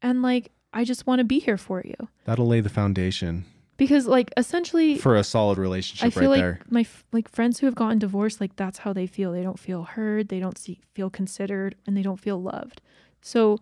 And 0.02 0.22
like 0.22 0.52
I 0.74 0.84
just 0.84 1.08
want 1.08 1.20
to 1.20 1.26
be 1.26 1.40
here 1.40 1.58
for 1.58 1.82
you. 1.84 1.96
That'll 2.26 2.48
lay 2.48 2.62
the 2.62 2.70
foundation 2.70 3.46
Because 3.78 4.08
like 4.08 4.32
essentially 4.38 4.98
for 4.98 5.16
a 5.16 5.24
solid 5.24 5.58
relationship 5.58 6.06
I 6.06 6.10
feel 6.10 6.30
right 6.30 6.30
like 6.30 6.42
there. 6.42 6.60
my 6.70 6.86
like 7.12 7.30
friends 7.30 7.60
who 7.60 7.66
have 7.66 7.76
gotten 7.76 8.00
divorced, 8.00 8.40
like 8.40 8.56
that's 8.56 8.80
how 8.80 8.94
they 8.94 9.08
feel. 9.08 9.32
They 9.32 9.44
don't 9.44 9.60
feel 9.60 9.84
heard, 9.84 10.30
they 10.30 10.40
don't 10.40 10.58
see, 10.58 10.80
feel 10.94 11.10
considered, 11.10 11.76
and 11.86 11.98
they 11.98 12.02
don't 12.02 12.20
feel 12.20 12.42
loved. 12.42 12.82
So 13.22 13.60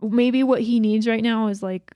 maybe 0.00 0.42
what 0.42 0.62
he 0.62 0.80
needs 0.80 1.06
right 1.06 1.22
now 1.22 1.48
is 1.48 1.62
like 1.62 1.94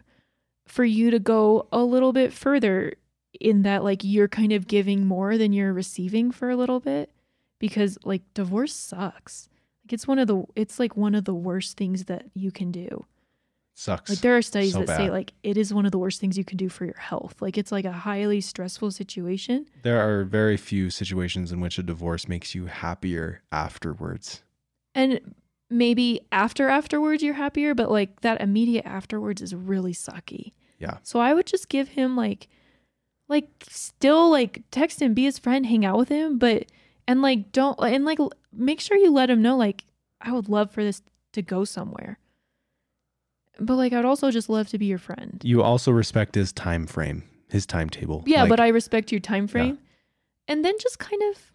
for 0.67 0.85
you 0.85 1.11
to 1.11 1.19
go 1.19 1.67
a 1.73 1.83
little 1.83 2.13
bit 2.13 2.33
further 2.33 2.95
in 3.41 3.63
that 3.63 3.83
like 3.83 4.05
you're 4.05 4.29
kind 4.29 4.53
of 4.53 4.67
giving 4.69 5.07
more 5.07 5.39
than 5.39 5.53
you're 5.53 5.73
receiving 5.73 6.31
for 6.31 6.51
a 6.51 6.57
little 6.57 6.81
bit 6.81 7.11
because 7.59 7.99
like 8.05 8.23
divorce 8.35 8.75
sucks. 8.75 9.49
It's 9.93 10.07
one 10.07 10.19
of 10.19 10.27
the 10.27 10.45
it's 10.57 10.79
like 10.79 10.97
one 10.97 11.15
of 11.15 11.25
the 11.25 11.35
worst 11.35 11.77
things 11.77 12.05
that 12.05 12.27
you 12.35 12.51
can 12.51 12.71
do. 12.71 13.07
Sucks. 13.75 14.11
Like 14.11 14.19
there 14.19 14.37
are 14.37 14.43
studies 14.43 14.73
So 14.73 14.85
that 14.85 14.97
say 14.97 15.11
like 15.11 15.33
it 15.43 15.57
is 15.57 15.73
one 15.73 15.87
of 15.87 15.93
the 15.93 15.99
worst 15.99 16.21
things 16.21 16.37
you 16.37 16.45
can 16.45 16.59
do 16.59 16.69
for 16.69 16.85
your 16.85 16.99
health. 16.99 17.41
Like 17.41 17.57
it's 17.57 17.73
like 17.73 17.85
a 17.85 17.93
highly 17.93 18.41
stressful 18.41 18.91
situation. 18.91 19.67
there 19.83 20.01
are 20.01 20.25
very 20.25 20.57
few 20.57 20.91
situations 20.91 21.51
in 21.51 21.61
which 21.61 21.79
a 21.79 21.83
divorce 21.83 22.29
makes 22.29 22.55
you 22.55 22.67
happier 22.67 23.43
afterwards. 23.51 24.43
And 24.95 25.35
maybe 25.71 26.21
after 26.33 26.69
afterwards 26.69 27.23
you're 27.23 27.35
happier, 27.35 27.75
but 27.75 27.91
like 27.91 28.21
that 28.21 28.41
immediate 28.41 28.85
afterwards 28.85 29.41
is 29.41 29.55
really 29.55 29.95
sucky. 29.95 30.53
Yeah. 30.79 30.99
So 31.03 31.21
I 31.21 31.33
would 31.33 31.47
just 31.47 31.69
give 31.69 31.89
him 31.89 32.17
like 32.17 32.49
like 33.29 33.49
still 33.69 34.29
like 34.29 34.63
text 34.71 35.01
him, 35.01 35.15
be 35.15 35.25
his 35.25 35.39
friend, 35.39 35.65
hang 35.65 35.85
out 35.85 35.97
with 35.97 36.09
him, 36.09 36.39
but 36.39 36.67
and 37.07 37.23
like 37.23 37.53
don't 37.53 37.79
and 37.81 38.05
like 38.05 38.19
make 38.53 38.81
sure 38.81 38.97
you 38.97 39.11
let 39.13 39.31
him 39.31 39.43
know 39.43 39.57
like 39.57 39.85
I 40.21 40.33
would 40.33 40.49
love 40.49 40.71
for 40.71 40.83
this 40.83 41.03
to 41.33 41.43
go 41.43 41.65
somewhere. 41.65 42.19
But 43.59 43.77
like 43.77 43.93
I'd 43.93 44.05
also 44.05 44.31
just 44.31 44.49
love 44.49 44.69
to 44.69 44.79
be 44.79 44.87
your 44.87 44.99
friend. 44.99 45.41
You 45.45 45.63
also 45.63 45.91
respect 45.91 46.35
his 46.35 46.53
time 46.53 46.87
frame, 46.87 47.25
his 47.49 47.67
timetable. 47.67 48.23
Yeah, 48.27 48.43
Like, 48.43 48.51
but 48.51 48.61
I 48.61 48.69
respect 48.69 49.13
your 49.13 49.21
time 49.21 49.47
frame. 49.47 49.79
And 50.49 50.65
then 50.65 50.75
just 50.81 50.99
kind 50.99 51.23
of 51.31 51.53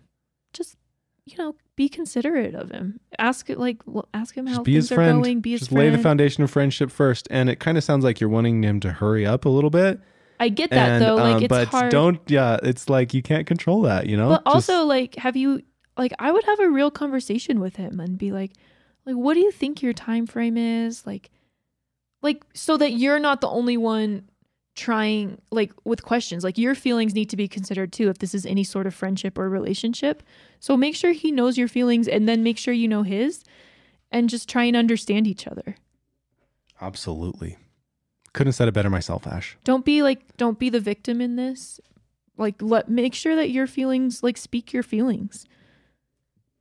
just 0.54 0.78
you 1.26 1.38
know, 1.38 1.56
be 1.76 1.90
considerate 1.90 2.54
of 2.54 2.70
him. 2.70 3.00
Ask 3.18 3.50
it 3.50 3.58
like 3.58 3.82
ask 4.14 4.36
him 4.36 4.46
how 4.46 4.56
just 4.58 4.66
be 4.66 4.74
things 4.74 4.90
his 4.90 4.96
friend. 4.96 5.20
are 5.20 5.24
going, 5.24 5.42
be 5.42 5.52
his 5.52 5.62
just 5.62 5.72
friend. 5.72 5.92
lay 5.92 5.96
the 5.96 6.02
foundation 6.02 6.44
of 6.44 6.52
friendship 6.52 6.92
first. 6.92 7.28
And 7.32 7.50
it 7.50 7.60
kind 7.60 7.78
of 7.78 7.84
sounds 7.84 8.04
like 8.04 8.22
you're 8.22 8.30
wanting 8.30 8.64
him 8.64 8.80
to 8.82 8.92
hurry 8.92 9.26
up 9.26 9.46
a 9.46 9.50
little 9.50 9.72
bit. 9.72 10.00
I 10.40 10.50
get 10.50 10.70
that 10.70 10.90
and, 10.90 11.04
though. 11.04 11.16
Like 11.16 11.36
um, 11.38 11.44
it's 11.44 11.50
but 11.50 11.68
hard. 11.70 11.92
don't. 11.92 12.20
Yeah, 12.28 12.60
it's 12.62 12.90
like 12.90 13.14
you 13.14 13.22
can't 13.22 13.48
control 13.48 13.82
that. 13.84 14.06
You 14.08 14.18
know. 14.18 14.30
but 14.30 14.46
Just- 14.46 14.70
also 14.70 14.86
like 14.86 15.16
have 15.16 15.36
you 15.36 15.64
like 15.98 16.14
I 16.20 16.32
would 16.32 16.44
have 16.46 16.60
a 16.60 16.70
real 16.70 16.92
conversation 16.92 17.60
with 17.60 17.76
him 17.78 18.00
and 18.00 18.18
be 18.18 18.32
like 18.32 18.52
like 19.06 19.16
what 19.16 19.34
do 19.36 19.40
you 19.40 19.52
think 19.52 19.82
your 19.82 19.94
time 19.94 20.26
frame 20.26 20.58
is? 20.58 21.06
Like 21.06 21.30
like 22.22 22.44
so 22.54 22.78
that 22.78 22.94
you're 22.94 23.20
not 23.20 23.42
the 23.42 23.50
only 23.50 23.78
one 23.78 24.30
trying 24.76 25.42
like 25.52 25.72
with 25.86 26.04
questions. 26.04 26.44
Like 26.44 26.58
your 26.58 26.76
feelings 26.76 27.14
need 27.14 27.30
to 27.30 27.38
be 27.38 27.48
considered 27.48 27.94
too 27.94 28.10
if 28.10 28.18
this 28.18 28.34
is 28.34 28.46
any 28.46 28.64
sort 28.64 28.88
of 28.88 28.94
friendship 28.94 29.38
or 29.38 29.50
relationship. 29.50 30.22
So 30.60 30.76
make 30.76 30.96
sure 30.96 31.12
he 31.12 31.32
knows 31.32 31.58
your 31.58 31.68
feelings 31.68 32.08
and 32.08 32.28
then 32.28 32.44
make 32.44 32.58
sure 32.58 32.74
you 32.74 32.88
know 32.88 33.04
his 33.04 33.44
and 34.12 34.30
just 34.30 34.50
try 34.50 34.66
and 34.66 34.76
understand 34.76 35.28
each 35.28 35.48
other. 35.48 35.78
absolutely. 36.82 37.58
Couldn't 38.34 38.50
have 38.50 38.56
said 38.56 38.68
it 38.68 38.74
better 38.74 38.90
myself, 38.90 39.26
Ash. 39.26 39.58
Don't 39.64 39.86
be 39.86 40.04
like 40.04 40.36
don't 40.36 40.60
be 40.60 40.70
the 40.70 40.82
victim 40.82 41.22
in 41.22 41.38
this. 41.38 41.80
Like 42.38 42.56
let 42.62 42.90
make 42.90 43.14
sure 43.14 43.36
that 43.36 43.52
your 43.52 43.68
feelings 43.68 44.24
like 44.24 44.38
speak 44.38 44.74
your 44.74 44.84
feelings. 44.84 45.46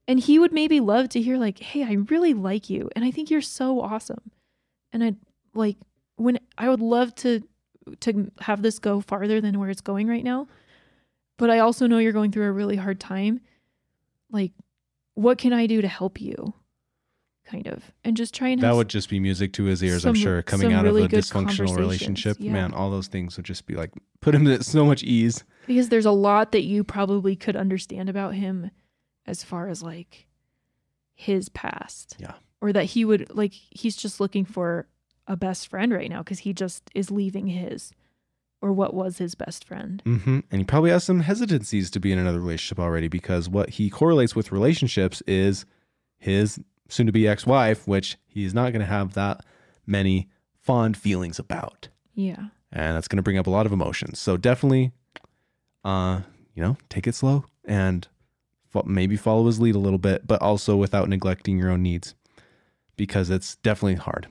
And 0.07 0.21
he 0.21 0.38
would 0.38 0.53
maybe 0.53 0.81
love 0.81 1.09
to 1.11 1.21
hear 1.21 1.38
like, 1.38 1.59
"Hey, 1.59 1.83
I 1.83 1.93
really 1.93 2.35
like 2.35 2.69
you 2.69 2.90
and 2.95 3.05
I 3.05 3.11
think 3.11 3.31
you're 3.31 3.40
so 3.40 3.81
awesome." 3.81 4.31
And 4.93 5.03
I'd 5.03 5.17
like 5.55 5.77
when 6.17 6.38
I 6.59 6.69
would 6.69 6.81
love 6.81 7.14
to 7.17 7.43
to 8.01 8.31
have 8.40 8.62
this 8.62 8.79
go 8.79 9.01
farther 9.01 9.40
than 9.40 9.59
where 9.59 9.71
it's 9.71 9.81
going 9.81 10.09
right 10.09 10.25
now. 10.25 10.47
But 11.37 11.51
I 11.51 11.59
also 11.59 11.87
know 11.87 11.99
you're 11.99 12.12
going 12.12 12.33
through 12.33 12.47
a 12.47 12.53
really 12.53 12.77
hard 12.77 13.01
time. 13.01 13.40
Like 14.31 14.53
what 15.14 15.38
can 15.38 15.53
I 15.53 15.67
do 15.67 15.81
to 15.81 15.88
help 15.88 16.21
you? 16.21 16.55
Kind 17.47 17.67
of. 17.67 17.93
And 18.05 18.17
just 18.17 18.35
try 18.35 18.49
and 18.49 18.61
That 18.62 18.75
would 18.75 18.88
just 18.88 19.09
be 19.09 19.21
music 19.21 19.53
to 19.55 19.64
his 19.64 19.83
ears, 19.83 20.05
I'm 20.07 20.14
sure. 20.14 20.43
Coming 20.43 20.73
out 20.73 20.85
really 20.85 21.05
of 21.05 21.12
a 21.12 21.17
dysfunctional 21.17 21.77
relationship, 21.77 22.38
yeah. 22.40 22.53
man, 22.53 22.73
all 22.73 22.90
those 22.90 23.07
things 23.07 23.37
would 23.37 23.47
just 23.47 23.67
be 23.67 23.75
like 23.75 23.90
put 24.21 24.35
him 24.35 24.47
at 24.49 24.64
so 24.64 24.85
much 24.85 25.03
ease. 25.03 25.45
because 25.67 25.88
there's 25.88 26.07
a 26.07 26.11
lot 26.11 26.53
that 26.53 26.62
you 26.62 26.83
probably 26.83 27.37
could 27.37 27.55
understand 27.55 28.09
about 28.09 28.35
him 28.35 28.71
as 29.27 29.43
far 29.43 29.69
as 29.69 29.83
like 29.83 30.27
his 31.15 31.49
past. 31.49 32.17
Yeah. 32.19 32.35
Or 32.61 32.73
that 32.73 32.85
he 32.85 33.05
would 33.05 33.35
like 33.35 33.53
he's 33.53 33.97
just 33.97 34.21
looking 34.21 34.45
for 34.45 34.87
a 35.27 35.37
best 35.37 35.69
friend 35.69 35.93
right 35.93 36.11
now 36.11 36.19
because 36.19 36.41
he 36.41 36.53
just 36.53 36.91
is 36.95 37.11
leaving 37.11 37.47
his 37.47 37.93
or 38.61 38.73
what 38.73 38.95
was 38.95 39.19
his 39.19 39.35
best 39.35 39.65
friend. 39.67 40.03
hmm 40.05 40.41
And 40.51 40.61
he 40.61 40.65
probably 40.65 40.91
has 40.91 41.05
some 41.05 41.21
hesitancies 41.21 41.91
to 41.91 42.01
be 42.01 42.13
in 42.13 42.19
another 42.19 42.41
relationship 42.41 42.79
already 42.81 43.09
because 43.09 43.49
what 43.49 43.71
he 43.71 43.91
correlates 43.91 44.35
with 44.35 44.53
relationships 44.53 45.23
is 45.27 45.67
his 46.19 46.59
soon 46.89 47.07
to 47.07 47.13
be 47.13 47.29
ex 47.29 47.47
wife, 47.47 47.87
which 47.87 48.17
he's 48.27 48.55
not 48.55 48.73
going 48.73 48.81
to 48.81 48.87
have 48.87 49.15
that 49.15 49.45
many 49.87 50.29
fond 50.55 50.97
feelings 50.97 51.39
about. 51.39 51.89
Yeah. 52.15 52.47
And 52.73 52.97
that's 52.97 53.09
going 53.09 53.19
to 53.19 53.23
bring 53.23 53.39
up 53.39 53.47
a 53.47 53.51
lot 53.51 53.67
of 53.67 53.73
emotions. 53.73 54.19
So 54.19 54.37
definitely, 54.37 54.93
uh, 55.85 56.23
you 56.55 56.63
know, 56.63 56.77
take 56.89 57.07
it 57.07 57.15
slow 57.15 57.45
and 57.67 58.09
maybe 58.83 59.17
follow 59.17 59.47
his 59.47 59.61
lead 59.61 59.75
a 59.75 59.79
little 59.79 59.99
bit, 59.99 60.27
but 60.27 60.43
also 60.43 60.77
without 60.77 61.09
neglecting 61.09 61.59
your 61.59 61.71
own 61.71 61.83
needs 61.83 62.15
because 62.97 63.31
it's 63.31 63.57
definitely 63.57 63.97
hard. 63.97 64.29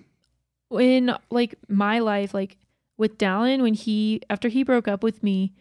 in 0.71 1.15
like 1.29 1.55
my 1.67 1.99
life, 1.99 2.33
like 2.33 2.57
with 2.97 3.17
Dallin, 3.17 3.61
when 3.61 3.73
he 3.73 4.21
after 4.29 4.49
he 4.49 4.63
broke 4.63 4.87
up 4.87 5.03
with 5.03 5.23
me, 5.23 5.53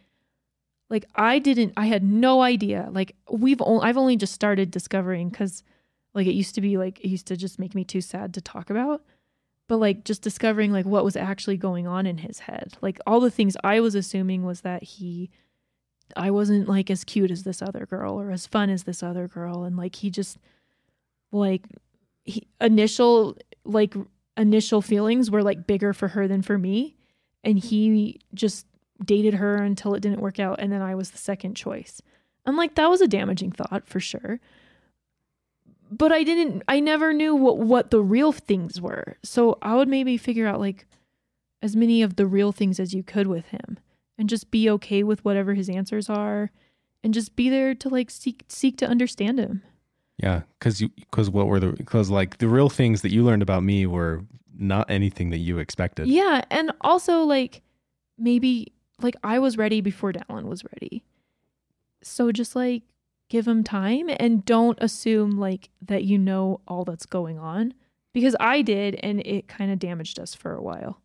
like 0.91 1.07
I 1.15 1.39
didn't, 1.39 1.73
I 1.77 1.87
had 1.87 2.03
no 2.03 2.43
idea. 2.43 2.89
Like 2.91 3.17
we've 3.31 3.63
only, 3.63 3.87
I've 3.87 3.97
only 3.97 4.17
just 4.17 4.35
started 4.35 4.71
discovering 4.71 5.31
because, 5.31 5.63
like 6.15 6.27
it 6.27 6.35
used 6.35 6.55
to 6.57 6.61
be 6.61 6.77
like 6.77 7.01
it 7.01 7.09
used 7.09 7.27
to 7.27 7.37
just 7.37 7.59
make 7.59 7.75
me 7.75 7.85
too 7.85 8.01
sad 8.01 8.35
to 8.35 8.41
talk 8.41 8.71
about, 8.71 9.03
but 9.69 9.79
like 9.79 10.05
just 10.05 10.23
discovering 10.23 10.73
like 10.73 10.87
what 10.87 11.05
was 11.05 11.17
actually 11.17 11.57
going 11.57 11.87
on 11.87 12.07
in 12.07 12.19
his 12.19 12.41
head. 12.41 12.75
Like 12.81 12.99
all 13.07 13.21
the 13.21 13.31
things 13.31 13.57
I 13.65 13.81
was 13.81 13.95
assuming 13.95 14.45
was 14.45 14.61
that 14.63 14.83
he, 14.83 15.31
I 16.17 16.31
wasn't 16.31 16.69
like 16.69 16.91
as 16.91 17.05
cute 17.05 17.31
as 17.31 17.43
this 17.45 17.63
other 17.63 17.87
girl 17.87 18.21
or 18.21 18.31
as 18.31 18.47
fun 18.47 18.71
as 18.71 18.85
this 18.85 19.03
other 19.03 19.29
girl, 19.29 19.65
and 19.65 19.77
like 19.77 19.97
he 19.97 20.11
just, 20.11 20.39
like, 21.31 21.67
he 22.25 22.47
initial 22.61 23.37
like 23.65 23.95
initial 24.37 24.81
feelings 24.81 25.31
were 25.31 25.43
like 25.43 25.67
bigger 25.67 25.93
for 25.93 26.09
her 26.09 26.27
than 26.27 26.43
for 26.43 26.59
me 26.59 26.97
and 27.45 27.59
he 27.59 28.21
just 28.35 28.67
dated 29.05 29.35
her 29.35 29.57
until 29.57 29.95
it 29.95 30.01
didn't 30.01 30.21
work 30.21 30.39
out 30.39 30.61
and 30.61 30.73
then 30.73 30.81
I 30.81 30.95
was 30.95 31.11
the 31.11 31.19
second 31.19 31.55
choice. 31.55 32.01
I'm 32.47 32.57
like 32.57 32.75
that 32.77 32.91
was 32.91 33.01
a 33.01 33.09
damaging 33.09 33.53
thought 33.53 33.87
for 33.87 34.01
sure. 34.01 34.41
But 35.91 36.13
I 36.13 36.23
didn't 36.23 36.63
I 36.69 36.81
never 36.81 37.13
knew 37.13 37.35
what 37.35 37.59
what 37.59 37.91
the 37.91 38.03
real 38.03 38.33
things 38.33 38.81
were. 38.81 39.17
So 39.23 39.59
I 39.61 39.75
would 39.75 39.89
maybe 39.89 40.17
figure 40.17 40.47
out 40.47 40.61
like 40.61 40.87
as 41.61 41.77
many 41.77 42.03
of 42.03 42.17
the 42.17 42.27
real 42.27 42.53
things 42.53 42.81
as 42.81 42.95
you 42.95 43.03
could 43.03 43.27
with 43.27 43.47
him 43.49 43.79
and 44.19 44.29
just 44.29 44.51
be 44.51 44.69
okay 44.71 45.03
with 45.03 45.25
whatever 45.25 45.55
his 45.55 45.69
answers 45.69 46.09
are 46.09 46.51
and 47.03 47.15
just 47.15 47.35
be 47.37 47.49
there 47.49 47.75
to 47.75 47.89
like 47.89 48.11
seek 48.11 48.45
seek 48.49 48.77
to 48.79 48.87
understand 48.87 49.39
him. 49.39 49.63
Yeah, 50.19 50.43
because 50.59 50.81
you 50.81 50.91
because 50.97 51.31
what 51.31 51.47
were 51.47 51.61
the 51.61 51.73
because 51.73 52.11
like 52.11 52.39
the 52.39 52.49
real 52.49 52.69
things 52.69 53.03
that 53.03 53.13
you 53.13 53.25
learned 53.25 53.43
about 53.43 53.63
me 53.63 53.87
were 53.87 54.25
not 54.57 54.91
anything 54.91 55.31
that 55.31 55.39
you 55.39 55.59
expected. 55.59 56.07
Yeah, 56.07 56.43
and 56.51 56.73
also 56.81 57.23
like 57.25 57.63
maybe 58.19 58.73
like 59.01 59.17
I 59.25 59.39
was 59.39 59.57
ready 59.57 59.81
before 59.81 60.13
Dallin 60.13 60.45
was 60.45 60.65
ready. 60.65 61.03
So 62.03 62.31
just 62.33 62.55
like 62.55 62.83
give 63.29 63.49
him 63.49 63.65
time 63.65 64.11
and 64.19 64.45
don't 64.45 64.79
assume 64.81 65.33
like 65.33 65.71
that 65.81 66.05
you 66.05 66.19
know 66.19 66.61
all 66.69 66.85
that's 66.85 67.07
going 67.07 67.39
on 67.39 67.73
because 68.13 68.37
I 68.39 68.63
did 68.63 68.97
and 69.03 69.21
it 69.27 69.49
kind 69.49 69.73
of 69.73 69.79
damaged 69.79 70.21
us 70.21 70.35
for 70.35 70.55
a 70.55 70.63
while. 70.63 71.01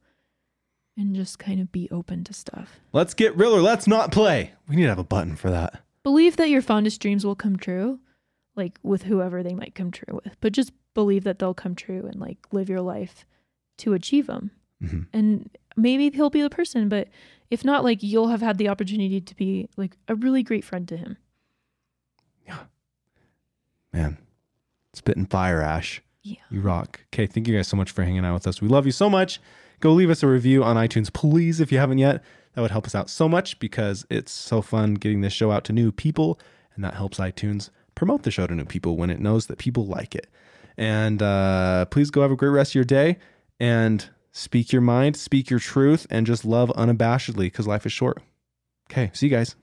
And 0.99 1.15
just 1.15 1.37
kind 1.37 1.61
of 1.61 1.71
be 1.71 1.87
open 1.91 2.23
to 2.23 2.33
stuff. 2.33 2.79
Let's 2.91 3.13
get 3.13 3.37
real 3.37 3.53
or 3.55 3.61
let's 3.61 3.85
not 3.87 4.11
play. 4.11 4.53
We 4.67 4.75
need 4.75 4.83
to 4.83 4.89
have 4.89 4.97
a 4.97 5.03
button 5.03 5.35
for 5.35 5.51
that. 5.51 5.81
Believe 6.01 6.37
that 6.37 6.49
your 6.49 6.61
fondest 6.63 6.99
dreams 6.99 7.23
will 7.23 7.35
come 7.35 7.55
true, 7.55 7.99
like 8.55 8.79
with 8.81 9.03
whoever 9.03 9.43
they 9.43 9.53
might 9.53 9.75
come 9.75 9.91
true 9.91 10.19
with. 10.23 10.35
But 10.41 10.53
just 10.53 10.71
believe 10.95 11.23
that 11.25 11.37
they'll 11.37 11.53
come 11.53 11.75
true 11.75 12.07
and 12.11 12.19
like 12.19 12.39
live 12.51 12.67
your 12.67 12.81
life 12.81 13.25
to 13.77 13.93
achieve 13.93 14.25
them. 14.25 14.49
Mhm. 14.81 15.05
And 15.13 15.49
maybe 15.75 16.09
he'll 16.09 16.31
be 16.31 16.41
the 16.41 16.49
person, 16.49 16.89
but 16.89 17.09
if 17.51 17.63
not, 17.63 17.83
like 17.83 18.01
you'll 18.01 18.29
have 18.29 18.41
had 18.41 18.57
the 18.57 18.67
opportunity 18.69 19.21
to 19.21 19.35
be 19.35 19.69
like 19.77 19.97
a 20.07 20.15
really 20.15 20.41
great 20.41 20.63
friend 20.65 20.87
to 20.87 20.97
him. 20.97 21.17
Yeah. 22.47 22.59
Man, 23.93 24.17
spitting 24.93 25.27
fire, 25.27 25.61
Ash. 25.61 26.01
Yeah. 26.23 26.37
You 26.49 26.61
rock. 26.61 27.01
Okay, 27.13 27.27
thank 27.27 27.47
you 27.47 27.55
guys 27.55 27.67
so 27.67 27.77
much 27.77 27.91
for 27.91 28.03
hanging 28.03 28.25
out 28.25 28.33
with 28.33 28.47
us. 28.47 28.61
We 28.61 28.67
love 28.67 28.85
you 28.87 28.91
so 28.91 29.09
much. 29.09 29.39
Go 29.79 29.93
leave 29.93 30.09
us 30.09 30.23
a 30.23 30.27
review 30.27 30.63
on 30.63 30.75
iTunes, 30.75 31.11
please, 31.11 31.59
if 31.59 31.71
you 31.71 31.77
haven't 31.77 31.99
yet. 31.99 32.23
That 32.53 32.61
would 32.61 32.71
help 32.71 32.87
us 32.87 32.95
out 32.95 33.09
so 33.09 33.29
much 33.29 33.59
because 33.59 34.05
it's 34.09 34.31
so 34.31 34.63
fun 34.63 34.95
getting 34.95 35.21
this 35.21 35.33
show 35.33 35.51
out 35.51 35.63
to 35.65 35.73
new 35.73 35.91
people, 35.91 36.39
and 36.73 36.83
that 36.83 36.95
helps 36.95 37.19
iTunes 37.19 37.69
promote 37.93 38.23
the 38.23 38.31
show 38.31 38.47
to 38.47 38.55
new 38.55 38.65
people 38.65 38.97
when 38.97 39.11
it 39.11 39.19
knows 39.19 39.45
that 39.45 39.59
people 39.59 39.85
like 39.85 40.15
it. 40.15 40.27
And 40.75 41.21
uh, 41.21 41.85
please 41.85 42.09
go 42.09 42.21
have 42.21 42.31
a 42.31 42.35
great 42.35 42.49
rest 42.49 42.71
of 42.71 42.75
your 42.75 42.83
day 42.83 43.17
and 43.59 44.09
speak 44.31 44.71
your 44.71 44.81
mind, 44.81 45.15
speak 45.17 45.49
your 45.49 45.59
truth, 45.59 46.07
and 46.09 46.25
just 46.25 46.45
love 46.45 46.69
unabashedly 46.75 47.45
because 47.45 47.67
life 47.67 47.85
is 47.85 47.91
short. 47.91 48.21
Okay, 48.91 49.11
see 49.13 49.27
you 49.27 49.31
guys. 49.31 49.55